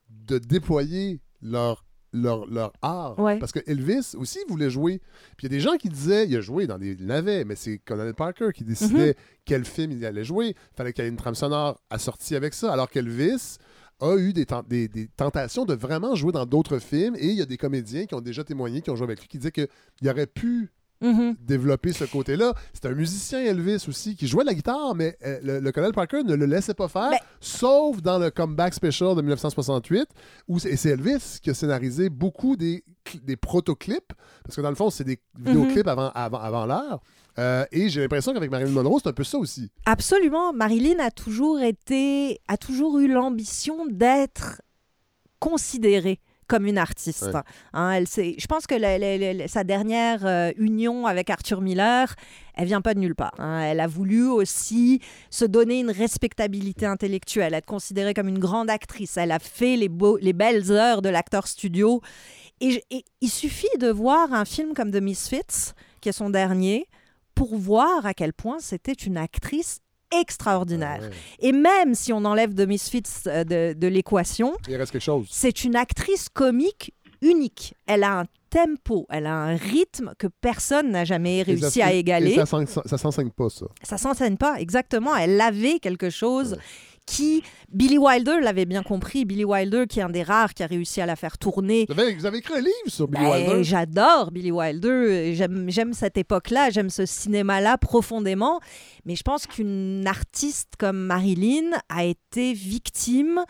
[0.09, 1.86] de déployer leur,
[2.16, 3.20] leur, leur art.
[3.20, 3.38] Ouais.
[3.39, 5.01] Parce que Elvis aussi voulait jouer.
[5.38, 7.55] Puis il y a des gens qui disaient, il a joué dans des navets, mais
[7.55, 9.13] c'est Colonel Parker qui décidait Mhm.
[9.45, 10.49] quel film il allait jouer.
[10.49, 12.72] Il fallait qu'il y ait une trame sonore assortie avec ça.
[12.74, 13.57] Alors qu'Elvis
[14.01, 17.16] a eu des- des tentations de vraiment jouer dans d'autres films.
[17.18, 19.28] Et il y a des comédiens qui ont déjà témoigné, qui ont joué avec lui,
[19.28, 20.70] qui disaient qu'il aurait pu
[21.01, 21.35] Mhm.
[21.41, 22.53] développer ce côté-là.
[22.73, 25.93] C'est un musicien Elvis aussi qui jouait de la guitare, mais euh, le, le colonel
[25.93, 30.07] Parker ne le laissait pas faire, Ben- sauf dans le comeback special de 1968,
[30.47, 32.83] où c'est Elvis qui a scénarisé beaucoup des,
[33.23, 35.45] des protoclips, parce que dans le fond, c'est des Mhm.
[35.47, 37.01] vidéoclips avant, avant, avant l'heure.
[37.37, 39.69] Euh, et j'ai l'impression qu'avec Marilyn Monroe, c'est un peu ça aussi.
[39.85, 40.53] Absolument.
[40.53, 44.61] Marilyn a toujours été, a toujours eu l'ambition d'être
[45.39, 47.23] considérée comme une artiste.
[47.33, 47.41] Ouais.
[47.73, 52.13] Hein, elle je pense que la- la- la- sa dernière euh, union avec Arthur Miller,
[52.55, 53.33] elle vient pas de nulle part.
[53.39, 53.61] hein.
[53.61, 59.17] Elle a voulu aussi se donner une respectabilité intellectuelle, être considérée comme une grande actrice.
[59.17, 62.01] Elle a fait les, beaux, les belles heures de l'acteur studio.
[62.61, 66.29] Et, je- et il suffit de voir un film comme The Misfits, qui est son
[66.29, 66.87] dernier,
[67.33, 69.79] pour voir à quel point c'était une actrice
[70.12, 71.01] extraordinaire.
[71.01, 71.10] Ouais.
[71.39, 75.28] Et même si on enlève The Misfits euh, de, de l'équation, Il reste quelque chose.
[75.30, 77.74] c'est une actrice comique unique.
[77.88, 82.34] Elle a un tempo, elle a un rythme que personne n'a jamais réussi à égaler.
[82.34, 82.45] Et ça,
[82.86, 83.66] ça s'enseigne pas, ça.
[83.84, 85.16] Ça s'enseigne pas, exactement.
[85.16, 86.58] Elle avait quelque chose
[87.06, 87.43] qui...
[87.70, 89.26] Billy Wilder l'avait bien compris.
[89.26, 91.86] Billy Wilder, qui est un des rares qui a réussi à la faire tourner.
[91.89, 93.64] Vous avez, vous avez écrit un livre sur Billy Ben, Wilder.
[93.64, 95.34] J'adore Billy Wilder.
[95.36, 98.62] J'aime cette époque-là, j'aime ce cinéma-là profondément.
[99.03, 103.41] Mais je pense qu'une artiste comme Marilyn a été victime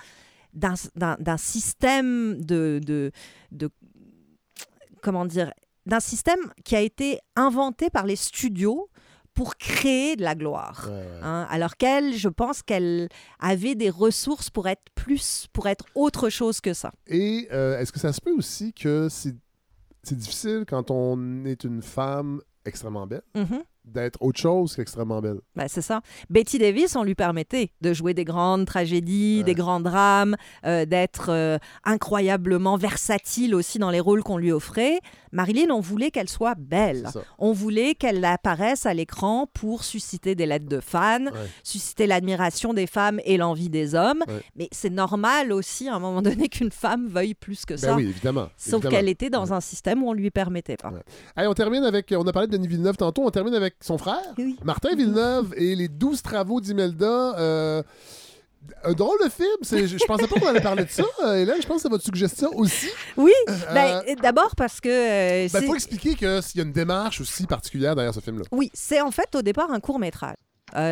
[0.54, 3.12] d'un système de, de,
[3.52, 3.70] de-
[5.04, 5.52] Comment dire
[5.86, 8.90] D'un système qui a été inventé par les studios
[9.36, 10.90] pour créer de la gloire.
[11.22, 11.46] hein.
[11.50, 13.10] alors qu'elle, je pense qu'elle
[13.40, 16.92] avait des ressources pour être plus, pour être autre chose que ça.
[17.08, 19.36] Et euh, est-ce que ça se peut aussi que c'est
[20.16, 23.24] difficile quand on est une femme extrêmement belle?
[23.36, 23.64] Mhm.
[23.86, 25.40] D'être autre chose qu'extrêmement belle.
[25.56, 26.02] Ben, c'est ça.
[26.30, 31.28] Betty Davis, on lui permettait de jouer des grandes tragédies, des grands drames, euh, d'être
[31.30, 35.00] euh, incroyablement versatile aussi dans les rôles qu'on lui offrait.
[35.32, 37.10] Marilyn, on voulait qu'elle soit belle.
[37.40, 41.26] On voulait qu'elle apparaisse à l'écran pour susciter des lettres de fans,
[41.64, 44.24] susciter l'admiration des femmes et l'envie des hommes.
[44.28, 44.42] Ouais.
[44.56, 47.96] Mais c'est normal aussi, à un moment donné, qu'une femme veuille plus que Ben ça.
[47.96, 50.94] oui, évidemment, Sauf qu'elle était dans un système où on lui permettait pas.
[51.36, 53.98] Hey, on termine avec, on a parlé de Denis Villeneuve tantôt, on termine avec son
[53.98, 54.22] frère,
[54.64, 57.38] Martin Villeneuve et les 12 travaux d'Imelda.
[57.38, 57.84] Euh,
[58.84, 61.04] un drôle de film, c'est- je, je pensais pas qu'on allait parler de ça.
[61.24, 62.88] Euh, Hélène, je pense que c'est votre suggestion aussi.
[63.16, 64.90] Oui, Euh, ben, d'abord parce que...
[64.90, 68.46] euh, Il faut expliquer qu'il y a une démarche aussi particulière derrière ce film-là.
[68.52, 70.36] Oui, c'est en fait au départ un court métrage.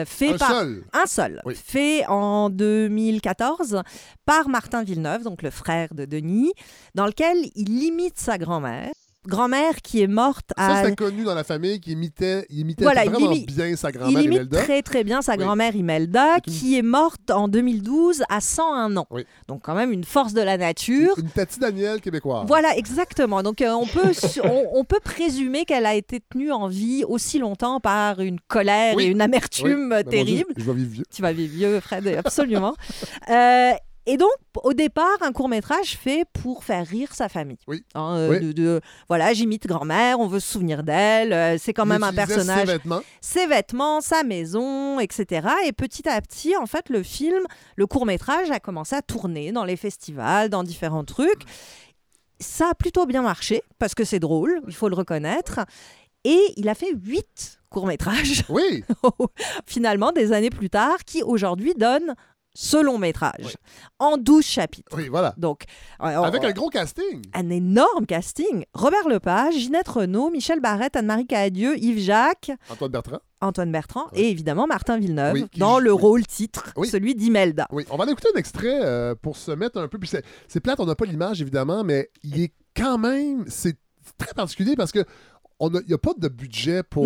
[0.05, 0.84] fait Un par seul.
[0.93, 1.55] un seul, Oui.
[1.55, 3.81] fait en 2014
[4.25, 6.53] par Martin Villeneuve, donc le frère de Denis,
[6.93, 8.91] dans lequel il imite sa grand-mère,
[9.28, 12.84] grand-mère qui est morte Ça, à c'était connu dans la famille qui imitait, il imitait
[12.84, 14.61] Voilà, il imi- bien sa il grand-mère imite Imelda.
[14.63, 15.38] très très bien sa Oui.
[15.39, 19.07] grand-mère Imelda, qui est morte en 2012 à 101 ans.
[19.11, 19.26] Oui.
[19.47, 21.13] Donc quand même une force de la nature.
[21.17, 22.45] Une Tati Daniel québécoise.
[22.47, 23.43] Voilà, exactement.
[23.43, 24.11] Donc, euh, on, peut,
[24.43, 28.95] on, on peut présumer qu'elle a été tenue en vie aussi longtemps par une colère
[28.95, 29.03] Oui.
[29.03, 30.53] et une amertume mon Dieu, terrible.
[30.57, 31.05] je vais vivre vieux.
[31.13, 32.74] Tu vas vivre vieux, Fred, absolument.
[33.30, 33.71] Euh,
[34.05, 34.29] et donc,
[34.63, 37.57] au départ, un court métrage fait pour faire rire sa famille.
[37.67, 37.83] Oui.
[37.95, 38.39] Hein, euh, Oui.
[38.39, 41.31] de, de- voilà, j'imite grand-mère, on veut se souvenir d'elle.
[41.33, 42.67] euh, c'est quand même un personnage.
[42.67, 43.01] ses vêtements.
[43.21, 45.47] Ses vêtements, sa maison, etc.
[45.65, 47.43] Et petit à petit, en fait, le film,
[47.75, 51.43] le court métrage a commencé à tourner dans les festivals, dans différents trucs.
[52.39, 55.61] Ça a plutôt bien marché parce que c'est drôle, il faut le reconnaître.
[56.25, 58.43] Et il a fait huit courts-métrages.
[58.49, 58.83] Oui.
[59.65, 62.15] Finalement, des années plus tard, qui aujourd'hui donnent
[62.55, 63.57] ce long métrage
[63.99, 64.95] en 12 chapitres.
[64.95, 65.33] Oui, voilà.
[65.37, 65.63] Donc,
[66.01, 67.21] euh, Avec un gros casting.
[67.33, 68.65] un énorme casting.
[68.73, 73.19] Robert Lepage, Ginette Renault, Michel Barrette, Anne-Marie Cadieux, Yves Jacques, Antoine Bertrand.
[73.41, 76.87] Antoine Bertrand et évidemment Martin Villeneuve Oui, dans joue- le rôle titre, Oui.
[76.87, 77.67] celui d'Imelda.
[77.71, 79.97] Oui, on va aller écouter un extrait euh, pour se mettre un peu.
[79.99, 80.09] Puis
[80.47, 83.43] c'est, plate, on n'a pas l'image évidemment, mais il est quand même.
[83.47, 83.77] C'est
[84.17, 85.05] très particulier parce que a-
[85.59, 87.03] il n'y a pas de budget pour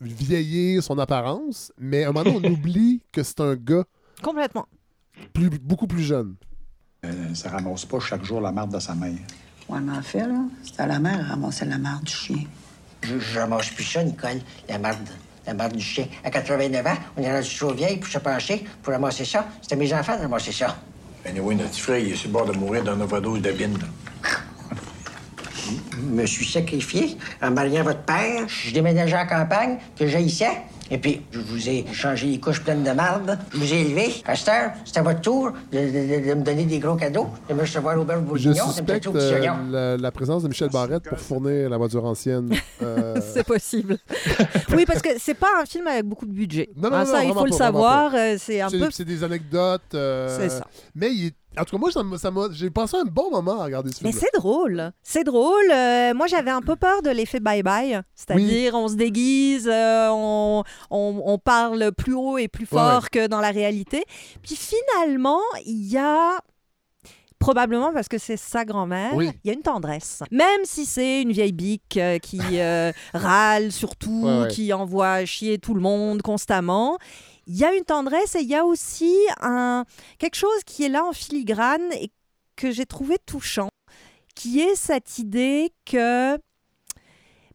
[0.00, 3.84] vieillir son apparence, mais à un moment donné, on oublie que c'est un gars
[4.22, 4.66] Complètement.
[5.32, 6.34] plus, beaucoup plus jeune.
[7.04, 9.14] Euh, ça ramasse pas chaque jour la marde de sa mère.
[9.68, 12.42] Ouais, mais en fait, là, c'était à la mère à ramasser la marde du chien.
[13.02, 15.08] Je, je ramasse plus ça, Nicole, la marde.
[15.46, 16.06] La marde du chien.
[16.24, 19.46] À 89 ans, on est rendu trop vieille pour se pencher pour ramasser ça.
[19.62, 20.76] C'était mes enfants de ramasser ça.
[21.24, 23.78] Anyway, notre petit frère, il est sur le bord de mourir d'une overdose de bine.
[25.92, 28.48] Je me suis sacrifié en mariant votre père.
[28.48, 30.62] Je déménageais en campagne, que j'haïssais.
[30.90, 33.38] Et puis, je vous ai changé les couches pleines de marde.
[33.52, 34.14] Je vous ai élevé.
[34.26, 35.84] À cette heure, c'est à votre tour de, de-
[36.22, 38.72] de- de me donner des gros cadeaux, de me recevoir l'auberge Je bourguignon, de me
[38.74, 42.50] suspecte au euh, la, la présence de Michel Barrette pour fournir la voiture ancienne.
[42.82, 43.96] Euh, C'est possible.
[44.76, 46.68] oui, parce que c'est pas un film avec beaucoup de budget.
[46.76, 48.12] Non, non, Hein, non, ça, il faut le pas, savoir.
[48.14, 48.88] euh, C'est un peu.
[48.90, 49.80] c'est des anecdotes.
[49.94, 50.66] euh, C'est ça.
[50.94, 53.64] Mais il est- en tout cas, moi, ça ça j'ai passé un bon moment à
[53.64, 54.22] regarder ce Mais film.
[54.24, 54.92] c'est drôle.
[55.02, 55.70] C'est drôle.
[55.72, 58.02] Euh, moi, j'avais un peu peur de l'effet bye-bye.
[58.14, 63.08] C'est-à-dire, on se déguise, euh, on, on- on parle plus haut et plus fort ouais.
[63.12, 64.04] que dans la réalité.
[64.42, 66.38] Puis finalement, il y a.
[67.38, 69.28] Probablement parce que c'est sa grand-mère, Oui.
[69.44, 70.22] il y a une tendresse.
[70.30, 74.48] Même si c'est une vieille bique euh, qui euh, râle surtout, Ouais, ouais.
[74.48, 76.96] qui envoie chier tout le monde constamment,
[77.46, 79.14] il y a une tendresse et il y a aussi
[80.18, 82.10] quelque chose qui est là en filigrane et
[82.56, 83.68] que j'ai trouvé touchant,
[84.34, 86.36] qui est cette idée que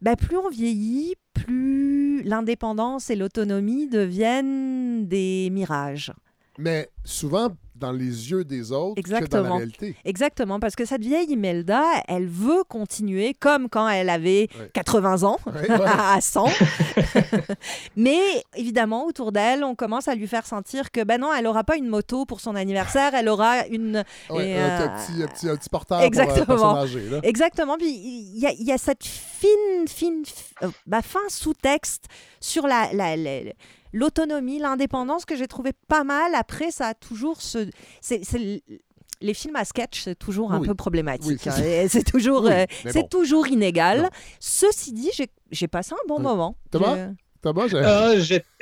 [0.01, 6.13] ben, plus on vieillit, plus l'indépendance et l'autonomie deviennent des mirages.
[6.57, 7.49] Mais souvent
[7.81, 9.55] dans les yeux des autres que dans la Exactement.
[9.57, 9.95] réalité.
[10.05, 14.69] Exactement, parce que cette vieille Imelda, elle veut continuer comme quand elle avait Ouais.
[14.73, 15.77] 80 ans, Ouais, ouais.
[15.85, 16.45] à 100.
[17.95, 18.19] Mais
[18.55, 21.75] évidemment, autour d'elle, on commence à lui faire sentir que ben non, elle aura pas
[21.77, 24.03] une moto pour son anniversaire, elle aura une.
[24.29, 26.45] Un, euh, petit, un petit- un petit portable Exactement.
[26.45, 27.19] pour euh, âgée, là.
[27.23, 27.77] Exactement.
[27.77, 30.23] Puis il y a, il y a cette fine, fine,
[30.63, 32.05] euh, bah, fin sous-texte
[32.39, 33.51] sur la, la- la-
[33.93, 36.33] l'autonomie, l'indépendance que j'ai trouvé pas mal.
[36.35, 37.69] Après, ça a toujours ce.
[38.01, 38.61] c'est- c'est l-
[39.23, 41.39] les films à sketch, c'est toujours un peu Oui, problématique.
[41.43, 44.01] c'est hein, c'est toujours, Oui, euh, c'est toujours inégal.
[44.01, 44.09] Non.
[44.39, 46.55] Ceci dit, j'ai, j'ai passé un bon moment.
[46.71, 47.09] Thomas?
[47.41, 48.11] Thomas, Ah,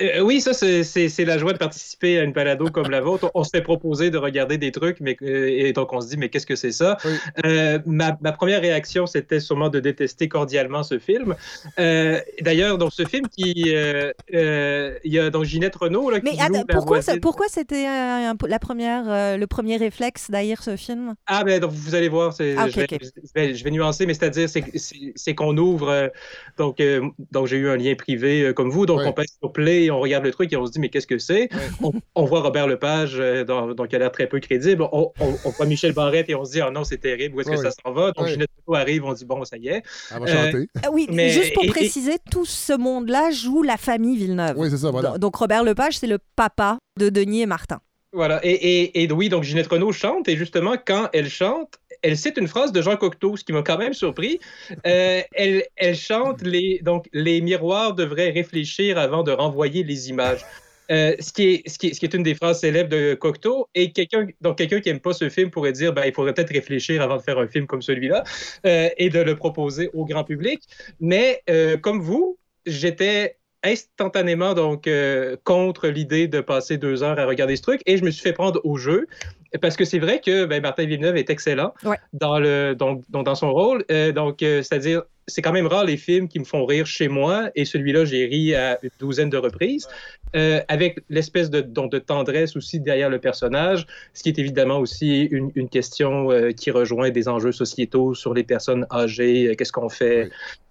[0.00, 3.30] euh, oui, ça, c'est- la joie de participer à une balado comme la vôtre.
[3.34, 6.08] On, on se fait proposer de regarder des trucs, mais, euh, et donc on se
[6.08, 6.96] dit, mais qu'est-ce que c'est ça?
[7.44, 11.34] Euh, ma, ma première réaction, c'était sûrement de détester cordialement ce film.
[11.78, 13.74] Euh, D'ailleurs, donc ce film qui.
[13.74, 17.16] euh, euh, Il y a donc Ginette Renault là, qui Mais joue attends, pourquoi, ça-
[17.20, 21.14] pourquoi c'était euh, la première, euh, le premier réflexe d'haïr ce film?
[21.26, 24.14] Ah, ben donc vous allez voir, Ah, je, vais, je vais- je vais nuancer, mais
[24.14, 25.88] c'est-à-dire, c'est- qu'on ouvre.
[25.88, 26.08] euh,
[26.58, 29.52] donc, euh, donc j'ai eu un lien privé, euh, comme vous, donc on passe sur
[29.52, 31.48] Play, on regarde le truc et on se dit, mais qu'est-ce que c'est?
[31.82, 34.82] On, on voit Robert Lepage, euh, dans- donc il a l'air très peu crédible.
[34.92, 37.40] On, on- on voit Michel Barrette et on se dit, oh non, c'est terrible, où
[37.40, 38.12] est-ce que ça s'en va?
[38.12, 38.32] Donc ouais.
[38.32, 39.82] Ginette Renault arrive, on dit, bon, ça y est.
[40.14, 40.68] Elle va chanter.
[40.84, 44.54] Ah oui, mais- juste pour et- et- préciser, tout ce monde-là joue la famille Villeneuve.
[44.56, 45.10] Oui, c'est ça, voilà.
[45.12, 47.80] Do- Donc Robert Lepage, c'est le papa de Denis et Martin.
[48.12, 52.16] Voilà, et, et, et oui, donc Ginette Renault chante, et justement, quand elle chante, elle
[52.16, 54.40] cite une phrase de Jean Cocteau, ce qui m'a quand même surpris.
[54.86, 60.44] Euh, elle, chante les, donc, les miroirs devraient réfléchir avant de renvoyer les images.
[60.90, 64.26] Euh, ce, qui est, ce, qui est, une des phrases célèbres de Cocteau, et quelqu'un
[64.26, 67.38] qui n'aime pas ce film pourrait dire ben, il faudrait peut-être réfléchir avant de faire
[67.38, 68.24] un film comme celui-là
[68.66, 70.62] euh, et de le proposer au grand public.
[70.98, 71.44] Mais
[71.82, 74.88] comme vous, j'étais instantanément donc
[75.44, 78.32] contre l'idée de passer deux heures à regarder ce truc et je me suis fait
[78.32, 79.06] prendre au jeu
[79.60, 81.74] parce que c'est vrai que ben, Martin Villeneuve est excellent
[82.12, 83.84] dans, le, donc, dans son rôle.
[83.90, 87.08] Euh, donc, euh, c'est-à-dire, c'est quand même rare les films qui me font rire chez
[87.08, 89.88] moi et celui-là, j'ai ri à une douzaine de reprises.
[90.36, 91.60] Euh, avec l'espèce de,
[91.98, 96.70] tendresse aussi derrière le personnage, ce qui est évidemment aussi une, une question euh, qui
[96.70, 100.30] rejoint des enjeux sociétaux sur les personnes âgées, euh, qu'est-ce qu'on fait,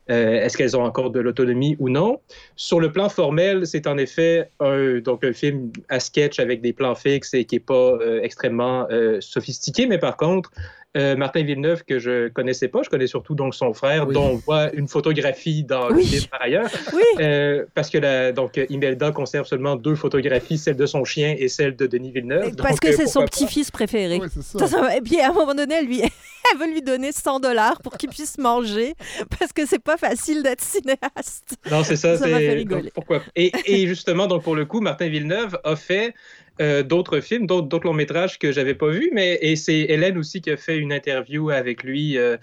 [0.09, 2.19] est-ce qu'elles ont encore de l'autonomie ou non?
[2.55, 6.73] Sur le plan formel, c'est en effet un, donc un film à sketch avec des
[6.73, 10.51] plans fixes et qui n'est pas euh, extrêmement euh, sophistiqué, mais par contre,
[10.99, 14.13] euh, Martin Villeneuve, que je connaissais pas, je connais surtout donc son frère, Oui.
[14.13, 16.05] dont on voit une photographie dans le Oui.
[16.05, 16.69] film par ailleurs.
[16.93, 17.01] Oui.
[17.19, 21.47] Euh, parce que la, donc, Imelda conserve seulement deux photographies, celle de son chien et
[21.47, 22.55] celle de Denis Villeneuve.
[22.55, 24.17] Parce Donc, que euh, c'est son petit-fils préféré.
[24.19, 24.97] Ouais, ça.
[24.97, 26.01] Et puis à un moment donné, elle, lui,
[26.51, 28.93] elle veut lui donner 100 dollars pour qu'il puisse manger
[29.39, 31.55] parce que c'est pas facile d'être cinéaste.
[31.71, 32.17] Non, c'est ça.
[32.17, 32.81] Ça m'a c'est- fait rigoler.
[32.83, 36.13] donc, Pourquoi et, et justement, donc pour le coup, Martin Villeneuve a fait
[36.61, 40.41] euh, d'autres films, d'autres, longs métrages que j'avais pas vus, mais et c'est Hélène aussi
[40.41, 42.17] qui a fait une interview avec lui.
[42.17, 42.37] euh,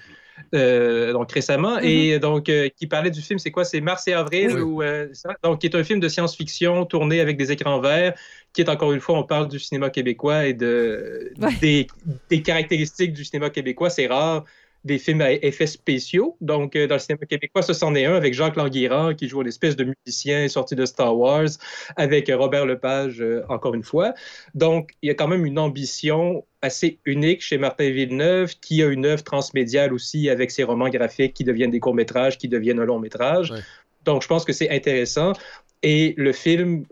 [0.55, 3.65] euh, donc récemment et donc qui parlait du film c'est quoi?
[3.65, 4.61] C'est Mars et avril Oui.
[4.61, 4.83] ou
[5.13, 5.31] ça?
[5.43, 8.15] donc qui est un film de science-fiction tourné avec des écrans verts
[8.53, 11.61] qui est encore une fois on parle du cinéma québécois et de Ouais.
[11.61, 11.95] des,
[12.29, 14.45] des caractéristiques du cinéma québécois c'est rare
[14.87, 16.37] des films à effets spéciaux.
[16.41, 19.43] Donc, euh, dans le cinéma québécois, ça, c'en est un avec Jacques Languirand qui joue
[19.43, 21.49] une espèce de musicien sorti de Star Wars,
[21.97, 24.15] avec Robert Lepage, euh, encore une fois.
[24.55, 28.87] Donc, il y a quand même une ambition assez unique chez Martin Villeneuve, qui a
[28.87, 32.85] une œuvre transmédiale aussi avec ses romans graphiques qui deviennent des courts-métrages, qui deviennent un
[32.85, 33.51] long-métrage.
[33.51, 33.61] Ouais.
[34.05, 35.33] Donc, je pense que c'est intéressant.
[35.83, 36.85] Et le film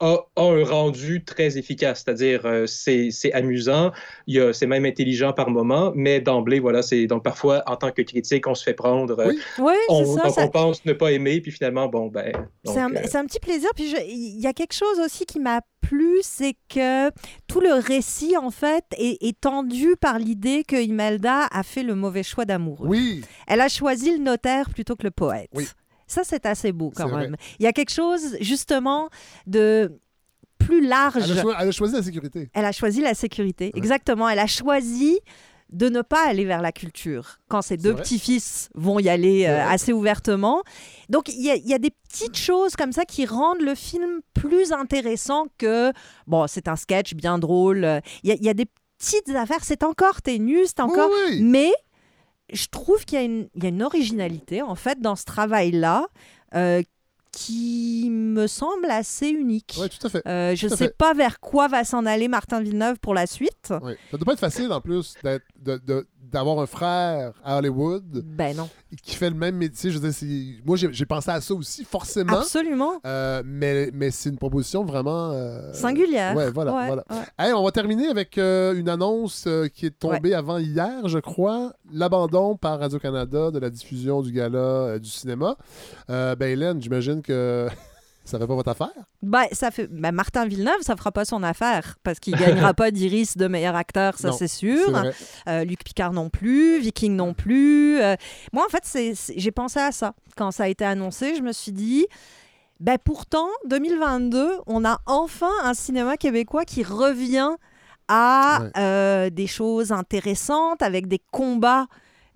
[0.00, 3.92] a, a un rendu très efficace, c'est-à-dire euh, c'est c'est amusant,
[4.26, 7.76] il y a- c'est même intelligent par moment, mais d'emblée, voilà, c'est donc parfois en
[7.76, 9.38] tant que critique, on se fait prendre, euh, Oui.
[9.58, 10.22] Oui, on, c'est ça.
[10.24, 12.30] donc ça- on pense ne pas aimer, puis finalement, bon, ben.
[12.64, 13.70] C'est un, euh, un petit plaisir.
[13.74, 17.10] Puis il y a quelque chose aussi qui m'a plu, c'est que
[17.46, 21.94] tout le récit, en fait, est, est tendu par l'idée que Imelda a fait le
[21.94, 22.78] mauvais choix d'amour.
[22.80, 25.48] Oui, Elle a choisi le notaire plutôt que le poète.
[25.54, 25.66] Oui.
[26.06, 27.22] Ça, c'est assez beau quand vrai.
[27.22, 27.36] même.
[27.58, 29.08] Il y a quelque chose, justement,
[29.46, 29.98] de
[30.58, 31.22] plus large.
[31.30, 32.50] elle a, choi- elle a choisi la sécurité.
[32.54, 34.28] Elle a choisi la sécurité, exactement.
[34.28, 35.18] Elle a choisi
[35.70, 39.66] de ne pas aller vers la culture quand ses deux petits-fils vont y aller euh,
[39.68, 40.62] assez ouvertement.
[41.08, 43.74] Donc il y, a- il y a des petites choses comme ça qui rendent le
[43.74, 45.92] film plus intéressant que,
[46.28, 48.00] bon, c'est un sketch bien drôle.
[48.22, 48.66] Il y, y a des
[48.98, 51.10] petites affaires, c'est encore ténu, c'est encore...
[51.10, 51.42] Oui, oui.
[51.42, 51.72] Mais
[52.52, 55.24] je trouve qu'il y, a une- il y a une originalité, en fait, dans ce
[55.24, 56.06] travail-là.
[56.54, 56.82] euh,
[57.32, 59.76] qui me semble assez unique.
[59.78, 60.26] Oui, tout à fait.
[60.26, 60.96] Euh, je ne sais fait.
[60.96, 63.74] pas vers quoi va s'en aller Martin Villeneuve pour la suite.
[63.82, 63.92] Oui.
[64.10, 68.68] Ça doit pas être facile en plus d'être- d'avoir un frère à Hollywood Ben non.
[69.02, 69.90] qui fait le même métier.
[69.90, 72.38] Je veux dire, c'est- moi, j'ai pensé à ça aussi, forcément.
[72.38, 73.00] Absolument.
[73.06, 75.30] Euh, mais mais c'est une proposition vraiment.
[75.32, 76.34] euh, Singulière.
[76.36, 76.74] Ouais, voilà.
[76.74, 77.04] Ouais, voilà.
[77.10, 77.16] ouais.
[77.46, 81.72] Hey, on va terminer avec euh, une annonce qui est tombée avant hier, je crois.
[81.92, 85.56] L'abandon par Radio-Canada de la diffusion du gala du cinéma.
[86.08, 87.68] Ben, Hélène, j'imagine que
[88.26, 88.90] ça fait pas votre affaire?
[89.22, 89.86] Ben, ça fait...
[89.86, 93.74] ben, Martin Villeneuve, ça fera pas son affaire parce qu'il gagnera pas d'Iris de meilleur
[93.76, 95.02] acteur, ça c'est sûr.
[95.48, 98.00] Euh, Luc Picard non plus, Viking non plus.
[98.00, 98.16] Euh,
[98.52, 100.14] moi, en fait, c'est, j'ai pensé à ça.
[100.36, 102.06] Quand ça a été annoncé, je me suis dit,
[102.80, 107.52] ben pourtant, 2022, on a enfin un cinéma québécois qui revient
[108.08, 108.70] à Ouais.
[108.78, 111.86] euh, des choses intéressantes, avec des combats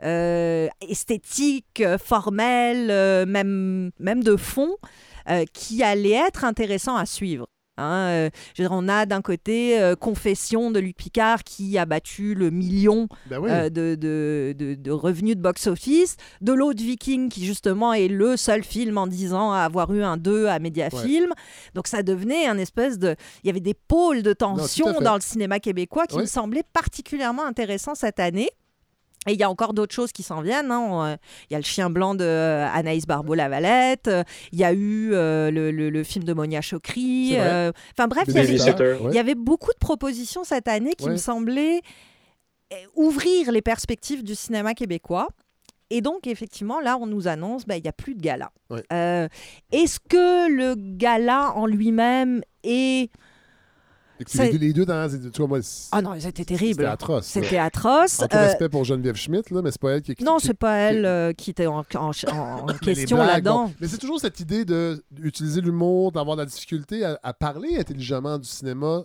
[0.03, 4.77] euh, esthétiques, formels, euh, même, même de fond,
[5.29, 7.47] euh, qui allaient être intéressants à suivre.
[7.77, 11.79] Hein, euh, je veux dire, on a d'un côté euh, Confession de Luc Picard qui
[11.79, 13.49] a battu le million Ben oui.
[13.51, 16.17] euh, de, de, de- de revenus de box-office.
[16.43, 20.03] De l'autre, Viking, qui justement est le seul film en 10 ans à avoir eu
[20.03, 21.33] un 2 à Mediafilm.
[21.75, 23.17] Donc ça devenait un espèce de...
[23.45, 27.47] Il y avait des pôles de tension dans le cinéma québécois qui me semblaient particulièrement
[27.47, 28.51] intéressants cette année.
[29.27, 30.71] Et il y a encore d'autres choses qui s'en viennent.
[30.71, 31.11] hein.
[31.13, 31.17] Euh,
[31.51, 34.09] Il y a le chien blanc de euh, Anaïs Barbeau-Lavalette.
[34.09, 37.33] euh, Il y a eu euh, le, le- le film de Monia Chokri.
[37.37, 40.95] Euh, Enfin bref, il y, avait, Babysitter, il y avait beaucoup de propositions cette année
[40.97, 41.13] qui Ouais.
[41.13, 41.83] me semblaient
[42.95, 45.29] ouvrir les perspectives du cinéma québécois.
[45.91, 48.51] Et donc, effectivement, là, on nous annonce ben, il n'y a plus de gala.
[48.71, 48.83] Ouais.
[48.93, 49.29] Euh,
[49.73, 53.11] Est-ce que le gala en lui-même est.
[54.35, 55.09] Les, deux, les deux dans.
[55.33, 55.59] Tu vois,
[55.93, 56.75] Ah non, c'était terrible.
[56.75, 57.27] C'était atroce.
[57.27, 58.21] C'était atroce.
[58.21, 60.15] En tout Euh, respect pour Geneviève Schmidt, là, mais c'est pas elle qui.
[60.15, 61.83] qui- non, c'est pas elle euh, qui était en,
[62.83, 63.73] question là-dedans.
[63.81, 64.65] Mais c'est toujours cette idée
[65.11, 69.05] d'utiliser l'humour, d'avoir de la difficulté à, à parler intelligemment du cinéma.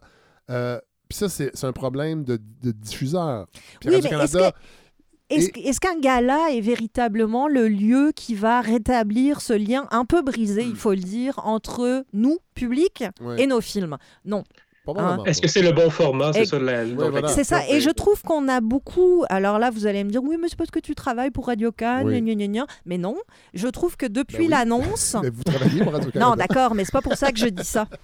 [0.50, 0.80] Euh,
[1.10, 3.48] Puis ça, c'est un problème de, de diffuseur.
[3.80, 4.56] Puis Oui, mais est-ce Radio-Canada-
[5.30, 10.06] Est-ce Et- est-ce qu'un gala est véritablement le lieu qui va rétablir ce lien un
[10.06, 13.42] peu brisé, il faut le dire, entre nous, public, Ouais.
[13.42, 13.98] et nos films?
[14.26, 14.44] Non.
[14.98, 16.34] Hein Est-ce que c'est le bon format?
[16.34, 16.84] C'est ça la,
[17.28, 19.26] C'est ça, et je trouve qu'on a beaucoup.
[19.30, 21.72] Alors là, vous allez me dire, oui, mais c'est parce que tu travailles pour Radio
[21.72, 22.22] Cannes, Oui.
[22.22, 22.66] gna, gna, gna.
[22.86, 23.16] mais non.
[23.54, 24.50] Je trouve que depuis Ben oui.
[24.50, 25.16] l'annonce.
[25.34, 26.30] Vous travaillez pour Radio-Canada.
[26.30, 27.88] Non, d'accord, mais c'est pas pour ça que je dis ça.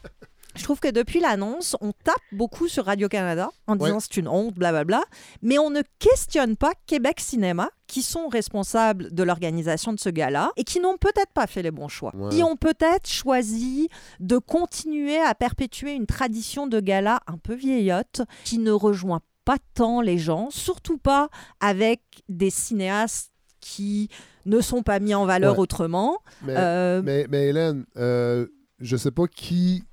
[0.55, 3.99] Je trouve que depuis l'annonce, on tape beaucoup sur Radio-Canada en disant Ouais.
[4.01, 5.01] c'est une honte, blablabla,
[5.41, 10.51] mais on ne questionne pas Québec Cinéma, qui sont responsables de l'organisation de ce gala
[10.57, 12.11] et qui n'ont peut-être pas fait les bons choix.
[12.15, 12.29] Ouais.
[12.29, 18.21] Qui ont peut-être choisi de continuer à perpétuer une tradition de gala un peu vieillotte
[18.43, 21.29] qui ne rejoint pas tant les gens, surtout pas
[21.59, 24.09] avec des cinéastes qui
[24.45, 25.59] ne sont pas mis en valeur Ouais.
[25.59, 26.17] autrement.
[26.43, 28.47] Mais, Euh, mais, mais Hélène, euh,
[28.79, 29.83] je sais pas qui.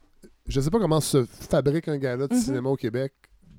[0.49, 2.41] Je sais pas comment se fabrique un gala de Mhm.
[2.41, 3.13] cinéma au Québec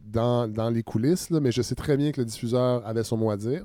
[0.06, 3.16] dans, dans les coulisses, là, mais je sais très bien que le diffuseur avait son
[3.18, 3.64] mot à dire.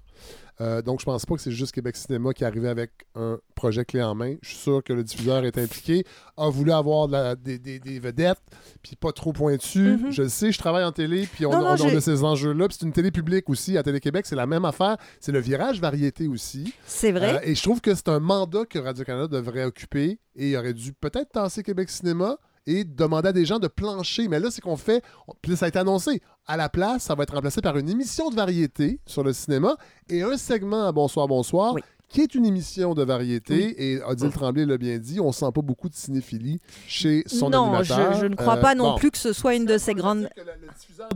[0.61, 3.39] Euh, donc, je pense pas que c'est juste Québec Cinéma qui est arrivé avec un
[3.57, 4.37] projet clé en main.
[4.41, 6.05] Je suis sûr que le diffuseur est impliqué,
[6.37, 8.39] a voulu avoir de la- des, des- des vedettes,
[8.83, 9.81] puis pas trop pointu.
[9.97, 10.13] Mhm.
[10.13, 12.01] Je le sais, je travaille en télé, puis on, Non, non, on- on j'ai- a
[12.01, 12.69] ces enjeux-là.
[12.69, 13.77] Puis c'est une télé publique aussi.
[13.77, 14.97] À Télé-Québec, c'est la même affaire.
[15.19, 16.73] C'est le virage variété aussi.
[16.87, 17.37] C'est vrai.
[17.37, 20.75] Euh, et je trouve que c'est un mandat que Radio-Canada devrait occuper et il aurait
[20.75, 24.29] dû peut-être tasser Québec Cinéma et demander à des gens de plancher.
[24.29, 25.03] Mais là, c'est qu'on fait.
[25.43, 26.21] Puis là, ça a été annoncé.
[26.47, 29.77] À la place, ça va être remplacé par une émission de variété sur le cinéma
[30.09, 31.75] et un segment à Bonsoir, Bonsoir.
[32.11, 35.63] Qui est une émission de variété et Odile Tremblay l'a bien dit, on sent pas
[35.63, 38.21] beaucoup de cinéphilie chez son non, je, animateur.
[38.21, 40.29] je ne crois Euh, pas non bon, plus que ce soit une de ces grandes.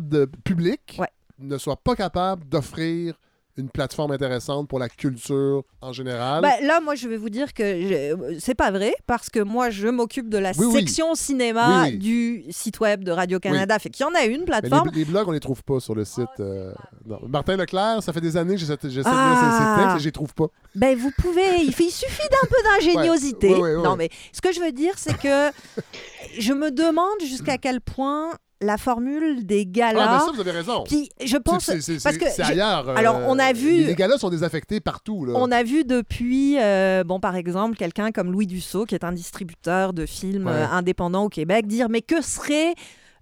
[0.00, 1.00] de public
[1.38, 3.14] ne soit pas capable d'offrir
[3.58, 6.42] une plateforme intéressante pour la culture en général?
[6.42, 9.70] Bah, là, moi, je vais vous dire que je- c'est pas vrai parce que moi,
[9.70, 10.80] je m'occupe de la Oui, oui.
[10.80, 13.74] section cinéma Oui, du site web de Radio Canada.
[13.76, 13.80] Oui.
[13.82, 14.90] Fait qu'il y en a une plateforme.
[14.92, 16.26] les, les blogs, on les trouve pas sur le site.
[16.40, 16.72] euh,
[17.06, 17.18] non.
[17.28, 19.76] Martin Leclerc, ça fait des années que j'essaie de Ah.
[19.76, 20.46] ses textes et je les trouve pas.
[20.74, 21.62] Ben, vous pouvez.
[21.62, 23.48] Il, suffit d'un peu d'ingéniosité.
[23.54, 25.50] Ouais, ouais, ouais, Non, mais ce que je veux dire, c'est que
[26.38, 28.30] je me demande jusqu'à quel point
[28.60, 30.04] la formule des galas.
[30.08, 30.82] Ah, mais ça, vous avez raison.
[30.84, 32.88] Puis je pense C'est- c'est- parce que c'est ailleurs.
[32.88, 33.84] euh, Alors, on a vu.
[33.84, 35.24] Les galas sont désaffectés partout.
[35.24, 35.34] Là.
[35.36, 39.12] On a vu depuis, euh, bon, par exemple, quelqu'un comme Louis Dussault, qui est un
[39.12, 40.52] distributeur de films Ouais.
[40.52, 42.74] euh, indépendants au Québec, dire mais que serait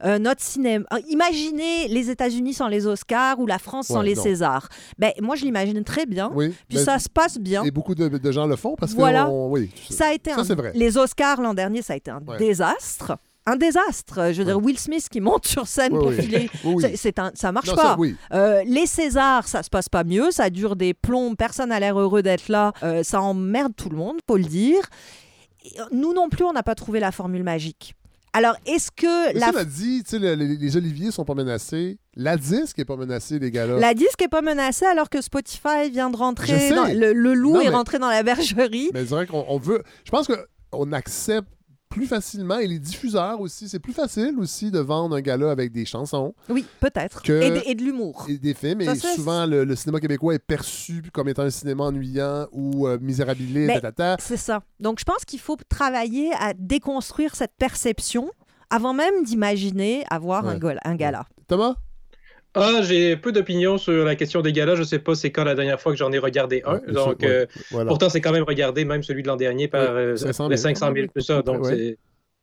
[0.04, 4.14] euh, notre cinéma Imaginez les États-Unis sans les Oscars ou la France sans Ouais, les
[4.14, 4.22] non.
[4.22, 4.68] Césars.
[4.98, 6.30] Ben, moi, je l'imagine très bien.
[6.34, 7.62] Oui, Puis ben, ça se passe bien.
[7.64, 9.24] Et beaucoup de, de gens le font parce Voilà.
[9.24, 9.28] que.
[9.30, 10.72] on- oui, Ça a été ça, un- vrai.
[10.74, 12.36] Les Oscars l'an dernier, ça a été un Ouais.
[12.36, 13.16] désastre.
[13.46, 14.32] Un désastre.
[14.32, 16.20] Je veux dire, Will Smith qui monte sur scène pour oui.
[16.20, 17.82] filer, Oui, c'est- un, ça marche Non, pas.
[17.82, 18.16] ça, oui.
[18.32, 21.98] Euh, les Césars, ça se passe pas mieux, ça dure des plombs, personne n'a l'air
[21.98, 24.82] heureux d'être là, Euh, ça emmerde tout le monde, faut le dire.
[25.64, 27.94] Et, euh, nous non plus, on n'a pas trouvé la formule magique.
[28.32, 31.32] Alors, est-ce que Mais la, ça, on a dit, le- les, les oliviers sont pas
[31.34, 31.98] menacés.
[32.16, 33.78] La disque est pas menacée, les gars-là.
[33.78, 37.54] la disque est pas menacée alors que Spotify vient de rentrer, dans- le, le loup
[37.54, 38.90] Non, est mais- rentré dans la bergerie.
[38.92, 39.82] Mais c'est vrai qu'on on veut.
[40.04, 41.48] Je pense qu'on accepte
[41.88, 45.72] plus facilement, et les diffuseurs aussi, c'est plus facile aussi de vendre un gala avec
[45.72, 46.34] des chansons.
[46.48, 47.22] Oui, peut-être.
[47.30, 48.26] Et, de- l'humour.
[48.28, 51.50] Et des films, Ça, et souvent le, le cinéma québécois est perçu comme étant un
[51.50, 54.16] cinéma ennuyant ou euh, misérabilisé, tatata.
[54.20, 54.62] C'est ça.
[54.80, 58.30] Donc, je pense qu'il faut travailler à déconstruire cette perception
[58.70, 60.76] avant même d'imaginer avoir un, Ouais.
[60.84, 61.26] un gala.
[61.46, 61.76] Thomas?
[62.56, 64.74] Ah, j'ai peu d'opinions sur la question des galas.
[64.76, 66.74] Je sais pas c'est quand la dernière fois que j'en ai regardé un.
[66.80, 67.88] Ouais, donc, ouais, euh, voilà.
[67.88, 70.50] pourtant, c'est quand même regardé, même celui de l'an dernier, par Ouais, euh, 500 000.
[70.50, 71.42] les 500 000, tout ça.
[71.42, 71.70] Donc, Ouais.
[71.76, 71.98] c'est.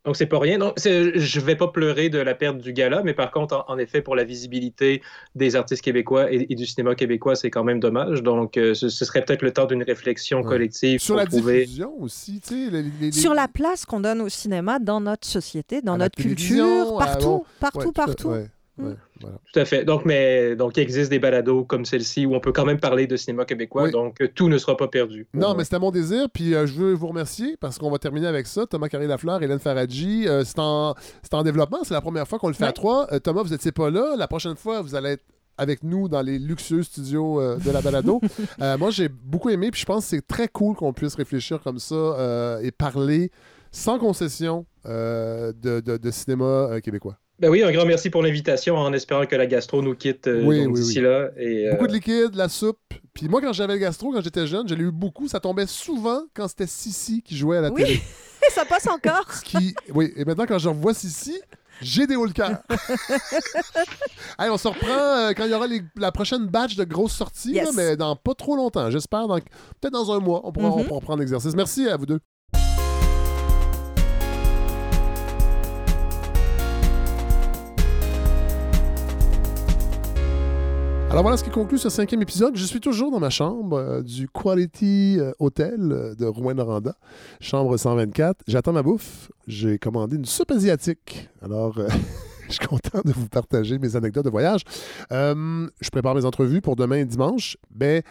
[0.05, 0.57] Donc, c'est pas rien.
[0.57, 3.77] Donc, je vais pas pleurer de la perte du gala, mais par contre, en, en
[3.77, 5.01] effet, pour la visibilité
[5.33, 8.21] des artistes québécois et, et du cinéma québécois, c'est quand même dommage.
[8.21, 11.61] Donc, euh, ce, ce serait peut-être le temps d'une réflexion collective Sur pour la trouver.
[11.61, 12.69] diffusion aussi, tu sais.
[12.69, 15.97] les- les- les- Sur la place qu'on donne au cinéma dans notre société, dans à
[15.99, 18.27] notre culture, partout, partout, ouais, partout.
[18.27, 19.37] ouais, ouais, voilà.
[19.53, 19.85] Tout à fait.
[19.85, 23.07] Donc, mais donc, il existe des balados comme celle-ci où on peut quand même parler
[23.07, 23.83] de cinéma québécois.
[23.83, 23.91] Oui.
[23.91, 25.27] Donc, euh, tout ne sera pas perdu.
[25.33, 26.27] Non, mais c'était mon désir.
[26.33, 28.65] Puis euh, je veux vous remercier parce qu'on va terminer avec ça.
[28.65, 30.27] Thomas Carré-Lafleur, Hélène Faradji.
[30.27, 31.79] euh, c'est en, c'est en développement.
[31.83, 33.07] C'est la première fois qu'on le fait à trois.
[33.13, 34.15] Euh, Thomas, vous n'étiez pas là.
[34.17, 35.23] La prochaine fois, vous allez être
[35.55, 38.19] avec nous dans les luxueux studios euh, de la balado.
[38.61, 41.59] Euh, moi, j'ai beaucoup aimé, puis je pense que c'est très cool qu'on puisse réfléchir
[41.61, 43.29] comme ça euh, et parler
[43.71, 47.17] sans concession euh, de, de- de cinéma euh, québécois.
[47.43, 50.45] Ben oui, un grand merci pour l'invitation, en espérant que la gastro nous quitte euh,
[50.45, 51.03] Oui, donc oui, d'ici oui.
[51.03, 51.27] là.
[51.35, 52.79] Et, euh, Beaucoup de liquide, la soupe.
[53.13, 55.27] Puis moi, quand j'avais le gastro, quand j'étais jeune, je l'ai eu beaucoup.
[55.27, 57.83] Ça tombait souvent quand c'était Sissi qui jouait à la Oui.
[57.83, 58.01] télé.
[58.51, 59.27] ça passe encore.
[59.43, 59.75] Qui...
[59.93, 61.37] Oui, et maintenant, quand je revois Sissi,
[61.81, 62.59] j'ai des hauts le cœur.
[64.39, 67.11] Hey, on se reprend euh, quand il y aura les- la prochaine batch de grosses
[67.13, 67.65] sorties, Yes.
[67.65, 68.89] là, mais dans pas trop longtemps.
[68.89, 69.37] J'espère, dans...
[69.37, 70.85] peut-être dans un mois, on pourra, on Mhm.
[70.87, 71.53] pourra prendre l'exercice.
[71.55, 72.19] Merci à vous deux.
[81.13, 82.55] Alors voilà ce qui conclut ce cinquième épisode.
[82.55, 86.95] Je suis toujours dans ma chambre euh, du Quality euh, Hotel euh, de Rouen-Noranda,
[87.39, 88.41] chambre 124.
[88.47, 89.31] J'attends ma bouffe.
[89.45, 91.29] J'ai commandé une soupe asiatique.
[91.43, 91.75] Alors,
[92.47, 94.61] je suis content de vous partager mes anecdotes de voyage.
[95.11, 97.57] Je prépare mes entrevues pour demain et dimanche.
[97.69, 98.01] Ben,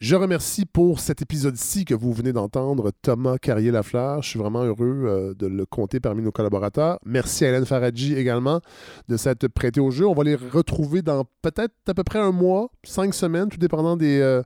[0.00, 4.22] je remercie pour cet épisode-ci que vous venez d'entendre Thomas Carrier-Lafleur.
[4.22, 6.98] Je suis vraiment heureux euh, de le compter parmi nos collaborateurs.
[7.06, 8.60] Merci à Hélène Faradji également
[9.08, 10.04] de s'être prêtée au jeu.
[10.06, 13.96] On va les retrouver dans peut-être à peu près un mois, cinq semaines, tout dépendant
[13.96, 14.42] des, euh,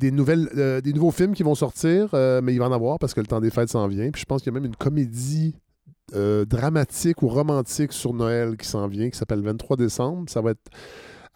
[0.00, 2.10] nouvelles, euh, des nouveaux films qui vont sortir.
[2.14, 4.10] Mais il va en avoir parce que le temps des fêtes s'en vient.
[4.12, 5.56] Puis je pense qu'il y a même une comédie
[6.12, 10.30] dramatique ou romantique sur Noël qui s'en vient, qui s'appelle 23 décembre.
[10.30, 10.70] Ça va être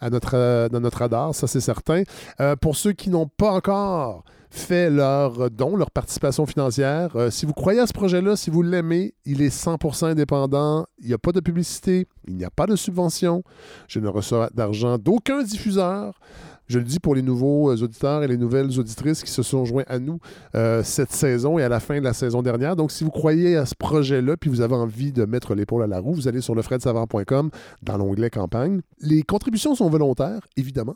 [0.01, 2.03] à notre, euh, dans notre radar, ça c'est certain.
[2.39, 7.45] Euh, pour ceux qui n'ont pas encore fait leur don, leur participation financière, euh, si
[7.45, 11.17] vous croyez à ce projet-là, si vous l'aimez, il est 100% indépendant, il n'y a
[11.17, 13.43] pas de publicité, il n'y a pas de subvention,
[13.87, 16.19] je ne reçois d'argent d'aucun diffuseur.
[16.71, 19.65] Je le dis pour les nouveaux euh, auditeurs et les nouvelles auditrices qui se sont
[19.65, 20.19] joints à nous
[20.55, 22.77] euh, cette saison et à la fin de la saison dernière.
[22.77, 25.87] Donc, si vous croyez à ce projet-là, puis vous avez envie de mettre l'épaule à
[25.87, 27.49] la roue, vous allez sur lefredsavard.com
[27.83, 28.79] dans l'onglet campagne.
[29.01, 30.95] Les contributions sont volontaires, évidemment.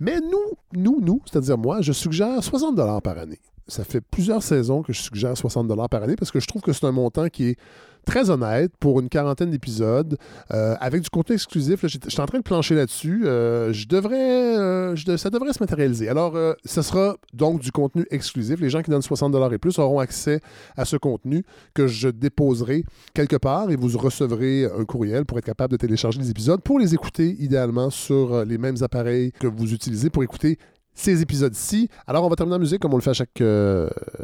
[0.00, 2.74] Mais nous, nous, nous, c'est-à-dire moi, je suggère 60
[3.04, 3.38] par année.
[3.68, 6.72] Ça fait plusieurs saisons que je suggère 60 par année parce que je trouve que
[6.72, 7.58] c'est un montant qui est
[8.04, 10.16] très honnête pour une quarantaine d'épisodes
[10.52, 11.86] euh, avec du contenu exclusif.
[11.86, 13.22] j'étais- Je suis en train de plancher là-dessus.
[13.26, 16.08] Euh, euh, ça devrait se matérialiser.
[16.08, 18.60] Alors, ce sera donc du contenu exclusif.
[18.60, 20.40] Les gens qui donnent 60 et plus auront accès
[20.76, 22.84] à ce contenu que je déposerai
[23.14, 26.78] quelque part et vous recevrez un courriel pour être capable de télécharger les épisodes pour
[26.78, 30.58] les écouter idéalement sur les mêmes appareils que vous utilisez pour écouter
[30.94, 31.88] ces épisodes-ci.
[32.06, 33.42] Alors, on va terminer en musique comme on le fait à chaque,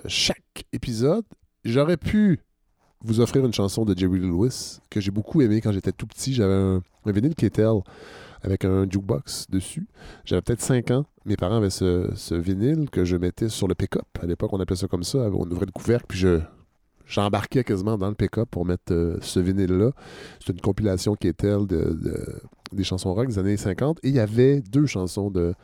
[0.06, 1.24] chaque épisode.
[1.64, 2.40] J'aurais pu
[3.02, 6.34] vous offrir une chanson de Jerry Lewis que j'ai beaucoup aimé quand j'étais tout petit.
[6.34, 7.80] J'avais un, vinyle Ketel
[8.42, 9.86] avec un jukebox dessus.
[10.24, 11.06] J'avais peut-être 5 ans.
[11.24, 14.06] Mes parents avaient ce, vinyle que je mettais sur le pick-up.
[14.20, 15.18] À l'époque, on appelait ça comme ça.
[15.18, 16.40] On ouvrait le couvercle, puis je,
[17.06, 19.92] j'embarquais quasiment dans le pick-up pour mettre euh, ce vinyle-là.
[20.44, 22.40] C'est une compilation de-
[22.72, 23.98] des chansons rock des années 50.
[24.02, 25.54] Et il y avait deux chansons de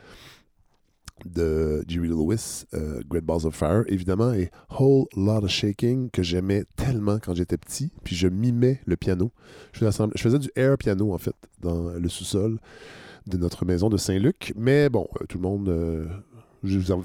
[1.23, 6.23] de Jerry Lewis, euh, Great Balls of Fire, évidemment, et Whole Lot of Shaking, que
[6.23, 9.31] j'aimais tellement quand j'étais petit, puis je mimais le piano.
[9.71, 12.59] Je faisais, du air piano, en fait, dans le sous-sol
[13.27, 14.53] de notre maison de Saint-Luc.
[14.55, 16.05] Mais bon, euh, tout le monde, euh,
[16.63, 17.03] vous en,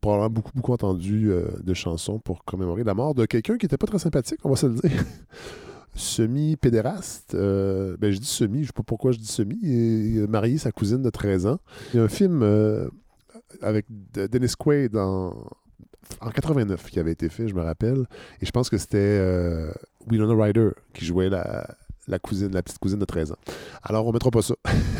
[0.00, 1.30] probablement beaucoup, beaucoup entendu
[1.62, 4.56] de chansons pour commémorer la mort de quelqu'un qui n'était pas très sympathique, on va
[4.56, 4.90] se le dire.
[5.94, 7.34] semi-pédéraste.
[7.34, 9.58] Euh, ben, je dis semi, je ne sais pas pourquoi je dis semi.
[9.62, 11.58] Il a marié sa cousine de 13 ans.
[11.92, 12.88] Il y a un film euh,
[13.62, 15.34] avec de- Dennis Quaid en,
[16.20, 18.06] en 89 qui avait été fait, je me rappelle.
[18.40, 19.70] Et je pense que c'était euh,
[20.10, 21.66] Winona Ryder qui jouait la,
[22.22, 23.38] cousine, la petite cousine de 13 ans.
[23.82, 24.54] Alors, on mettra pas ça.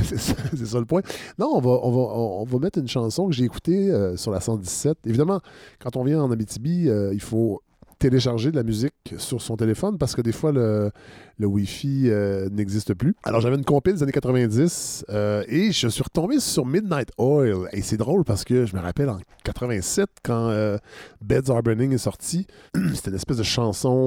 [0.05, 1.03] c'est ça, le point.
[1.39, 4.99] Non, on va, on va, mettre une chanson que j'ai écoutée euh, sur la 117.
[5.07, 5.41] Évidemment,
[5.79, 7.63] quand on vient en Abitibi, il faut
[8.01, 10.91] télécharger de la musique sur son téléphone parce que des fois le,
[11.39, 13.15] le Wi-Fi euh, n'existe plus.
[13.25, 17.69] Alors j'avais une compile des années 90 euh, et je suis retombé sur Midnight Oil.
[17.73, 20.79] Et c'est drôle parce que je me rappelle en 87 quand euh,
[21.21, 22.47] Beds Are Burning est sorti,
[22.95, 24.01] c'était une espèce de chanson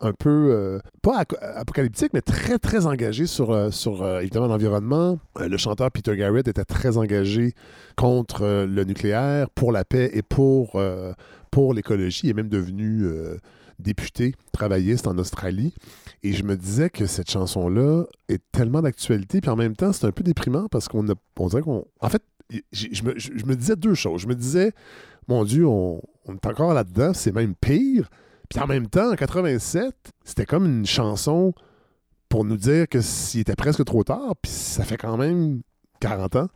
[0.00, 1.24] un peu, pas
[1.56, 5.18] apocalyptique, mais très très engagée sur, sur évidemment l'environnement.
[5.38, 7.52] Le chanteur Peter Garrett était très engagé
[7.96, 10.80] contre le nucléaire, pour la paix et pour,
[11.74, 12.22] l'écologie.
[12.24, 13.36] Il est même devenu euh,
[13.78, 15.74] député travailliste en Australie.
[16.22, 20.06] Et je me disais que cette chanson-là est tellement d'actualité, puis en même temps, c'est
[20.06, 21.84] un peu déprimant parce qu'on a, on dirait qu'on.
[22.00, 22.22] En fait,
[22.72, 24.22] je me, disais deux choses.
[24.22, 24.72] Je me disais,
[25.28, 28.08] mon Dieu, on, on est encore là-dedans, c'est même pire.
[28.48, 29.92] Puis en même temps, en 87,
[30.24, 31.52] c'était comme une chanson
[32.28, 35.62] pour nous dire que s'il était presque trop tard, puis ça fait quand même
[36.00, 36.48] 40 ans,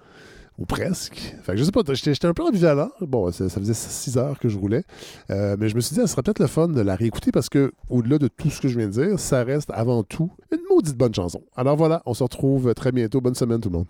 [0.60, 1.34] ou presque.
[1.42, 2.90] Fait que je sais pas, j'étais un peu ambivalent.
[3.00, 4.84] Bon, ça, faisait 6 heures que je roulais.
[5.30, 7.32] Euh, mais je me suis dit, ah, ça serait peut-être le fun de la réécouter
[7.32, 10.30] parce que, au-delà de tout ce que je viens de dire, ça reste avant tout
[10.52, 11.42] une maudite bonne chanson.
[11.56, 13.20] Alors voilà, on se retrouve très bientôt.
[13.20, 13.86] Bonne semaine tout le monde.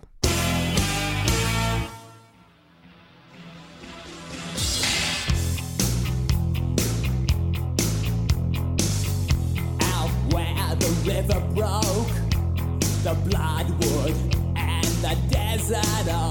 [11.06, 12.08] river broke,
[14.56, 16.29] and the.